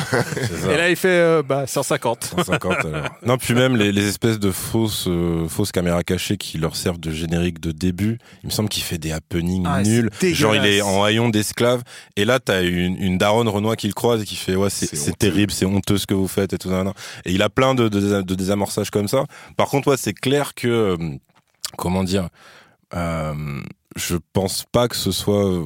Et 0.69 0.77
là, 0.77 0.89
il 0.89 0.95
fait, 0.95 1.07
euh, 1.09 1.43
bah 1.43 1.65
150. 1.67 2.33
150, 2.37 2.85
alors. 2.85 3.05
Non, 3.25 3.37
puis 3.37 3.53
même 3.53 3.75
les, 3.75 3.91
les 3.91 4.07
espèces 4.07 4.39
de 4.39 4.51
fausses, 4.51 5.05
euh, 5.07 5.47
fausses 5.47 5.71
caméras 5.71 6.03
cachées 6.03 6.37
qui 6.37 6.57
leur 6.57 6.75
servent 6.75 6.99
de 6.99 7.11
générique 7.11 7.59
de 7.59 7.71
début. 7.71 8.17
Il 8.43 8.47
me 8.47 8.51
semble 8.51 8.69
qu'il 8.69 8.83
fait 8.83 8.97
des 8.97 9.11
happenings 9.11 9.65
Ah, 9.67 9.83
nuls. 9.83 10.09
Genre, 10.21 10.55
il 10.55 10.65
est 10.65 10.81
en 10.81 11.03
haillon 11.03 11.29
d'esclave. 11.29 11.83
Et 12.15 12.25
là, 12.25 12.39
t'as 12.39 12.63
une, 12.63 12.97
une 12.97 13.17
daronne 13.17 13.47
Renoir 13.47 13.75
qui 13.75 13.87
le 13.87 13.93
croise 13.93 14.21
et 14.21 14.25
qui 14.25 14.35
fait, 14.35 14.55
ouais, 14.55 14.69
c'est 14.69 15.10
C'est 15.11 15.17
terrible, 15.29 15.51
c'est 15.51 15.65
honteux 15.65 15.97
ce 15.97 16.07
que 16.07 16.13
vous 16.13 16.27
faites 16.27 16.53
et 16.53 16.57
tout. 16.57 16.69
nan. 16.69 16.93
Et 17.25 17.31
il 17.33 17.41
a 17.41 17.49
plein 17.49 17.75
de, 17.75 17.89
de, 17.89 18.21
de 18.21 18.35
désamorçages 18.35 18.89
comme 18.89 19.07
ça. 19.07 19.25
Par 19.57 19.67
contre, 19.67 19.89
ouais, 19.89 19.97
c'est 19.97 20.13
clair 20.13 20.53
que, 20.55 20.67
euh, 20.67 20.97
comment 21.77 22.03
dire, 22.03 22.29
euh, 22.95 23.61
je 23.95 24.17
pense 24.33 24.65
pas 24.71 24.87
que 24.87 24.95
ce 24.95 25.11
soit, 25.11 25.45
euh, 25.45 25.63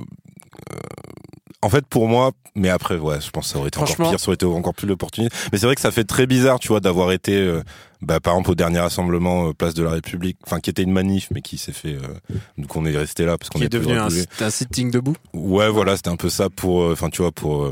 en 1.62 1.70
fait, 1.70 1.86
pour 1.86 2.08
moi, 2.08 2.32
mais 2.56 2.70
après, 2.70 2.98
ouais, 2.98 3.20
je 3.22 3.30
pense 3.32 3.46
que 3.48 3.52
ça 3.54 3.60
aurait 3.60 3.68
été 3.70 3.80
encore 3.80 4.10
pire, 4.10 4.20
ça 4.20 4.28
aurait 4.28 4.36
été 4.36 4.46
encore 4.46 4.74
plus 4.74 4.88
l'opportunité. 4.88 5.36
Mais 5.52 5.58
c'est 5.58 5.66
vrai 5.66 5.76
que 5.76 5.82
ça 5.82 5.92
fait 5.92 6.04
très 6.06 6.26
bizarre, 6.28 6.60
tu 6.60 6.70
vois, 6.70 6.80
d'avoir 6.80 7.12
été, 7.12 7.36
euh, 7.38 7.64
bah, 8.06 8.20
par 8.20 8.34
exemple, 8.34 8.52
au 8.52 8.56
dernier 8.56 8.80
rassemblement 8.80 9.50
euh, 9.50 9.54
Place 9.54 9.74
de 9.74 9.84
la 9.84 9.92
République, 9.92 10.38
enfin, 10.46 10.60
qui 10.60 10.70
était 10.70 10.84
une 10.84 10.92
manif, 10.92 11.30
mais 11.32 11.42
qui 11.42 11.58
s'est 11.58 11.72
fait, 11.72 11.96
euh, 11.96 12.36
donc 12.58 12.76
on 12.76 12.86
est 12.86 12.96
resté 12.96 13.26
là 13.26 13.38
parce 13.38 13.50
qu'on 13.50 13.60
Qui 13.60 13.66
est 13.66 13.70
devenu 13.70 13.98
un, 13.98 14.50
sitting 14.50 14.92
debout. 14.92 15.16
Ouais, 15.34 15.70
voilà, 15.70 15.98
c'était 15.98 16.10
un 16.10 16.16
peu 16.16 16.30
ça 16.30 16.50
pour, 16.50 16.84
euh, 16.84 16.94
enfin, 16.94 17.10
tu 17.10 17.24
vois, 17.24 17.32
pour 17.32 17.72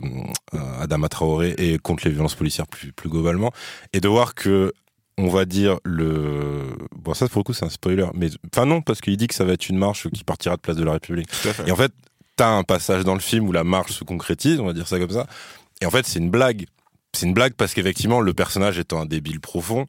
Adama 0.80 1.08
Traoré 1.08 1.54
et 1.58 1.78
contre 1.78 2.06
les 2.06 2.12
violences 2.12 2.36
policières 2.36 2.68
plus, 2.68 2.92
plus 2.92 3.10
globalement, 3.10 3.52
et 3.94 4.00
de 4.00 4.08
voir 4.08 4.34
que 4.34 4.74
on 5.20 5.28
va 5.28 5.46
dire 5.46 5.78
le 5.84 6.76
bon 6.96 7.14
ça 7.14 7.28
pour 7.28 7.42
le 7.42 7.44
coup 7.44 7.54
c'est 7.54 7.66
un 7.66 7.70
spoiler 7.70 8.08
mais 8.16 8.30
enfin 8.52 8.66
non 8.66 8.82
parce 8.82 9.00
qu'il 9.00 9.16
dit 9.16 9.28
que 9.28 9.36
ça 9.36 9.46
va 9.46 9.54
être 9.54 9.70
une 9.70 9.78
marche 9.78 10.10
qui 10.10 10.24
partira 10.24 10.56
de 10.56 10.62
place 10.62 10.76
de 10.76 10.84
la 10.84 10.94
République. 10.94 11.30
Et 11.68 11.72
en 11.72 11.76
fait 11.76 11.92
t'as 12.36 12.50
un 12.50 12.64
passage 12.64 13.04
dans 13.04 13.14
le 13.14 13.20
film 13.20 13.48
où 13.48 13.52
la 13.52 13.64
marche 13.64 13.92
se 13.92 14.04
concrétise 14.04 14.60
on 14.60 14.66
va 14.66 14.74
dire 14.74 14.88
ça 14.88 14.98
comme 14.98 15.12
ça. 15.12 15.28
Et 15.82 15.86
en 15.86 15.92
fait 15.92 16.08
c'est 16.08 16.18
une 16.18 16.32
blague 16.32 16.66
c'est 17.14 17.26
une 17.26 17.34
blague 17.34 17.54
parce 17.54 17.74
qu'effectivement 17.74 18.22
le 18.22 18.34
personnage 18.34 18.80
étant 18.80 19.00
un 19.00 19.06
débile 19.06 19.40
profond 19.40 19.88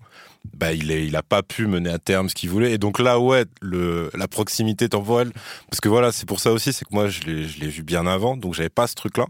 bah 0.52 0.72
il 0.72 0.90
est 0.90 1.06
il 1.06 1.16
a 1.16 1.22
pas 1.22 1.42
pu 1.42 1.66
mener 1.66 1.90
à 1.90 1.98
terme 1.98 2.28
ce 2.28 2.34
qu'il 2.34 2.50
voulait. 2.50 2.72
Et 2.72 2.78
donc 2.78 2.98
là 2.98 3.18
ouais 3.18 3.44
le 3.62 4.10
la 4.14 4.28
proximité 4.28 4.88
temporelle 4.88 5.32
parce 5.70 5.80
que 5.80 5.88
voilà 5.88 6.12
c'est 6.12 6.26
pour 6.26 6.40
ça 6.40 6.52
aussi 6.52 6.72
c'est 6.72 6.84
que 6.84 6.94
moi 6.94 7.08
je 7.08 7.22
l'ai 7.22 7.68
vu 7.68 7.82
bien 7.82 8.06
avant 8.06 8.36
donc 8.36 8.54
j'avais 8.54 8.68
pas 8.68 8.86
ce 8.86 8.94
truc 8.94 9.16
là 9.16 9.26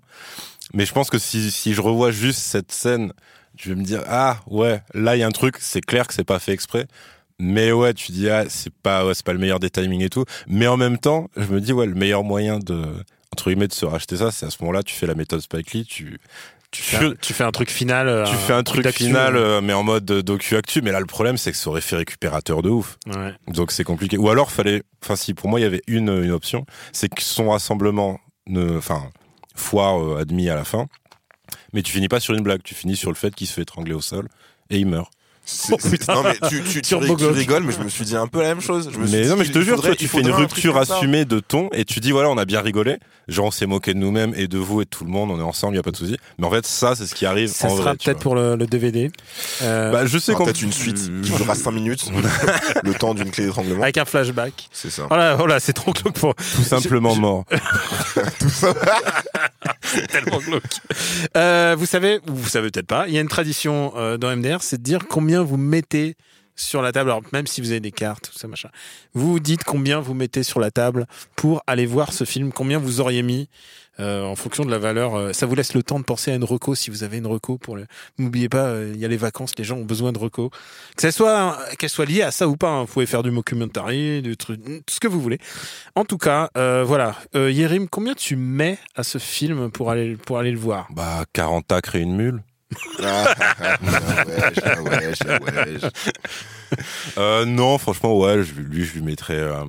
mais 0.72 0.86
je 0.86 0.92
pense 0.92 1.10
que 1.10 1.18
si 1.18 1.50
si 1.50 1.72
je 1.72 1.80
revois 1.80 2.10
juste 2.10 2.40
cette 2.40 2.72
scène 2.72 3.12
je 3.56 3.70
vais 3.70 3.76
me 3.76 3.84
dire 3.84 4.02
ah 4.08 4.40
ouais 4.48 4.82
là 4.92 5.16
il 5.16 5.20
y 5.20 5.22
a 5.22 5.26
un 5.26 5.30
truc 5.32 5.56
c'est 5.60 5.80
clair 5.80 6.06
que 6.06 6.14
c'est 6.14 6.24
pas 6.24 6.38
fait 6.38 6.52
exprès. 6.52 6.86
Mais 7.38 7.72
ouais 7.72 7.94
tu 7.94 8.12
dis 8.12 8.28
ah 8.28 8.44
c'est 8.48 8.72
pas 8.72 9.04
ouais, 9.06 9.14
c'est 9.14 9.24
pas 9.24 9.32
le 9.32 9.38
meilleur 9.40 9.60
des 9.60 9.70
timings 9.70 10.02
et 10.02 10.08
tout. 10.08 10.24
Mais 10.46 10.66
en 10.66 10.76
même 10.76 10.98
temps 10.98 11.28
je 11.36 11.46
me 11.46 11.60
dis 11.60 11.72
ouais 11.72 11.86
le 11.86 11.94
meilleur 11.94 12.24
moyen 12.24 12.58
de 12.58 12.84
entre 13.32 13.50
guillemets 13.50 13.68
de 13.68 13.72
se 13.72 13.84
racheter 13.84 14.16
ça 14.16 14.30
c'est 14.30 14.46
à 14.46 14.50
ce 14.50 14.58
moment-là 14.60 14.82
tu 14.82 14.94
fais 14.94 15.06
la 15.06 15.14
méthode 15.16 15.40
Spike 15.40 15.72
Lee 15.72 15.84
tu 15.84 16.18
tu 16.74 16.82
fais, 16.82 16.96
un, 17.04 17.14
tu 17.20 17.32
fais 17.32 17.44
un 17.44 17.52
truc 17.52 17.70
final. 17.70 18.08
euh, 18.08 18.24
tu 18.24 18.34
fais 18.34 18.52
un 18.52 18.62
truc 18.62 18.88
final 18.90 19.36
euh, 19.36 19.60
mais 19.60 19.72
en 19.72 19.82
mode 19.84 20.04
docu 20.04 20.56
actu 20.56 20.82
mais 20.82 20.90
là 20.92 20.98
le 21.00 21.06
problème 21.06 21.36
c'est 21.36 21.52
que 21.52 21.56
ça 21.56 21.70
aurait 21.70 21.80
fait 21.80 21.96
récupérateur 21.96 22.62
de 22.62 22.68
ouf. 22.70 22.98
Ouais. 23.06 23.32
donc 23.48 23.70
c'est 23.70 23.84
compliqué. 23.84 24.18
Ou 24.18 24.28
alors 24.28 24.50
fallait 24.50 24.82
enfin 25.02 25.16
si 25.16 25.34
pour 25.34 25.48
moi 25.48 25.60
il 25.60 25.62
y 25.62 25.66
avait 25.66 25.82
une 25.86 26.08
une 26.24 26.32
option 26.32 26.66
c'est 26.92 27.08
que 27.08 27.22
son 27.22 27.50
rassemblement 27.50 28.18
ne 28.48 28.76
enfin 28.76 29.10
foire 29.54 30.02
euh, 30.02 30.20
admis 30.20 30.50
à 30.50 30.56
la 30.56 30.64
fin. 30.64 30.86
Mais 31.72 31.82
tu 31.82 31.92
finis 31.92 32.08
pas 32.08 32.20
sur 32.20 32.34
une 32.34 32.42
blague. 32.42 32.62
Tu 32.62 32.74
finis 32.74 32.96
sur 32.96 33.10
le 33.10 33.16
fait 33.16 33.34
qu'il 33.34 33.46
se 33.46 33.52
fait 33.52 33.62
étrangler 33.62 33.94
au 33.94 34.00
sol 34.00 34.28
et 34.70 34.78
il 34.78 34.86
meurt 34.86 35.10
Oh, 35.70 35.76
non 36.08 36.22
mais 36.22 36.48
tu, 36.48 36.62
tu, 36.62 36.80
tu, 36.80 36.88
Sur 36.88 37.00
rig- 37.00 37.08
tu 37.10 37.16
Bogok. 37.24 37.36
rigoles, 37.36 37.62
mais 37.64 37.72
je 37.72 37.80
me 37.80 37.88
suis 37.90 38.04
dit 38.06 38.16
un 38.16 38.26
peu 38.26 38.40
la 38.40 38.48
même 38.48 38.62
chose. 38.62 38.88
Je 38.92 38.98
me 38.98 39.06
suis 39.06 39.16
mais 39.16 39.22
dit, 39.24 39.28
non 39.28 39.36
mais 39.36 39.44
je 39.44 39.52
te 39.52 39.58
il 39.58 39.64
jure 39.64 39.74
faudrait- 39.76 39.90
toi 39.90 39.96
tu 39.96 40.04
il 40.04 40.08
fais 40.08 40.20
une 40.20 40.30
un 40.30 40.34
rupture 40.36 40.82
ça. 40.84 40.96
assumée 40.96 41.24
de 41.26 41.38
ton 41.38 41.68
et 41.72 41.84
tu 41.84 42.00
dis 42.00 42.12
voilà 42.12 42.30
on 42.30 42.38
a 42.38 42.46
bien 42.46 42.62
rigolé 42.62 42.96
genre 43.28 43.46
on 43.46 43.50
s'est 43.50 43.66
moqué 43.66 43.92
de 43.92 43.98
nous-mêmes 43.98 44.32
et 44.36 44.48
de 44.48 44.56
vous 44.58 44.80
et 44.80 44.84
de 44.84 44.88
tout 44.90 45.04
le 45.04 45.10
monde 45.10 45.30
on 45.30 45.38
est 45.38 45.42
ensemble 45.42 45.76
y 45.76 45.78
a 45.78 45.82
pas 45.82 45.90
de 45.90 45.96
souci 45.96 46.16
mais 46.38 46.46
en 46.46 46.50
fait 46.50 46.66
ça 46.66 46.94
c'est 46.94 47.06
ce 47.06 47.14
qui 47.14 47.26
arrive 47.26 47.48
Ça 47.48 47.66
en 47.66 47.70
sera 47.76 47.82
vrai 47.82 47.96
tu 47.96 48.04
peut-être 48.06 48.16
vois. 48.16 48.22
pour 48.22 48.34
le, 48.36 48.56
le 48.56 48.66
DVD. 48.66 49.10
Euh, 49.62 49.90
bah 49.92 50.06
je 50.06 50.16
sais 50.18 50.32
qu'on 50.34 50.44
Peut-être 50.44 50.62
une 50.62 50.72
suite 50.72 50.96
qui 51.22 51.30
durera 51.30 51.54
5 51.54 51.70
minutes, 51.72 52.06
le 52.82 52.94
temps 52.94 53.14
d'une 53.14 53.30
clé 53.30 53.44
d'étranglement. 53.44 53.82
avec 53.82 53.98
un 53.98 54.04
flashback. 54.06 54.68
C'est 54.72 54.90
ça. 54.90 55.04
Voilà, 55.08 55.36
voilà, 55.36 55.60
c'est 55.60 55.72
trop 55.74 55.92
glauque 55.92 56.14
pour. 56.18 56.34
tout 56.34 56.62
simplement 56.62 57.14
mort 57.16 57.44
Tellement 60.08 60.38
glauque. 60.38 60.62
Euh, 61.36 61.74
vous 61.78 61.86
savez, 61.86 62.20
ou 62.28 62.34
vous 62.34 62.48
savez 62.48 62.70
peut-être 62.70 62.86
pas, 62.86 63.08
il 63.08 63.14
y 63.14 63.18
a 63.18 63.20
une 63.20 63.28
tradition 63.28 63.92
euh, 63.96 64.16
dans 64.16 64.34
MDR, 64.34 64.62
c'est 64.62 64.78
de 64.78 64.82
dire 64.82 65.06
combien 65.08 65.42
vous 65.42 65.56
mettez 65.56 66.16
sur 66.56 66.82
la 66.82 66.92
table. 66.92 67.10
Alors 67.10 67.22
même 67.32 67.46
si 67.46 67.60
vous 67.60 67.70
avez 67.70 67.80
des 67.80 67.90
cartes, 67.90 68.30
tout 68.32 68.38
ça 68.38 68.46
machin, 68.46 68.68
vous 69.14 69.32
vous 69.32 69.40
dites 69.40 69.64
combien 69.64 70.00
vous 70.00 70.14
mettez 70.14 70.42
sur 70.42 70.60
la 70.60 70.70
table 70.70 71.06
pour 71.34 71.62
aller 71.66 71.86
voir 71.86 72.12
ce 72.12 72.24
film, 72.24 72.52
combien 72.52 72.78
vous 72.78 73.00
auriez 73.00 73.22
mis 73.22 73.48
en 73.98 74.34
fonction 74.34 74.64
de 74.64 74.70
la 74.70 74.78
valeur. 74.78 75.14
euh, 75.14 75.32
ça 75.32 75.46
vous 75.46 75.54
laisse 75.54 75.74
le 75.74 75.82
temps 75.82 75.98
de 75.98 76.04
penser 76.04 76.32
à 76.32 76.34
une 76.34 76.44
reco 76.44 76.74
si 76.74 76.90
vous 76.90 77.04
avez 77.04 77.18
une 77.18 77.26
reco 77.26 77.58
pour 77.58 77.76
le. 77.76 77.86
N'oubliez 78.18 78.48
pas, 78.48 78.64
euh, 78.66 78.90
il 78.94 79.00
y 79.00 79.04
a 79.04 79.08
les 79.08 79.16
vacances, 79.16 79.52
les 79.56 79.64
gens 79.64 79.76
ont 79.76 79.84
besoin 79.84 80.12
de 80.12 80.18
reco. 80.18 80.50
Que 80.96 81.02
ça 81.02 81.12
soit 81.12 81.58
qu'elle 81.78 81.90
soit 81.90 82.04
liée 82.04 82.22
à 82.22 82.30
ça 82.30 82.48
ou 82.48 82.56
pas, 82.56 82.70
hein. 82.70 82.80
vous 82.82 82.86
pouvez 82.92 83.06
faire 83.06 83.22
du 83.22 83.30
mockumentary, 83.30 84.22
du 84.22 84.36
truc, 84.36 84.60
tout 84.64 84.94
ce 84.94 85.00
que 85.00 85.08
vous 85.08 85.20
voulez. 85.20 85.38
En 85.94 86.04
tout 86.04 86.18
cas, 86.18 86.50
euh, 86.56 86.84
voilà. 86.86 87.14
Euh, 87.36 87.50
Yérim, 87.50 87.88
combien 87.88 88.14
tu 88.14 88.36
mets 88.36 88.78
à 88.96 89.02
ce 89.04 89.18
film 89.18 89.70
pour 89.70 89.90
aller 89.90 90.16
pour 90.16 90.38
aller 90.38 90.50
le 90.50 90.58
voir? 90.58 90.88
Bah 90.90 91.24
40 91.32 91.70
acres 91.72 91.94
et 91.96 92.00
une 92.00 92.16
mule 92.16 92.42
wesh, 92.98 94.58
wesh, 94.82 95.18
wesh. 95.22 95.90
Euh, 97.18 97.44
non, 97.44 97.78
franchement, 97.78 98.18
ouais, 98.18 98.42
je, 98.42 98.54
lui, 98.54 98.84
je 98.84 98.94
lui 98.94 99.02
mettrais. 99.02 99.34
euh, 99.38 99.64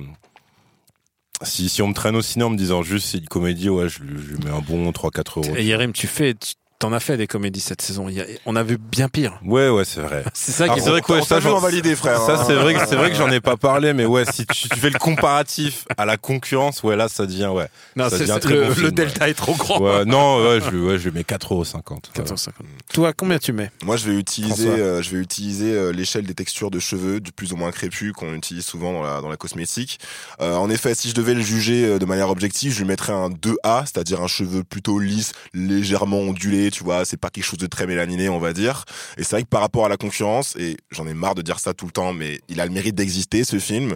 si, 1.42 1.68
si 1.68 1.82
on 1.82 1.88
me 1.88 1.94
traîne 1.94 2.16
au 2.16 2.22
ciné 2.22 2.44
en 2.44 2.50
me 2.50 2.56
disant 2.56 2.82
juste 2.82 3.08
c'est 3.08 3.18
une 3.18 3.28
comédie, 3.28 3.68
ouais, 3.68 3.88
je 3.88 4.00
lui, 4.02 4.36
mets 4.44 4.50
un 4.50 4.60
bon 4.60 4.90
3-4 4.90 5.38
euros. 5.38 5.56
Et 5.56 5.64
Yérim, 5.64 5.92
tu 5.92 6.06
fais, 6.06 6.34
T'en 6.78 6.92
as 6.92 7.00
fait 7.00 7.16
des 7.16 7.26
comédies 7.26 7.60
cette 7.60 7.80
saison. 7.80 8.10
Il 8.10 8.16
y 8.16 8.20
a- 8.20 8.26
on 8.44 8.54
a 8.54 8.62
vu 8.62 8.76
bien 8.76 9.08
pire. 9.08 9.40
Ouais, 9.42 9.70
ouais, 9.70 9.86
c'est 9.86 10.02
vrai. 10.02 10.24
C'est 10.34 10.52
ça 10.52 10.68
qui 10.68 10.78
est 10.78 10.82
c'est 10.82 10.90
vrai 10.90 11.00
que 11.00 11.10
ouais, 11.10 11.22
ça, 11.22 11.38
en 11.50 11.58
validé, 11.58 11.96
frère. 11.96 12.20
Ça, 12.20 12.44
c'est 12.46 12.52
hein. 12.52 12.56
vrai, 12.60 12.74
que- 12.74 12.86
c'est 12.86 12.96
vrai 12.96 13.10
que 13.10 13.16
j'en 13.16 13.30
ai 13.30 13.40
pas 13.40 13.56
parlé, 13.56 13.94
mais 13.94 14.04
ouais, 14.04 14.24
si 14.30 14.44
tu, 14.44 14.68
tu 14.68 14.78
fais 14.78 14.90
le 14.90 14.98
comparatif 14.98 15.86
à 15.96 16.04
la 16.04 16.18
concurrence, 16.18 16.82
ouais, 16.82 16.94
là, 16.94 17.08
ça 17.08 17.24
devient, 17.24 17.46
ouais. 17.46 17.68
Non, 17.96 18.10
ça 18.10 18.18
c'est- 18.18 18.26
devient 18.26 18.38
très 18.42 18.52
le, 18.54 18.60
bon 18.64 18.68
le 18.68 18.74
film, 18.74 18.90
delta 18.90 19.24
ouais. 19.24 19.30
est 19.30 19.34
trop 19.34 19.54
grand. 19.54 19.80
Ouais, 19.80 20.04
non, 20.04 20.44
ouais, 20.46 20.60
je, 20.60 20.76
ouais, 20.76 20.98
je 20.98 21.08
lui 21.08 21.14
mets 21.16 21.22
4,50€. 21.24 22.10
450. 22.12 22.66
Toi, 22.92 23.14
combien 23.14 23.38
tu 23.38 23.54
mets? 23.54 23.70
Moi, 23.82 23.96
je 23.96 24.10
vais 24.10 24.16
utiliser, 24.18 24.68
euh, 24.68 25.00
je 25.02 25.16
vais 25.16 25.22
utiliser 25.22 25.72
euh, 25.72 25.92
l'échelle 25.92 26.26
des 26.26 26.34
textures 26.34 26.70
de 26.70 26.78
cheveux, 26.78 27.20
du 27.20 27.32
plus 27.32 27.54
ou 27.54 27.56
moins 27.56 27.70
crépus 27.70 28.12
qu'on 28.12 28.34
utilise 28.34 28.66
souvent 28.66 28.92
dans 28.92 29.02
la, 29.02 29.22
dans 29.22 29.30
la 29.30 29.38
cosmétique. 29.38 29.98
Euh, 30.42 30.54
en 30.56 30.68
effet, 30.68 30.94
si 30.94 31.08
je 31.08 31.14
devais 31.14 31.32
le 31.32 31.40
juger 31.40 31.86
euh, 31.86 31.98
de 31.98 32.04
manière 32.04 32.28
objective, 32.28 32.70
je 32.74 32.80
lui 32.80 32.86
mettrais 32.86 33.14
un 33.14 33.30
2A, 33.30 33.86
c'est-à-dire 33.86 34.20
un 34.20 34.26
cheveu 34.28 34.62
plutôt 34.62 34.98
lisse, 34.98 35.32
légèrement 35.54 36.18
ondulé, 36.18 36.65
tu 36.70 36.84
vois. 36.84 37.04
C'est 37.04 37.16
pas 37.16 37.30
quelque 37.30 37.44
chose 37.44 37.58
de 37.58 37.66
très 37.66 37.86
mélaniné, 37.86 38.28
on 38.28 38.38
va 38.38 38.52
dire. 38.52 38.84
Et 39.18 39.22
c'est 39.24 39.36
vrai 39.36 39.42
que 39.42 39.48
par 39.48 39.60
rapport 39.60 39.86
à 39.86 39.88
la 39.88 39.96
concurrence, 39.96 40.54
et 40.56 40.76
j'en 40.90 41.06
ai 41.06 41.14
marre 41.14 41.34
de 41.34 41.42
dire 41.42 41.58
ça 41.58 41.74
tout 41.74 41.86
le 41.86 41.92
temps, 41.92 42.12
mais 42.12 42.40
il 42.48 42.60
a 42.60 42.66
le 42.66 42.72
mérite 42.72 42.94
d'exister, 42.94 43.44
ce 43.44 43.58
film. 43.58 43.94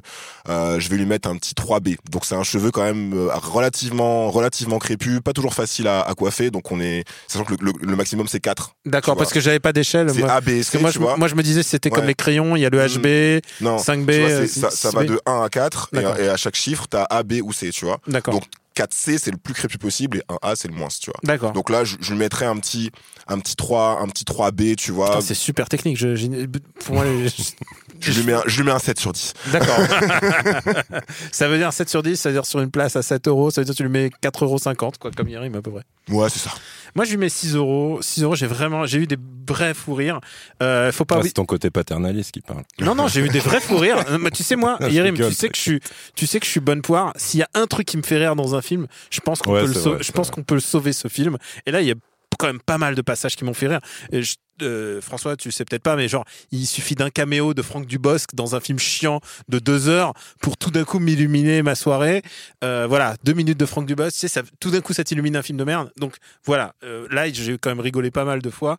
Euh, 0.48 0.78
je 0.80 0.88
vais 0.88 0.96
lui 0.96 1.06
mettre 1.06 1.28
un 1.28 1.36
petit 1.36 1.54
3B. 1.54 1.96
Donc 2.10 2.24
c'est 2.24 2.34
un 2.34 2.42
cheveu 2.42 2.70
quand 2.70 2.82
même 2.84 3.12
euh, 3.14 3.28
relativement, 3.34 4.30
relativement 4.30 4.78
crépus, 4.78 5.20
pas 5.24 5.32
toujours 5.32 5.54
facile 5.54 5.86
à, 5.88 6.00
à 6.02 6.14
coiffer. 6.14 6.50
Donc 6.50 6.70
on 6.72 6.80
est, 6.80 7.04
sachant 7.28 7.44
que 7.44 7.52
le, 7.52 7.58
le- 7.72 7.86
le 7.86 7.96
maximum 7.96 8.26
c'est 8.28 8.40
4. 8.40 8.74
D'accord, 8.86 9.16
parce 9.16 9.32
que 9.32 9.40
j'avais 9.40 9.60
pas 9.60 9.72
d'échelle. 9.72 10.10
C'est. 10.12 10.22
A, 10.24 10.40
B, 10.40 10.62
C, 10.62 10.78
moi, 10.78 10.90
tu 10.90 10.94
je, 10.94 10.98
vois. 11.00 11.16
moi, 11.16 11.28
je 11.28 11.34
me 11.34 11.42
disais 11.42 11.62
c'était 11.62 11.90
comme 11.90 12.06
les 12.06 12.14
crayons, 12.14 12.56
il 12.56 12.60
y 12.60 12.66
a 12.66 12.70
le 12.70 12.78
HB, 12.86 13.42
Non, 13.62 13.76
5B. 13.76 14.50
tu 14.52 14.60
vois, 14.60 14.70
ça, 14.70 14.90
va 14.90 15.02
6B. 15.02 15.06
de 15.06 15.20
1 15.26 15.42
à 15.42 15.48
4 15.48 15.90
et, 15.94 16.28
à 16.28 16.36
chaque 16.36 16.54
chiffre, 16.56 16.86
tu 16.90 16.96
as 16.96 17.04
A, 17.04 17.22
B 17.22 17.34
ou 17.42 17.52
C, 17.52 17.70
tu 17.70 17.84
vois. 17.84 17.98
D'accord. 18.06 18.34
Donc 18.34 18.44
4C, 18.76 19.18
c'est 19.18 19.30
le 19.30 19.36
plus 19.36 19.54
crépus 19.54 19.78
possible 19.78 20.18
et 20.18 20.32
1A, 20.32 20.54
c'est 20.56 20.68
le 20.68 20.74
moins, 20.74 20.88
tu 20.88 21.10
vois. 21.10 21.20
D'accord. 21.22 21.52
Donc 21.52 21.70
là, 21.70 21.84
je, 21.84 21.96
je 22.00 22.12
lui 22.12 22.18
mettrais 22.18 22.46
un 22.46 22.56
petit, 22.56 22.90
un 23.26 23.38
petit 23.38 23.56
3, 23.56 24.00
un 24.00 24.08
petit 24.08 24.24
3B, 24.24 24.76
tu 24.76 24.92
vois. 24.92 25.08
Putain, 25.08 25.20
c'est 25.20 25.34
super 25.34 25.68
technique. 25.68 25.96
Je, 25.96 26.46
pour 26.84 26.94
moi, 26.94 27.04
je, 28.00 28.12
lui 28.12 28.26
mets 28.26 28.32
un, 28.32 28.42
je 28.46 28.56
lui 28.58 28.64
mets 28.64 28.72
un 28.72 28.78
7 28.78 28.98
sur 28.98 29.12
10. 29.12 29.34
D'accord. 29.52 29.78
ça 31.32 31.48
veut 31.48 31.58
dire 31.58 31.72
7 31.72 31.88
sur 31.88 32.02
10, 32.02 32.16
ça 32.16 32.28
veut 32.28 32.34
dire 32.34 32.46
sur 32.46 32.60
une 32.60 32.70
place 32.70 32.96
à 32.96 33.02
7 33.02 33.28
euros, 33.28 33.50
ça 33.50 33.60
veut 33.60 33.64
dire 33.64 33.74
que 33.74 33.76
tu 33.76 33.82
lui 33.82 33.90
mets 33.90 34.08
4,50 34.22 34.44
euros, 34.44 34.92
quoi, 34.98 35.10
comme 35.10 35.28
Yerim 35.28 35.54
à 35.54 35.62
peu 35.62 35.70
près. 35.70 35.84
Ouais, 36.08 36.28
c'est 36.28 36.40
ça. 36.40 36.50
Moi, 36.94 37.04
je 37.04 37.10
lui 37.10 37.18
mets 37.18 37.28
6 37.28 37.54
euros. 37.54 37.98
6 38.02 38.22
euros, 38.22 38.34
j'ai 38.34 38.46
vraiment, 38.46 38.86
j'ai 38.86 38.98
eu 38.98 39.06
des 39.06 39.16
vrais 39.46 39.74
fous 39.74 39.94
rires. 39.94 40.20
Euh, 40.62 40.90
faut 40.92 41.04
pas 41.04 41.18
Ah, 41.18 41.22
c'est 41.22 41.32
ton 41.32 41.44
côté 41.44 41.70
paternaliste 41.70 42.32
qui 42.32 42.40
parle. 42.40 42.62
Non, 42.80 42.94
non, 42.94 43.08
j'ai 43.08 43.20
eu 43.20 43.28
des 43.28 43.38
vrais 43.38 43.60
fous 43.60 43.76
rires. 43.76 44.04
Mais 44.20 44.30
tu 44.30 44.42
sais, 44.42 44.56
moi, 44.56 44.78
Yerim, 44.88 45.14
tu 45.14 45.32
sais 45.32 45.48
que 45.48 45.56
je 45.56 45.60
suis, 45.60 45.80
tu 46.14 46.26
sais 46.26 46.40
que 46.40 46.46
je 46.46 46.50
suis 46.50 46.60
bonne 46.60 46.82
poire. 46.82 47.12
S'il 47.16 47.40
y 47.40 47.42
a 47.42 47.48
un 47.54 47.66
truc 47.66 47.86
qui 47.86 47.96
me 47.96 48.02
fait 48.02 48.18
rire 48.18 48.36
dans 48.36 48.54
un 48.54 48.59
film, 48.62 48.86
je 49.10 49.20
pense 49.20 49.40
qu'on 49.40 49.52
Ouais, 49.52 49.60
peut, 49.62 49.66
le 49.68 49.72
c'est 49.74 49.80
sau- 49.80 49.94
vrai, 49.94 50.02
je 50.02 50.12
pense 50.12 50.30
qu'on 50.30 50.42
peut 50.42 50.54
le 50.54 50.60
sauver 50.60 50.92
ce 50.92 51.08
film. 51.08 51.36
Et 51.66 51.70
là, 51.70 51.80
il 51.80 51.88
y 51.88 51.92
a 51.92 51.94
quand 52.38 52.46
même 52.46 52.60
pas 52.60 52.78
mal 52.78 52.94
de 52.94 53.02
passages 53.02 53.36
qui 53.36 53.44
m'ont 53.44 53.54
fait 53.54 53.66
rire. 53.68 53.80
Et 54.12 54.22
je- 54.22 54.36
euh, 54.62 55.00
François, 55.00 55.36
tu 55.36 55.50
sais 55.50 55.64
peut-être 55.64 55.82
pas, 55.82 55.96
mais 55.96 56.06
genre, 56.06 56.24
il 56.52 56.66
suffit 56.66 56.94
d'un 56.94 57.08
caméo 57.08 57.54
de 57.54 57.62
Franck 57.62 57.86
Dubosc 57.86 58.34
dans 58.34 58.54
un 58.54 58.60
film 58.60 58.78
chiant 58.78 59.20
de 59.48 59.58
deux 59.58 59.88
heures 59.88 60.12
pour 60.42 60.58
tout 60.58 60.70
d'un 60.70 60.84
coup 60.84 60.98
m'illuminer 60.98 61.62
ma 61.62 61.74
soirée. 61.74 62.20
Euh, 62.62 62.86
voilà, 62.86 63.16
deux 63.24 63.32
minutes 63.32 63.58
de 63.58 63.64
Franck 63.64 63.86
Dubosc, 63.86 64.12
tu 64.12 64.18
sais, 64.20 64.28
ça, 64.28 64.42
tout 64.60 64.70
d'un 64.70 64.82
coup, 64.82 64.92
ça 64.92 65.02
t'illumine 65.02 65.34
un 65.36 65.42
film 65.42 65.56
de 65.56 65.64
merde. 65.64 65.90
Donc 65.96 66.16
voilà, 66.44 66.74
euh, 66.84 67.06
là, 67.10 67.30
j'ai 67.32 67.56
quand 67.56 67.70
même 67.70 67.80
rigolé 67.80 68.10
pas 68.10 68.24
mal 68.26 68.42
de 68.42 68.50
fois. 68.50 68.76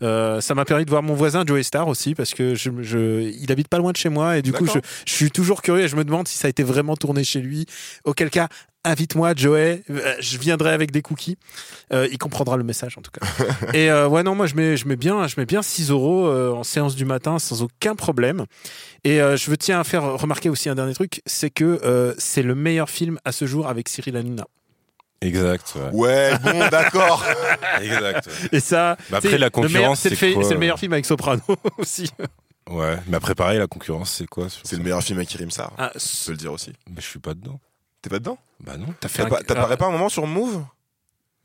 Ça 0.00 0.54
m'a 0.54 0.64
permis 0.64 0.84
de 0.84 0.90
voir 0.90 1.02
mon 1.02 1.14
voisin 1.14 1.44
Joey 1.46 1.62
Star 1.62 1.88
aussi 1.88 2.14
parce 2.14 2.34
que 2.34 2.54
je, 2.54 2.70
je- 2.80 3.22
il 3.30 3.50
habite 3.52 3.68
pas 3.68 3.78
loin 3.78 3.92
de 3.92 3.96
chez 3.96 4.08
moi 4.10 4.36
et 4.38 4.42
du 4.42 4.52
coup, 4.52 4.66
je, 4.66 4.78
je 5.06 5.12
suis 5.12 5.30
toujours 5.30 5.62
curieux 5.62 5.84
et 5.84 5.88
je 5.88 5.96
me 5.96 6.04
demande 6.04 6.28
si 6.28 6.36
ça 6.36 6.46
a 6.46 6.50
été 6.50 6.62
vraiment 6.62 6.96
tourné 6.96 7.24
chez 7.24 7.40
lui. 7.40 7.66
Auquel 8.04 8.30
cas, 8.30 8.48
invite-moi, 8.84 9.34
Joey. 9.36 9.82
Euh, 9.90 10.14
Je 10.20 10.38
viendrai 10.38 10.70
avec 10.70 10.90
des 10.90 11.02
cookies. 11.02 11.38
Euh, 11.92 12.08
il 12.10 12.18
comprendra 12.18 12.56
le 12.56 12.64
message 12.64 12.96
en 12.98 13.02
tout 13.02 13.10
cas. 13.10 13.26
et 13.74 13.90
euh, 13.90 14.08
ouais, 14.08 14.22
non, 14.22 14.34
moi 14.34 14.46
je 14.46 14.54
mets, 14.54 14.76
je 14.76 14.86
mets 14.88 14.96
bien, 14.96 15.26
je 15.26 15.34
mets 15.38 15.46
bien 15.46 15.62
6 15.62 15.90
euros 15.90 16.26
euh, 16.26 16.52
en 16.52 16.62
séance 16.64 16.96
du 16.96 17.04
matin 17.04 17.38
sans 17.38 17.62
aucun 17.62 17.94
problème. 17.94 18.44
Et 19.04 19.20
euh, 19.20 19.36
je 19.36 19.50
veux 19.50 19.56
tiens 19.56 19.80
à 19.80 19.84
faire 19.84 20.02
remarquer 20.18 20.48
aussi 20.48 20.68
un 20.68 20.74
dernier 20.74 20.94
truc, 20.94 21.22
c'est 21.26 21.50
que 21.50 21.80
euh, 21.84 22.14
c'est 22.18 22.42
le 22.42 22.54
meilleur 22.54 22.88
film 22.90 23.18
à 23.24 23.32
ce 23.32 23.46
jour 23.46 23.68
avec 23.68 23.88
Cyril 23.88 24.16
Hanouna. 24.16 24.46
Exact. 25.20 25.74
Ouais. 25.92 26.32
Ouais, 26.32 26.38
bon, 26.42 26.68
d'accord. 26.68 27.24
exact. 27.80 28.26
ouais. 28.26 28.48
Et 28.52 28.60
ça, 28.60 28.96
Bah 29.10 29.18
après, 29.18 29.38
la 29.38 29.50
concurrence, 29.50 30.00
c'est 30.00 30.20
le, 30.20 30.50
le 30.50 30.58
meilleur 30.58 30.78
film 30.80 30.92
avec 30.92 31.06
Soprano 31.06 31.42
aussi. 31.78 32.10
Ouais. 32.68 32.96
Mais 33.06 33.16
après, 33.18 33.36
pareil, 33.36 33.58
la 33.58 33.68
concurrence, 33.68 34.10
c'est 34.10 34.26
quoi 34.26 34.48
C'est 34.64 34.76
le 34.76 34.82
meilleur 34.82 35.02
film 35.02 35.18
avec 35.18 35.28
Kirim 35.28 35.50
Sar. 35.52 35.72
Ah, 35.78 35.92
Je 35.94 36.26
peux 36.26 36.32
le 36.32 36.38
dire 36.38 36.52
aussi. 36.52 36.72
Mais 36.88 37.00
je 37.00 37.06
suis 37.06 37.20
pas 37.20 37.34
dedans. 37.34 37.60
T'es 38.02 38.10
pas 38.10 38.18
dedans? 38.18 38.36
Bah 38.60 38.72
non. 38.76 38.86
T'as 39.00 39.08
fait 39.08 39.18
T'as 39.22 39.26
un- 39.26 39.30
pas- 39.30 39.42
T'apparais 39.42 39.76
pas 39.76 39.86
un 39.86 39.90
moment 39.92 40.08
sur 40.08 40.26
Move? 40.26 40.64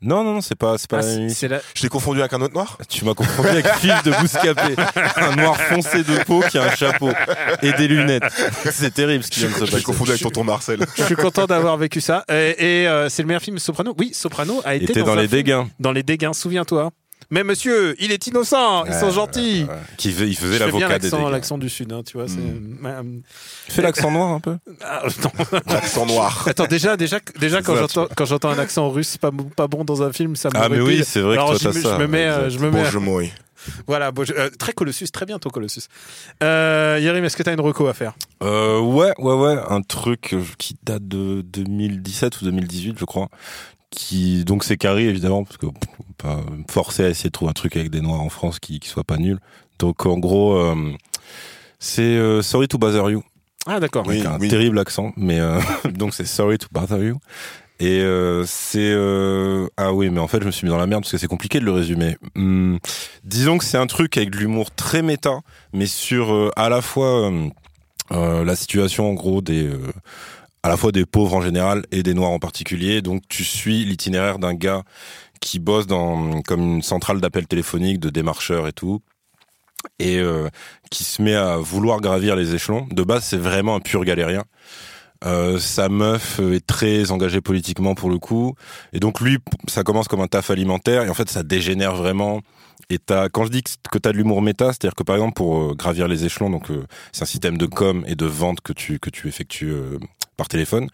Non, 0.00 0.22
non, 0.22 0.34
non, 0.34 0.40
c'est 0.40 0.54
pas, 0.54 0.78
c'est 0.78 0.88
pas 0.88 1.00
Ah, 1.00 1.48
la- 1.48 1.60
Je 1.74 1.80
t'ai 1.82 1.88
confondu 1.88 2.20
avec 2.20 2.32
un 2.32 2.40
autre 2.40 2.54
noir? 2.54 2.78
Tu 2.88 3.04
m'as 3.04 3.14
confondu 3.14 3.48
avec 3.48 3.66
Philippe 3.74 4.04
de 4.04 4.12
Bouscapé, 4.12 4.76
un 5.16 5.34
noir 5.34 5.56
foncé 5.56 6.04
de 6.04 6.22
peau 6.22 6.40
qui 6.48 6.56
a 6.56 6.64
un 6.64 6.70
chapeau 6.76 7.10
et 7.62 7.72
des 7.72 7.88
lunettes. 7.88 8.22
C'est 8.70 8.94
terrible 8.94 9.24
ce 9.24 9.30
qui 9.30 9.40
vient 9.40 9.48
de 9.48 9.54
se 9.54 9.60
Je 9.60 9.64
t'ai 9.64 9.70
passer. 9.72 9.82
confondu 9.82 10.10
avec 10.10 10.22
tonton 10.22 10.44
Marcel. 10.44 10.86
Je 10.96 11.02
suis 11.02 11.16
content 11.16 11.46
d'avoir 11.46 11.76
vécu 11.78 12.00
ça. 12.00 12.24
Et, 12.30 12.82
et, 12.82 12.88
euh, 12.88 13.08
c'est 13.08 13.22
le 13.22 13.26
meilleur 13.26 13.42
film 13.42 13.58
Soprano. 13.58 13.92
Oui, 13.98 14.10
Soprano 14.14 14.62
a 14.64 14.76
été 14.76 14.84
était 14.84 15.00
dans 15.02 15.10
un 15.12 15.16
les 15.16 15.22
film- 15.22 15.32
dégâts. 15.42 15.62
Dans 15.80 15.90
les 15.92 16.04
dégâts, 16.04 16.32
souviens-toi. 16.32 16.92
Mais 17.30 17.44
monsieur, 17.44 17.94
il 18.02 18.10
est 18.10 18.26
innocent, 18.26 18.86
ils 18.86 18.94
sont 18.94 19.10
gentils. 19.10 19.66
Qui 19.98 20.08
il 20.10 20.36
faisait 20.36 20.58
l'avocat 20.58 20.86
des 20.86 20.92
l'accent, 21.10 21.18
dégâts. 21.18 21.30
l'accent 21.30 21.58
du 21.58 21.68
sud, 21.68 21.92
hein, 21.92 22.02
tu 22.06 22.16
vois. 22.16 22.26
c'est- 22.26 22.36
Mm. 22.38 22.78
euh, 22.86 23.02
Fais 23.68 23.82
l'accent 23.82 24.10
noir 24.10 24.30
un 24.30 24.40
peu. 24.40 24.56
ah. 24.82 25.02
L'accent 25.66 26.06
noir. 26.06 26.44
Attends, 26.48 26.66
déjà, 26.66 26.96
déjà, 26.96 27.18
déjà 27.38 27.60
quand 27.60 27.76
j'entends 27.76 28.06
quand 28.16 28.24
j'entends 28.24 28.50
un 28.50 28.58
accent 28.58 28.88
russe 28.88 29.18
pas, 29.18 29.30
bon- 29.30 29.44
pas 29.44 29.66
bon 29.68 29.84
dans 29.84 30.02
un 30.02 30.12
film, 30.12 30.36
ça 30.36 30.48
me 30.48 30.56
Ah, 30.56 30.68
mais 30.70 30.80
oui, 30.80 31.02
c'est 31.04 31.20
vrai 31.20 31.36
que 31.36 31.40
Alors, 31.42 31.50
toi, 31.50 31.58
je, 31.60 31.68
t'as 31.68 31.74
me- 31.78 31.82
ça, 31.82 31.96
je 31.96 32.00
me 32.02 32.06
mets, 32.06 32.26
euh, 32.26 32.48
je 32.50 32.58
me 32.58 32.70
mets. 32.70 32.82
Bon, 32.84 32.90
je 32.90 32.98
mouille. 32.98 33.32
Voilà, 33.86 34.10
bon, 34.12 34.24
je- 34.24 34.32
euh, 34.32 34.48
très 34.58 34.72
Colossus, 34.72 35.08
très 35.12 35.26
bientôt 35.26 35.50
Colossus. 35.50 35.82
Euh, 36.42 36.98
Yerim, 37.02 37.24
est-ce 37.24 37.36
que 37.36 37.42
t'as 37.42 37.52
une 37.52 37.60
reco 37.60 37.86
à 37.88 37.92
faire? 37.92 38.14
Euh, 38.42 38.78
ouais, 38.80 39.12
ouais, 39.18 39.34
ouais, 39.34 39.56
un 39.68 39.82
truc 39.82 40.32
euh, 40.32 40.42
qui 40.58 40.76
date 40.82 41.06
de 41.06 41.42
2017 41.42 42.40
ou 42.40 42.44
2018, 42.46 42.96
je 42.98 43.04
crois. 43.04 43.28
Qui 43.90 44.44
donc 44.44 44.64
c'est 44.64 44.76
Carrie 44.76 45.06
évidemment 45.06 45.44
parce 45.44 45.56
que 45.56 45.66
pff, 45.66 45.88
pas 46.18 46.36
me 46.36 46.64
forcer 46.70 47.04
à 47.04 47.08
essayer 47.08 47.28
de 47.30 47.32
trouver 47.32 47.50
un 47.50 47.54
truc 47.54 47.76
avec 47.76 47.90
des 47.90 48.00
noirs 48.02 48.20
en 48.20 48.28
France 48.28 48.58
qui 48.58 48.80
qui 48.80 48.88
soit 48.88 49.04
pas 49.04 49.16
nul. 49.16 49.38
Donc 49.78 50.04
en 50.06 50.18
gros, 50.18 50.56
euh, 50.56 50.92
c'est 51.78 52.02
euh, 52.02 52.42
Sorry 52.42 52.68
to 52.68 52.76
Bother 52.78 53.10
You 53.10 53.22
Ah, 53.66 53.80
d'accord. 53.80 54.04
Oui, 54.06 54.16
avec 54.20 54.26
un 54.26 54.38
oui. 54.38 54.48
terrible 54.48 54.78
accent, 54.78 55.12
mais 55.16 55.40
euh, 55.40 55.58
donc 55.90 56.12
c'est 56.14 56.26
Sorry 56.26 56.58
to 56.58 56.66
Bother 56.70 57.02
You. 57.02 57.18
Et 57.80 58.00
euh, 58.00 58.44
c'est 58.44 58.90
euh, 58.92 59.68
ah 59.76 59.92
oui, 59.92 60.10
mais 60.10 60.18
en 60.20 60.26
fait 60.26 60.40
je 60.40 60.46
me 60.46 60.50
suis 60.50 60.66
mis 60.66 60.70
dans 60.70 60.78
la 60.78 60.88
merde 60.88 61.02
parce 61.04 61.12
que 61.12 61.18
c'est 61.18 61.28
compliqué 61.28 61.60
de 61.60 61.64
le 61.64 61.70
résumer. 61.72 62.16
Hum, 62.36 62.78
disons 63.24 63.56
que 63.56 63.64
c'est 63.64 63.78
un 63.78 63.86
truc 63.86 64.16
avec 64.16 64.30
de 64.30 64.36
l'humour 64.36 64.72
très 64.72 65.00
méta, 65.00 65.38
mais 65.72 65.86
sur 65.86 66.32
euh, 66.34 66.50
à 66.56 66.68
la 66.68 66.82
fois 66.82 67.30
euh, 67.30 67.48
euh, 68.10 68.44
la 68.44 68.56
situation 68.56 69.08
en 69.08 69.14
gros 69.14 69.40
des 69.40 69.64
euh, 69.68 69.78
à 70.62 70.68
la 70.68 70.76
fois 70.76 70.92
des 70.92 71.06
pauvres 71.06 71.34
en 71.34 71.40
général 71.40 71.84
et 71.90 72.02
des 72.02 72.14
noirs 72.14 72.30
en 72.30 72.38
particulier. 72.38 73.02
Donc 73.02 73.22
tu 73.28 73.44
suis 73.44 73.84
l'itinéraire 73.84 74.38
d'un 74.38 74.54
gars 74.54 74.82
qui 75.40 75.58
bosse 75.58 75.86
dans 75.86 76.42
comme 76.42 76.60
une 76.60 76.82
centrale 76.82 77.20
d'appel 77.20 77.46
téléphonique, 77.46 78.00
de 78.00 78.10
démarcheurs 78.10 78.66
et 78.66 78.72
tout, 78.72 79.00
et 79.98 80.18
euh, 80.18 80.48
qui 80.90 81.04
se 81.04 81.22
met 81.22 81.34
à 81.34 81.56
vouloir 81.58 82.00
gravir 82.00 82.36
les 82.36 82.54
échelons. 82.54 82.86
De 82.90 83.02
base, 83.02 83.24
c'est 83.24 83.36
vraiment 83.36 83.76
un 83.76 83.80
pur 83.80 84.04
galérien. 84.04 84.44
Euh, 85.24 85.58
sa 85.58 85.88
meuf 85.88 86.38
est 86.38 86.64
très 86.64 87.10
engagée 87.10 87.40
politiquement 87.40 87.96
pour 87.96 88.08
le 88.08 88.18
coup, 88.18 88.54
et 88.92 89.00
donc 89.00 89.20
lui, 89.20 89.38
ça 89.66 89.82
commence 89.82 90.06
comme 90.06 90.20
un 90.20 90.28
taf 90.28 90.50
alimentaire, 90.50 91.02
et 91.02 91.08
en 91.08 91.14
fait, 91.14 91.28
ça 91.28 91.42
dégénère 91.42 91.94
vraiment. 91.96 92.40
Et 92.90 92.98
t'as, 92.98 93.28
quand 93.28 93.44
je 93.44 93.50
dis 93.50 93.62
que, 93.62 93.70
que 93.90 93.98
t'as 93.98 94.12
de 94.12 94.16
l'humour 94.16 94.40
méta, 94.42 94.66
c'est-à-dire 94.66 94.94
que 94.94 95.02
par 95.02 95.16
exemple 95.16 95.34
pour 95.34 95.60
euh, 95.60 95.74
gravir 95.74 96.08
les 96.08 96.24
échelons, 96.24 96.50
donc 96.50 96.70
euh, 96.70 96.86
c'est 97.12 97.22
un 97.22 97.26
système 97.26 97.58
de 97.58 97.66
com 97.66 98.04
et 98.06 98.14
de 98.14 98.26
vente 98.26 98.60
que 98.60 98.72
tu 98.72 98.98
que 98.98 99.10
tu 99.10 99.28
effectues 99.28 99.72
euh, 99.72 99.98
par 100.38 100.48
téléphone. 100.48 100.88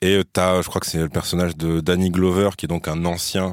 Et 0.00 0.16
euh, 0.16 0.24
t'as, 0.24 0.62
je 0.62 0.68
crois 0.68 0.80
que 0.80 0.86
c'est 0.86 0.98
le 0.98 1.10
personnage 1.10 1.56
de 1.56 1.80
Danny 1.80 2.08
Glover, 2.10 2.50
qui 2.56 2.64
est 2.64 2.68
donc 2.68 2.88
un 2.88 3.04
ancien 3.04 3.52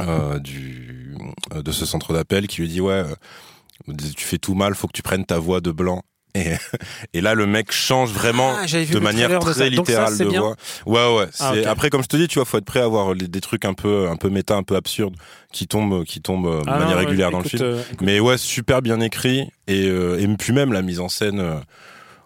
euh, 0.00 0.38
du 0.38 1.14
euh, 1.54 1.62
de 1.62 1.72
ce 1.72 1.84
centre 1.84 2.14
d'appel, 2.14 2.46
qui 2.48 2.62
lui 2.62 2.68
dit 2.68 2.80
ouais, 2.80 3.04
euh, 3.04 3.94
tu 4.16 4.24
fais 4.24 4.38
tout 4.38 4.54
mal, 4.54 4.74
faut 4.74 4.86
que 4.86 4.92
tu 4.94 5.02
prennes 5.02 5.26
ta 5.26 5.38
voix 5.38 5.60
de 5.60 5.70
blanc. 5.70 6.02
Et, 6.34 6.52
et 7.12 7.20
là, 7.20 7.34
le 7.34 7.46
mec 7.46 7.72
change 7.72 8.10
vraiment 8.10 8.54
Ah, 8.56 8.66
de 8.66 8.98
manière 9.00 9.28
de 9.28 9.38
très 9.38 9.54
ça. 9.54 9.68
Littérale 9.68 10.16
de 10.16 10.24
voix. 10.24 10.56
Ouais, 10.86 11.16
ouais. 11.18 11.26
Ah. 11.40 11.52
Après, 11.66 11.90
comme 11.90 12.02
je 12.02 12.08
te 12.08 12.16
dis, 12.16 12.28
tu 12.28 12.38
vois, 12.38 12.44
faut 12.44 12.58
être 12.58 12.64
prêt 12.64 12.80
à 12.80 12.84
avoir 12.84 13.14
des 13.14 13.40
trucs 13.40 13.64
un 13.64 13.74
peu, 13.74 14.08
un 14.08 14.16
peu 14.16 14.30
méta, 14.30 14.54
un 14.54 14.62
peu 14.62 14.76
absurdes 14.76 15.16
qui 15.52 15.66
tombent, 15.66 16.04
qui 16.04 16.20
tombent 16.20 16.62
de 16.64 16.68
Ah, 16.68 16.78
manière 16.78 16.96
non, 16.96 17.04
régulière 17.04 17.28
ouais, 17.28 17.32
dans 17.32 17.40
le 17.40 17.48
film. 17.48 17.76
Mais 18.00 18.20
ouais, 18.20 18.38
super 18.38 18.80
bien 18.80 19.00
écrit 19.00 19.50
et, 19.66 19.86
et 19.86 20.28
puis 20.38 20.52
même 20.52 20.72
la 20.72 20.82
mise 20.82 21.00
en 21.00 21.08
scène. 21.08 21.62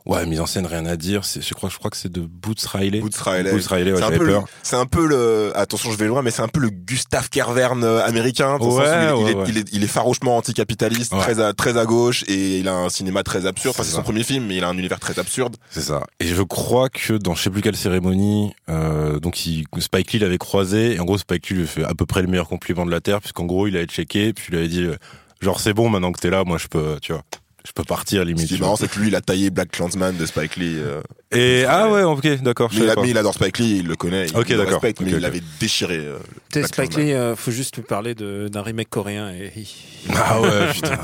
Ouais, 0.06 0.26
mise 0.26 0.38
en 0.40 0.44
scène, 0.44 0.66
rien 0.66 0.84
à 0.84 0.96
dire. 0.96 1.24
C'est, 1.24 1.40
je 1.40 1.54
crois, 1.54 1.70
je 1.70 1.78
crois 1.78 1.90
que 1.90 1.96
c'est 1.96 2.12
de 2.12 2.20
Boots 2.20 2.60
Riley. 2.66 3.00
Boots 3.00 3.16
Riley. 3.24 3.50
Boots 3.52 3.66
Riley, 3.68 3.92
ouais, 3.92 3.96
c'est 3.96 4.02
un 4.04 4.06
j'avais 4.08 4.18
peu 4.18 4.24
le, 4.26 4.32
peur. 4.32 4.44
c'est 4.62 4.76
un 4.76 4.84
peu 4.84 5.06
le, 5.06 5.52
attention, 5.54 5.90
je 5.90 5.96
vais 5.96 6.06
loin, 6.06 6.20
mais 6.20 6.30
c'est 6.30 6.42
un 6.42 6.48
peu 6.48 6.60
le 6.60 6.68
Gustave 6.68 7.30
Kervern 7.30 7.82
euh, 7.82 8.04
américain. 8.04 8.58
dans 8.58 8.66
le 8.66 8.72
Ouais, 8.74 8.84
sens 8.84 9.18
où 9.18 9.22
il, 9.22 9.30
est- 9.30 9.32
ouais, 9.32 9.32
il 9.32 9.32
est, 9.32 9.34
ouais. 9.34 9.44
il 9.48 9.58
est, 9.58 9.68
il 9.72 9.82
est 9.84 9.86
farouchement 9.86 10.36
anticapitaliste, 10.36 11.12
très 11.18 11.40
à, 11.40 11.54
très 11.54 11.78
à 11.78 11.86
gauche, 11.86 12.22
et 12.28 12.58
il 12.58 12.68
a 12.68 12.74
un 12.74 12.90
cinéma 12.90 13.22
très 13.22 13.46
absurde. 13.46 13.74
Enfin, 13.78 13.82
C'est 13.88 13.96
son 13.96 14.02
premier 14.02 14.24
film, 14.24 14.44
mais 14.46 14.56
il 14.56 14.64
a 14.64 14.68
un 14.68 14.76
univers 14.76 15.00
très 15.00 15.18
absurde. 15.18 15.56
C'est 15.70 15.80
ça. 15.80 16.02
Et 16.20 16.26
je 16.26 16.42
crois 16.42 16.90
que 16.90 17.14
dans 17.14 17.34
je 17.34 17.42
sais 17.44 17.50
plus 17.50 17.62
quelle 17.62 17.74
cérémonie, 17.76 18.52
euh, 18.68 19.18
donc 19.20 19.46
il, 19.46 19.64
Spike 19.78 20.12
Lee 20.12 20.18
l'avait 20.18 20.36
croisé, 20.36 20.96
et 20.96 21.00
en 21.00 21.06
gros 21.06 21.16
Spike 21.16 21.48
Lee 21.48 21.56
lui 21.60 21.66
fait 21.66 21.82
à 21.84 21.94
peu 21.94 22.04
près 22.04 22.20
le 22.20 22.28
meilleur 22.28 22.48
compliment 22.48 22.84
de 22.84 22.90
la 22.90 23.00
Terre, 23.00 23.20
puisqu'en 23.20 23.46
gros 23.46 23.66
il 23.68 23.76
avait 23.78 23.86
checké, 23.86 24.34
puis 24.34 24.44
il 24.48 24.50
lui 24.52 24.58
avait 24.58 24.68
dit, 24.68 24.82
euh, 24.82 24.96
genre 25.40 25.60
c'est 25.60 25.72
bon 25.72 25.88
maintenant 25.88 26.12
que 26.12 26.20
t'es 26.20 26.28
là, 26.30 26.44
moi 26.44 26.58
je 26.58 26.66
peux, 26.68 26.98
tu 27.00 27.12
vois, 27.12 27.22
je 27.66 27.72
peux 27.72 27.84
partir 27.84 28.22
Ce 28.22 28.26
limite. 28.26 28.46
qui 28.46 28.54
est 28.54 28.58
marrant, 28.60 28.76
c'est 28.76 28.88
que 28.90 28.98
lui, 28.98 29.08
il 29.08 29.14
a 29.16 29.20
taillé 29.20 29.50
Black 29.50 29.70
Clansman 29.70 30.14
de 30.16 30.26
Spike 30.26 30.56
Lee. 30.56 30.76
euh, 30.78 31.00
Et 31.32 31.64
ah 31.66 31.90
ouais, 31.90 32.02
ok, 32.02 32.42
d'accord. 32.42 32.70
mais, 32.78 32.86
mais 33.02 33.10
il 33.10 33.18
adore 33.18 33.34
Spike 33.34 33.58
Lee, 33.58 33.78
il 33.78 33.86
le 33.86 33.96
connaît, 33.96 34.26
il 34.26 34.36
Ok, 34.36 34.48
le 34.50 34.56
d'accord. 34.58 34.72
respecte, 34.82 35.00
mais 35.00 35.10
il 35.10 35.18
l'avait 35.18 35.42
déchiré. 35.60 35.96
euh, 35.96 36.18
Tu 36.52 36.54
sais, 36.54 36.60
Black 36.60 36.74
Spike. 36.74 36.96
Lee, 36.96 37.12
euh, 37.12 37.34
faut 37.36 37.50
juste 37.50 37.76
lui 37.76 37.82
parler 37.82 38.14
de- 38.14 38.48
d'un 38.48 38.62
remake 38.62 38.90
coréen. 38.90 39.30
Et... 39.30 39.50
Ah 40.14 40.40
ouais, 40.40 40.48
putain. 40.74 40.98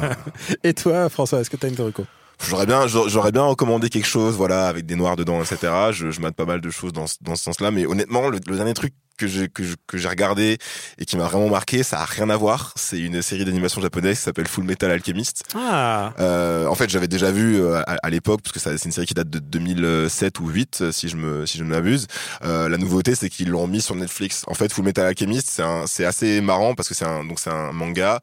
et 0.63 0.75
toi, 0.75 1.09
François, 1.09 1.41
est-ce 1.41 1.51
que 1.51 1.57
t'as 1.57 1.69
une 1.69 1.77
reco? 1.81 2.05
J'aurais 2.49 2.65
bien, 2.67 2.87
j'aurais 2.87 3.33
bien 3.33 3.43
recommandé 3.43 3.91
quelque 3.91 4.07
chose, 4.09 4.35
voilà, 4.35 4.67
avec 4.69 4.87
des 4.87 4.97
noirs 4.97 5.17
dedans, 5.17 5.43
etc. 5.43 5.73
Je, 5.93 6.11
je 6.11 6.21
mate 6.23 6.35
pas 6.35 6.47
mal 6.47 6.61
de 6.63 6.71
choses 6.71 6.93
dans, 6.93 7.07
ce- 7.07 7.17
dans 7.21 7.37
ce 7.37 7.45
sens-là, 7.45 7.71
mais 7.71 7.85
honnêtement, 7.87 8.29
le, 8.31 8.39
le 8.47 8.57
dernier 8.57 8.73
truc 8.73 8.95
que 9.21 9.27
j'ai 9.27 9.49
que 9.49 9.63
que 9.87 9.99
j'ai 9.99 10.09
regardé 10.09 10.57
et 10.99 11.05
qui 11.05 11.17
m'a 11.19 11.25
vraiment 11.25 11.49
marqué, 11.49 11.83
ça 11.83 12.01
a 12.01 12.05
rien 12.07 12.31
à 12.31 12.37
voir. 12.37 12.73
C'est 12.77 12.99
une 12.99 13.21
série 13.21 13.45
d'animation 13.45 13.81
japonaise 13.83 14.17
qui 14.17 14.25
s'appelle 14.25 14.49
Full 14.49 14.65
Metal 14.65 14.91
Alchemist. 14.91 15.43
Ah 15.55 16.13
Euh, 16.19 16.67
en 16.67 16.75
fait, 16.75 16.89
j'avais 16.89 17.09
déjà 17.09 17.31
vu 17.31 17.61
euh, 17.61 17.83
à, 17.87 17.97
à 18.03 18.11
l'époque, 18.11 18.41
parce 18.43 18.53
que 18.53 18.61
c'est 18.61 18.85
une 18.85 18.93
série 18.93 19.07
qui 19.07 19.15
date 19.15 19.29
de 19.29 19.39
2007 19.39 20.41
ou 20.41 20.49
8, 20.49 20.79
euh, 20.81 20.93
si 20.93 21.09
je 21.09 21.17
me 21.17 21.45
si 21.45 21.59
je 21.59 21.65
ne 21.65 21.69
m'abuse. 21.69 22.07
Euh, 22.45 22.69
la 22.69 22.79
nouveauté, 22.79 23.15
c'est 23.15 23.29
qu'ils 23.29 23.51
l'ont 23.51 23.67
mis 23.67 23.83
sur 23.83 23.95
Netflix. 23.95 24.45
En 24.47 24.55
fait, 24.55 24.73
Full 24.73 24.85
Metal 24.85 25.05
Alchemist, 25.07 25.61
c'est 25.87 26.05
assez 26.05 26.41
marrant 26.41 26.75
parce 26.75 26.89
que 26.89 26.95
c'est 26.95 27.07
un 27.07 27.25
donc 27.25 27.39
c'est 27.41 27.51
un 27.51 27.73
manga. 27.73 28.21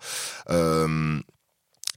Euh, 0.49 1.19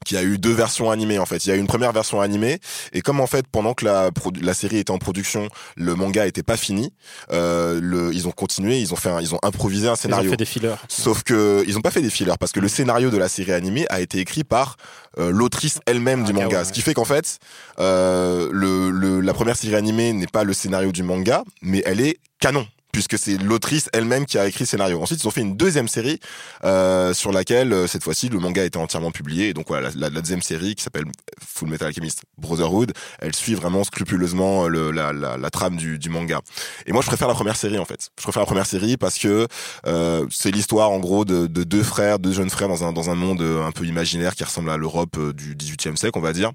qui 0.04 0.16
a 0.16 0.22
eu 0.22 0.38
deux 0.38 0.52
versions 0.52 0.90
animées 0.90 1.18
en 1.18 1.26
fait. 1.26 1.44
Il 1.44 1.50
y 1.50 1.52
a 1.52 1.56
eu 1.56 1.58
une 1.58 1.66
première 1.66 1.92
version 1.92 2.20
animée 2.20 2.58
et 2.92 3.02
comme 3.02 3.20
en 3.20 3.26
fait 3.26 3.46
pendant 3.46 3.74
que 3.74 3.84
la 3.84 4.54
série 4.54 4.78
était 4.78 4.90
en 4.90 4.98
production, 4.98 5.48
le 5.76 5.94
manga 5.94 6.26
était 6.26 6.42
pas 6.42 6.56
fini, 6.56 6.92
euh, 7.32 7.78
le, 7.82 8.12
ils 8.14 8.26
ont 8.26 8.30
continué, 8.32 8.78
ils 8.80 8.92
ont 8.92 8.96
fait, 8.96 9.10
un- 9.10 9.20
ils 9.20 9.34
ont 9.34 9.38
improvisé 9.42 9.86
un 9.88 9.90
Ils 9.90 9.92
ont 9.92 9.96
scénario. 9.96 10.30
fait 10.30 10.36
des 10.36 10.44
fillers. 10.46 10.74
Sauf 10.88 11.22
que 11.22 11.64
ils 11.66 11.76
ont 11.76 11.82
pas 11.82 11.90
fait 11.90 12.00
des 12.02 12.10
fillers 12.10 12.34
parce 12.40 12.52
que 12.52 12.60
le 12.60 12.68
scénario 12.68 13.10
de 13.10 13.18
la 13.18 13.28
série 13.28 13.52
animée 13.52 13.86
a 13.90 14.00
été 14.00 14.18
écrit 14.18 14.42
par 14.44 14.76
euh, 15.18 15.30
l'autrice 15.30 15.80
elle-même 15.86 16.24
du 16.24 16.30
ok, 16.32 16.36
manga, 16.38 16.58
ouais, 16.60 16.64
ce 16.64 16.72
qui 16.72 16.80
fait 16.82 16.94
qu'en 16.94 17.04
fait 17.04 17.38
euh, 17.78 18.48
le, 18.52 18.90
le 18.90 19.20
la 19.20 19.34
première 19.34 19.56
série 19.56 19.74
animée 19.74 20.12
n'est 20.12 20.26
pas 20.26 20.44
le 20.44 20.52
scénario 20.54 20.92
du 20.92 21.02
manga, 21.02 21.44
mais 21.62 21.82
elle 21.84 22.00
est 22.00 22.18
canon 22.40 22.66
puisque 22.92 23.18
c'est 23.18 23.36
l'autrice 23.38 23.88
elle-même 23.92 24.26
qui 24.26 24.38
a 24.38 24.46
écrit 24.46 24.64
le 24.64 24.66
scénario. 24.66 25.00
Ensuite, 25.02 25.22
ils 25.22 25.26
ont 25.28 25.30
fait 25.30 25.40
une 25.42 25.56
deuxième 25.56 25.88
série 25.88 26.18
euh, 26.64 27.14
sur 27.14 27.32
laquelle 27.32 27.72
euh, 27.72 27.86
cette 27.86 28.02
fois-ci 28.04 28.28
le 28.28 28.38
manga 28.38 28.64
été 28.64 28.78
entièrement 28.78 29.10
publié. 29.10 29.48
Et 29.48 29.54
donc 29.54 29.68
voilà, 29.68 29.90
la, 29.96 30.08
la- 30.10 30.20
deuxième 30.20 30.42
série 30.42 30.74
qui 30.74 30.82
s'appelle 30.82 31.04
Full 31.44 31.68
Metal 31.68 31.88
Alchemist 31.88 32.22
Brotherhood, 32.38 32.92
elle 33.20 33.34
suit 33.34 33.54
vraiment 33.54 33.84
scrupuleusement 33.84 34.68
le, 34.68 34.90
la, 34.90 35.12
la, 35.12 35.50
trame 35.50 35.76
du, 35.76 35.98
du 35.98 36.08
manga. 36.10 36.40
Et 36.86 36.92
moi, 36.92 37.02
je 37.02 37.06
préfère 37.06 37.28
la 37.28 37.34
première 37.34 37.56
série 37.56 37.78
en 37.78 37.84
fait. 37.84 38.10
Je 38.18 38.22
préfère 38.22 38.42
la 38.42 38.46
première 38.46 38.66
série 38.66 38.96
parce 38.96 39.18
que 39.18 39.46
euh, 39.86 40.26
c'est 40.30 40.50
l'histoire 40.50 40.90
en 40.90 40.98
gros 40.98 41.24
de, 41.24 41.46
de 41.46 41.64
deux 41.64 41.82
frères, 41.82 42.18
deux 42.18 42.32
jeunes 42.32 42.50
frères 42.50 42.68
dans 42.68 42.84
un 42.84 42.92
dans 42.92 43.10
un 43.10 43.14
monde 43.14 43.40
euh, 43.42 43.64
un 43.66 43.72
peu 43.72 43.84
imaginaire 43.86 44.34
qui 44.34 44.44
ressemble 44.44 44.70
à 44.70 44.76
l'Europe 44.76 45.16
euh, 45.18 45.32
du 45.32 45.54
18e 45.56 45.96
siècle, 45.96 46.18
on 46.18 46.22
va 46.22 46.32
dire 46.32 46.52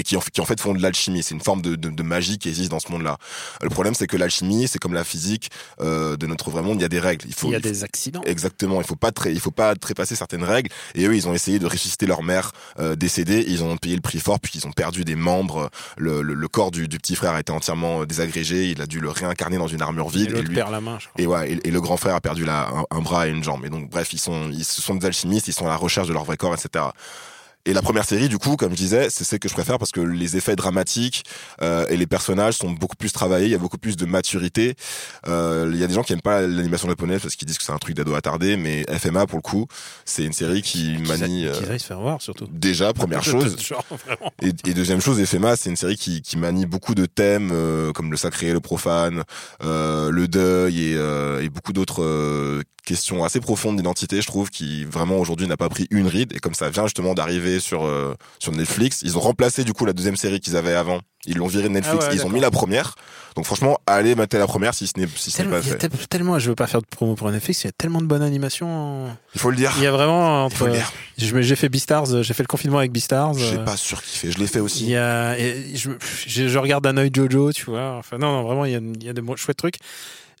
et 0.00 0.02
qui 0.02 0.16
en, 0.16 0.20
qui 0.20 0.40
en 0.40 0.44
fait 0.44 0.60
font 0.60 0.74
de 0.74 0.82
l'alchimie. 0.82 1.22
C'est 1.22 1.34
une 1.34 1.40
forme 1.40 1.62
de, 1.62 1.76
de, 1.76 1.90
de 1.90 2.02
magie 2.02 2.38
qui 2.38 2.48
existe 2.48 2.70
dans 2.70 2.80
ce 2.80 2.90
monde-là. 2.90 3.18
Le 3.62 3.68
problème, 3.68 3.94
c'est 3.94 4.06
que 4.06 4.16
l'alchimie, 4.16 4.66
c'est 4.68 4.78
comme 4.78 4.94
la 4.94 5.04
physique 5.04 5.50
euh, 5.80 6.16
de 6.16 6.26
notre 6.26 6.50
vrai 6.50 6.62
monde. 6.62 6.78
Il 6.78 6.82
y 6.82 6.84
a 6.84 6.88
des 6.88 6.98
règles. 7.00 7.26
Il 7.28 7.34
faut, 7.34 7.48
Il 7.48 7.52
y 7.52 7.54
a 7.54 7.58
il 7.58 7.62
faut- 7.62 7.68
des 7.68 7.84
accidents. 7.84 8.22
Exactement. 8.24 8.80
Il 8.80 8.86
faut 8.86 8.96
pas 8.96 9.12
très, 9.12 9.32
il 9.32 9.40
faut 9.40 9.50
pas 9.50 9.74
trépasser 9.74 10.16
certaines 10.16 10.44
règles. 10.44 10.70
Et 10.94 11.04
eux, 11.06 11.14
ils 11.14 11.28
ont 11.28 11.34
essayé 11.34 11.58
de 11.58 11.66
ressusciter 11.66 12.06
leur 12.06 12.22
mère 12.22 12.52
euh, 12.78 12.96
décédée. 12.96 13.44
Ils 13.46 13.62
ont 13.62 13.76
payé 13.76 13.94
le 13.94 14.00
prix 14.02 14.18
fort 14.20 14.40
puisqu'ils 14.40 14.66
ont 14.66 14.72
perdu 14.72 15.04
des 15.04 15.14
membres. 15.16 15.70
Le, 15.96 16.22
le, 16.22 16.34
le 16.34 16.48
corps 16.48 16.70
du, 16.70 16.88
du 16.88 16.98
petit 16.98 17.14
frère 17.16 17.32
a 17.32 17.40
été 17.40 17.52
entièrement 17.52 18.02
euh, 18.02 18.06
désagrégé. 18.06 18.70
Il 18.70 18.80
a 18.82 18.86
dû 18.86 19.00
le 19.00 19.10
réincarner 19.10 19.58
dans 19.58 19.68
une 19.68 19.82
armure 19.82 20.08
Et 20.14 20.18
vide. 20.18 20.30
l'autre 20.30 20.48
lui- 20.48 20.54
perd 20.54 20.70
la 20.72 20.80
main, 20.80 20.98
je 20.98 21.08
crois. 21.08 21.20
et 21.22 21.26
ouais, 21.26 21.52
et, 21.52 21.68
et 21.68 21.70
le 21.70 21.80
grand 21.80 21.96
frère 21.96 22.14
a 22.14 22.20
perdu 22.20 22.44
la, 22.44 22.68
un, 22.68 22.84
un 22.90 23.00
bras 23.00 23.28
et 23.28 23.30
une 23.30 23.44
jambe. 23.44 23.64
Et 23.66 23.70
donc, 23.70 23.90
bref, 23.90 24.12
ils 24.12 24.18
sont, 24.20 24.48
ils 24.50 24.64
ce 24.64 24.80
sont 24.80 24.94
des 24.94 25.06
alchimistes, 25.06 25.48
ils 25.48 25.52
sont 25.52 25.66
à 25.66 25.70
la 25.70 25.76
recherche 25.76 26.08
de 26.08 26.12
leur 26.12 26.24
vrai 26.24 26.36
corps, 26.36 26.54
etc. 26.54 26.84
Et 27.66 27.74
la 27.74 27.82
première 27.82 28.06
série, 28.06 28.28
du 28.30 28.38
coup, 28.38 28.56
comme 28.56 28.70
je 28.72 28.76
disais, 28.76 29.08
c'est 29.10 29.22
celle 29.22 29.38
que 29.38 29.48
je 29.48 29.52
préfère 29.52 29.78
parce 29.78 29.90
que 29.92 30.00
les 30.00 30.36
effets 30.38 30.56
dramatiques 30.56 31.24
euh, 31.60 31.84
et 31.90 31.98
les 31.98 32.06
personnages 32.06 32.54
sont 32.54 32.70
beaucoup 32.70 32.96
plus 32.96 33.12
travaillés, 33.12 33.46
il 33.46 33.52
y 33.52 33.54
a 33.54 33.58
beaucoup 33.58 33.76
plus 33.76 33.96
de 33.96 34.06
maturité. 34.06 34.74
Euh, 35.28 35.70
Il 35.72 35.78
y 35.78 35.84
a 35.84 35.86
des 35.86 35.92
gens 35.92 36.02
qui 36.02 36.14
aiment 36.14 36.22
pas 36.22 36.40
l'animation 36.40 36.88
japonaise 36.88 37.20
parce 37.20 37.36
qu'ils 37.36 37.46
disent 37.46 37.58
que 37.58 37.64
c'est 37.64 37.72
un 37.72 37.78
truc 37.78 37.94
d'ado 37.94 38.14
attardé, 38.14 38.56
mais 38.56 38.84
FMA, 38.98 39.26
pour 39.26 39.36
le 39.36 39.42
coup, 39.42 39.66
c'est 40.06 40.24
une 40.24 40.32
série 40.32 40.62
qui 40.62 40.96
manie... 41.06 41.46
euh, 41.46 41.52
Qu'ils 41.52 41.70
aillent 41.70 41.78
se 41.78 41.86
faire 41.86 42.00
voir, 42.00 42.22
surtout. 42.22 42.46
Déjà, 42.50 42.94
première 42.94 43.22
chose. 43.30 43.56
Genre. 43.60 43.84
Et, 44.40 44.48
et 44.68 44.72
deuxième 44.74 45.02
chose, 45.02 45.22
FMA, 45.22 45.54
c'est 45.56 45.68
une 45.68 45.76
série 45.76 45.96
qui, 45.96 46.22
qui 46.22 46.38
manie 46.38 46.64
beaucoup 46.64 46.94
de 46.94 47.04
thèmes 47.04 47.50
euh, 47.52 47.92
comme 47.92 48.10
le 48.10 48.16
sacré 48.16 48.52
le 48.52 48.60
profane, 48.60 49.22
euh, 49.62 50.10
le 50.10 50.28
deuil 50.28 50.92
et, 50.92 50.94
euh, 50.96 51.42
et 51.42 51.50
beaucoup 51.50 51.74
d'autres 51.74 52.62
questions 52.84 53.24
assez 53.24 53.40
profondes 53.40 53.76
d'identité, 53.76 54.20
je 54.22 54.26
trouve, 54.26 54.50
qui 54.50 54.84
vraiment 54.84 55.18
aujourd'hui 55.18 55.46
n'a 55.46 55.56
pas 55.56 55.68
pris 55.68 55.86
une 55.90 56.06
ride. 56.06 56.32
Et 56.34 56.38
comme 56.38 56.54
ça 56.54 56.70
vient 56.70 56.84
justement 56.84 57.14
d'arriver 57.14 57.60
sur 57.60 57.84
euh, 57.84 58.14
sur 58.38 58.52
Netflix, 58.52 59.00
ils 59.02 59.16
ont 59.16 59.20
remplacé 59.20 59.64
du 59.64 59.72
coup 59.72 59.84
la 59.86 59.92
deuxième 59.92 60.16
série 60.16 60.40
qu'ils 60.40 60.56
avaient 60.56 60.74
avant. 60.74 61.00
Ils 61.26 61.36
l'ont 61.36 61.48
viré 61.48 61.64
de 61.64 61.68
Netflix, 61.74 61.98
Ah 62.06 62.08
ouais, 62.08 62.14
et 62.14 62.18
ils 62.18 62.24
ont 62.24 62.30
mis 62.30 62.40
la 62.40 62.50
première. 62.50 62.94
Donc 63.36 63.44
franchement, 63.44 63.78
allez 63.86 64.14
mater 64.14 64.38
la 64.38 64.46
première 64.46 64.72
si 64.72 64.86
ce 64.86 64.98
n'est 64.98 65.06
si 65.16 65.30
Tellement, 65.30 65.52
pas 65.52 65.60
il 65.60 65.66
y 65.66 65.70
a 65.70 65.72
fait. 65.72 65.88
tel- 65.88 66.06
tellement, 66.08 66.38
je 66.38 66.48
veux 66.48 66.54
pas 66.54 66.66
faire 66.66 66.80
de 66.80 66.86
promo 66.86 67.14
pour 67.14 67.30
Netflix, 67.30 67.62
il 67.62 67.66
y 67.66 67.68
a 67.68 67.72
tellement 67.72 68.00
de 68.00 68.06
bonnes 68.06 68.22
animations. 68.22 69.14
Il 69.34 69.40
faut 69.40 69.50
le 69.50 69.56
dire. 69.56 69.72
Il 69.76 69.82
y 69.82 69.86
a 69.86 69.92
vraiment 69.92 70.46
entre. 70.46 70.56
faut 70.56 70.66
le 70.66 70.72
dire. 70.72 70.90
J'ai 71.18 71.56
fait 71.56 71.68
Beastars, 71.68 72.22
j'ai 72.22 72.32
fait 72.34 72.42
le 72.42 72.46
confinement 72.48 72.78
avec 72.78 72.90
Beastars. 72.90 73.34
J'ai 73.34 73.58
euh, 73.58 73.64
pas 73.64 73.76
surkiffé, 73.76 74.32
je 74.32 74.38
l'ai 74.38 74.46
fait 74.46 74.60
aussi. 74.60 74.84
Il 74.84 74.90
y 74.90 74.96
a, 74.96 75.38
et 75.38 75.76
je, 75.76 75.90
je, 76.26 76.48
je 76.48 76.58
regarde 76.58 76.84
d'un 76.84 76.96
œil 76.96 77.10
Jojo, 77.14 77.52
tu 77.52 77.66
vois. 77.66 77.96
Enfin, 77.98 78.16
non, 78.16 78.32
non, 78.32 78.42
vraiment, 78.44 78.64
il 78.64 78.72
y 78.72 78.76
a, 78.76 78.78
il 78.78 79.04
y 79.04 79.08
a 79.10 79.12
mo- 79.20 79.36
chouettes 79.36 79.58
trucs. 79.58 79.76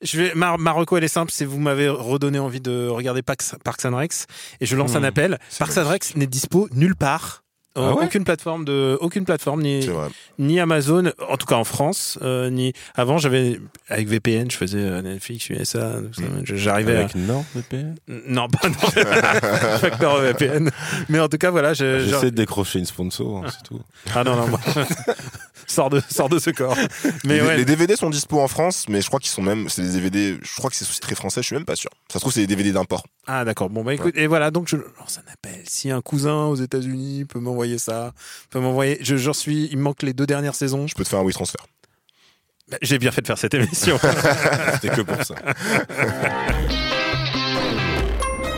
Je 0.02 0.16
vais, 0.20 0.32
ma, 0.34 0.56
ma 0.56 0.72
reco, 0.72 0.96
elle 0.96 1.04
est 1.04 1.08
simple, 1.08 1.30
c'est 1.34 1.44
vous 1.44 1.58
m'avez 1.60 1.88
redonné 1.88 2.38
envie 2.38 2.60
de 2.60 2.88
regarder 2.88 3.20
Parks, 3.22 3.42
Parks 3.62 3.84
and 3.84 3.96
Rex, 3.96 4.26
et 4.60 4.66
je 4.66 4.74
lance 4.76 4.94
un 4.96 5.00
Mmh, 5.00 5.04
appel. 5.04 5.38
Parks 5.58 5.76
and 5.76 5.88
Rex 5.88 6.16
n'est 6.16 6.26
dispo 6.26 6.68
nulle 6.72 6.96
part. 6.96 7.42
Ah 7.76 7.94
ouais 7.94 8.04
aucune 8.06 8.24
plateforme 8.24 8.64
de, 8.64 8.98
aucune 9.00 9.24
plateforme 9.24 9.62
ni, 9.62 9.88
ni 10.40 10.58
Amazon, 10.58 11.12
en 11.28 11.36
tout 11.36 11.46
cas 11.46 11.54
en 11.54 11.62
France, 11.62 12.18
euh, 12.20 12.50
ni 12.50 12.72
avant 12.96 13.16
j'avais 13.18 13.60
avec 13.88 14.08
VPN, 14.08 14.50
je 14.50 14.56
faisais 14.56 14.78
euh, 14.80 15.00
Netflix, 15.02 15.48
USA, 15.50 15.64
ça, 15.64 16.00
je- 16.42 16.56
j'arrivais 16.56 16.96
à- 16.96 16.98
Avec 17.00 17.14
NordVPN 17.14 17.94
non 18.08 18.48
pas 18.48 18.68
non, 18.68 18.74
facteur 19.78 20.18
VPN, 20.20 20.68
mais 21.08 21.20
en 21.20 21.28
tout 21.28 21.38
cas 21.38 21.50
voilà, 21.52 21.72
je- 21.72 22.00
J'essaie 22.06 22.32
de 22.32 22.36
décrocher 22.36 22.80
une 22.80 22.86
sponsor, 22.86 23.44
hein, 23.46 23.50
c'est 23.50 23.62
tout. 23.62 23.80
ah 24.16 24.24
non 24.24 24.34
non, 24.34 24.48
moi, 24.48 24.60
sors 25.70 25.90
de 25.90 26.02
sors 26.10 26.28
de 26.28 26.38
ce 26.38 26.50
corps. 26.50 26.76
Mais 27.24 27.34
les, 27.34 27.40
ouais, 27.42 27.56
les 27.56 27.64
DVD 27.64 27.96
sont 27.96 28.10
dispo 28.10 28.40
en 28.40 28.48
France, 28.48 28.86
mais 28.88 29.00
je 29.00 29.06
crois 29.08 29.20
qu'ils 29.20 29.30
sont 29.30 29.42
même, 29.42 29.68
c'est 29.68 29.82
des 29.82 29.92
DVD, 29.92 30.38
je 30.42 30.56
crois 30.56 30.70
que 30.70 30.76
c'est 30.76 30.84
sous-titré 30.84 31.14
français, 31.14 31.42
je 31.42 31.46
suis 31.46 31.56
même 31.56 31.64
pas 31.64 31.76
sûr. 31.76 31.90
Ça 32.08 32.14
se 32.14 32.20
trouve, 32.20 32.32
c'est 32.32 32.40
des 32.40 32.46
DVD 32.46 32.72
d'import. 32.72 33.04
Ah 33.26 33.44
d'accord. 33.44 33.70
Bon 33.70 33.84
bah 33.84 33.94
écoute 33.94 34.14
et 34.16 34.26
voilà 34.26 34.50
donc 34.50 34.68
je 34.68 34.76
lance 34.76 35.18
un 35.18 35.32
appel. 35.32 35.62
Si 35.66 35.90
un 35.90 36.00
cousin 36.00 36.46
aux 36.46 36.56
États-Unis 36.56 37.24
peut 37.24 37.40
m'envoyer 37.40 37.78
ça, 37.78 38.12
peut 38.50 38.60
m'envoyer. 38.60 38.98
Je 39.00 39.16
j'en 39.16 39.32
suis. 39.32 39.68
Il 39.70 39.78
me 39.78 39.82
manque 39.82 40.02
les 40.02 40.12
deux 40.12 40.26
dernières 40.26 40.54
saisons. 40.54 40.86
Je 40.86 40.94
peux 40.94 41.04
te 41.04 41.08
faire 41.08 41.20
un 41.20 41.24
oui 41.24 41.32
transfert. 41.32 41.66
Bah, 42.70 42.78
J'ai 42.82 42.98
bien 42.98 43.10
fait 43.10 43.22
de 43.22 43.26
faire 43.26 43.38
cette 43.38 43.54
émission. 43.54 43.98
C'était 44.74 44.94
que 44.94 45.02
pour 45.02 45.22
ça. 45.24 45.34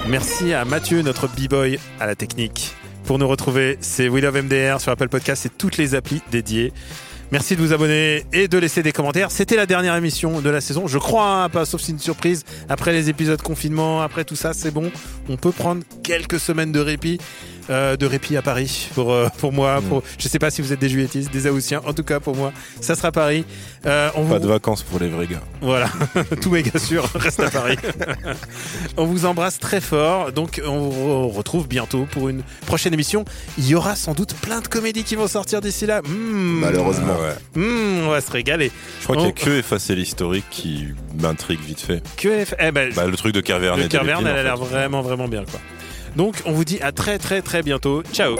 Merci 0.09 0.53
à 0.53 0.65
Mathieu, 0.65 1.03
notre 1.03 1.29
b-boy 1.29 1.79
à 1.99 2.07
la 2.07 2.15
technique. 2.15 2.75
Pour 3.05 3.19
nous 3.19 3.27
retrouver, 3.27 3.79
c'est 3.81 4.09
We 4.09 4.23
Love 4.23 4.43
MDR 4.43 4.81
sur 4.81 4.93
Apple 4.93 5.09
Podcast 5.09 5.47
et 5.47 5.49
toutes 5.49 5.77
les 5.77 5.95
applis 5.95 6.23
dédiées. 6.31 6.73
Merci 7.33 7.57
de 7.57 7.63
vous 7.63 7.73
abonner 7.73 8.25
et 8.33 8.47
de 8.47 8.59
laisser 8.59 8.83
des 8.83 8.93
commentaires. 8.93 9.31
C'était 9.31 9.57
la 9.57 9.67
dernière 9.67 9.97
émission 9.97 10.41
de 10.41 10.51
la 10.51 10.61
saison. 10.61 10.87
Je 10.87 10.99
crois, 10.99 11.43
hein, 11.45 11.49
pas 11.49 11.65
sauf 11.65 11.81
si 11.81 11.91
une 11.91 11.99
surprise. 11.99 12.45
Après 12.69 12.93
les 12.93 13.09
épisodes 13.09 13.41
confinement, 13.41 14.03
après 14.03 14.25
tout 14.25 14.37
ça, 14.37 14.53
c'est 14.53 14.71
bon. 14.71 14.93
On 15.29 15.37
peut 15.37 15.51
prendre 15.51 15.83
quelques 16.03 16.39
semaines 16.39 16.73
de 16.73 16.81
répit. 16.81 17.19
Euh, 17.71 17.97
de 17.97 18.07
répit 18.07 18.37
à 18.37 18.43
Paris 18.43 18.89
pour 18.95 19.13
euh, 19.13 19.29
pour 19.39 19.53
moi 19.53 19.81
pour 19.89 20.03
je 20.19 20.29
sais 20.29 20.39
pas 20.39 20.51
si 20.51 20.63
vous 20.63 20.73
êtes 20.73 20.81
des 20.81 20.89
juilletistes 20.89 21.33
des 21.33 21.47
Aoussiens 21.47 21.81
en 21.87 21.93
tout 21.93 22.03
cas 22.05 22.21
pour 22.21 22.37
moi 22.37 22.53
ça 22.81 22.95
sera 22.95 23.13
Paris 23.13 23.45
Euh, 23.87 24.11
on 24.15 24.25
Pas 24.27 24.35
vous- 24.39 24.45
de 24.45 24.49
vacances 24.49 24.83
pour 24.83 25.01
les 25.01 25.09
vrais 25.09 25.27
gars. 25.27 25.43
voilà, 25.61 25.89
tout 26.41 26.51
méga 26.51 26.79
sûr, 26.79 27.03
reste 27.17 27.41
à 27.41 27.51
Paris. 27.51 27.77
on 28.97 29.05
vous 29.05 29.27
embrasse 29.27 29.59
très 29.59 29.81
fort, 29.81 30.31
donc 30.33 30.61
on 30.65 30.89
vous 30.89 31.29
retrouve 31.29 31.67
bientôt 31.69 32.07
pour 32.11 32.29
une 32.29 32.43
prochaine 32.67 32.95
émission. 32.95 33.25
Il 33.59 33.67
y 33.69 33.75
aura 33.75 33.97
sans 33.97 34.15
doute 34.15 34.35
plein 34.35 34.61
de 34.61 34.69
comédies 34.69 35.03
qui 35.05 35.17
vont 35.17 35.27
sortir 35.27 35.61
d'ici 35.61 35.87
là. 35.87 36.01
Mmh. 36.03 36.61
Malheureusement. 36.61 37.15
Ah 37.19 37.23
ouais. 37.57 37.61
Mmh, 37.63 38.07
on 38.07 38.11
va 38.11 38.21
se 38.21 38.31
régaler. 38.31 38.71
Je 39.01 39.05
crois 39.05 39.17
qu'il 39.17 39.27
y 39.27 39.29
a 39.29 39.33
que 39.33 39.51
effacer 39.59 39.95
l'historique 39.97 40.45
qui 40.51 40.87
m'intrigue 41.21 41.61
vite 41.61 41.81
fait. 41.81 42.03
Que 42.17 42.29
F- 42.45 42.55
eh 42.61 42.71
ben, 42.71 42.93
Bah, 42.95 43.07
le 43.07 43.17
truc 43.17 43.35
de 43.35 43.41
et 43.41 43.43
Carverne, 43.43 43.77
Delépine, 43.81 44.27
elle 44.27 44.39
a 44.39 44.43
l'air 44.45 44.57
vraiment, 44.57 45.03
vraiment 45.03 45.27
bien, 45.29 45.45
quoi. 45.45 45.61
Donc, 46.17 46.43
on 46.47 46.53
vous 46.53 46.65
dit 46.65 46.81
à 46.81 46.93
très, 46.93 47.19
très, 47.19 47.43
très 47.43 47.63
bientôt. 47.63 48.03
Ciao. 48.13 48.37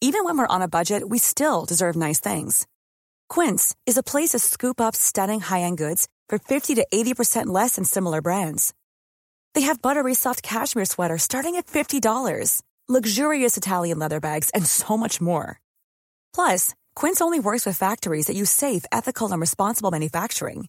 Even 0.00 0.24
when 0.24 0.36
we're 0.36 0.46
on 0.46 0.60
a 0.60 0.68
budget, 0.68 1.08
we 1.08 1.18
still 1.18 1.64
deserve 1.64 1.96
nice 1.96 2.20
things. 2.20 2.66
Quince 3.30 3.74
is 3.86 3.96
a 3.96 4.02
place 4.02 4.30
to 4.30 4.38
scoop 4.38 4.78
up 4.78 4.94
stunning 4.94 5.40
high-end 5.40 5.78
goods 5.78 6.08
for 6.28 6.38
50 6.38 6.74
to 6.74 6.86
80% 6.92 7.46
less 7.46 7.76
than 7.76 7.84
similar 7.84 8.20
brands. 8.20 8.74
They 9.54 9.62
have 9.62 9.80
buttery 9.80 10.14
soft 10.14 10.42
cashmere 10.42 10.84
sweaters 10.84 11.22
starting 11.22 11.56
at 11.56 11.66
$50, 11.66 12.62
luxurious 12.86 13.56
Italian 13.56 13.98
leather 13.98 14.20
bags, 14.20 14.50
and 14.50 14.66
so 14.66 14.96
much 14.96 15.22
more. 15.22 15.58
Plus, 16.34 16.74
Quince 16.94 17.22
only 17.22 17.40
works 17.40 17.64
with 17.64 17.78
factories 17.78 18.26
that 18.26 18.36
use 18.36 18.50
safe, 18.50 18.84
ethical, 18.92 19.32
and 19.32 19.40
responsible 19.40 19.90
manufacturing. 19.90 20.68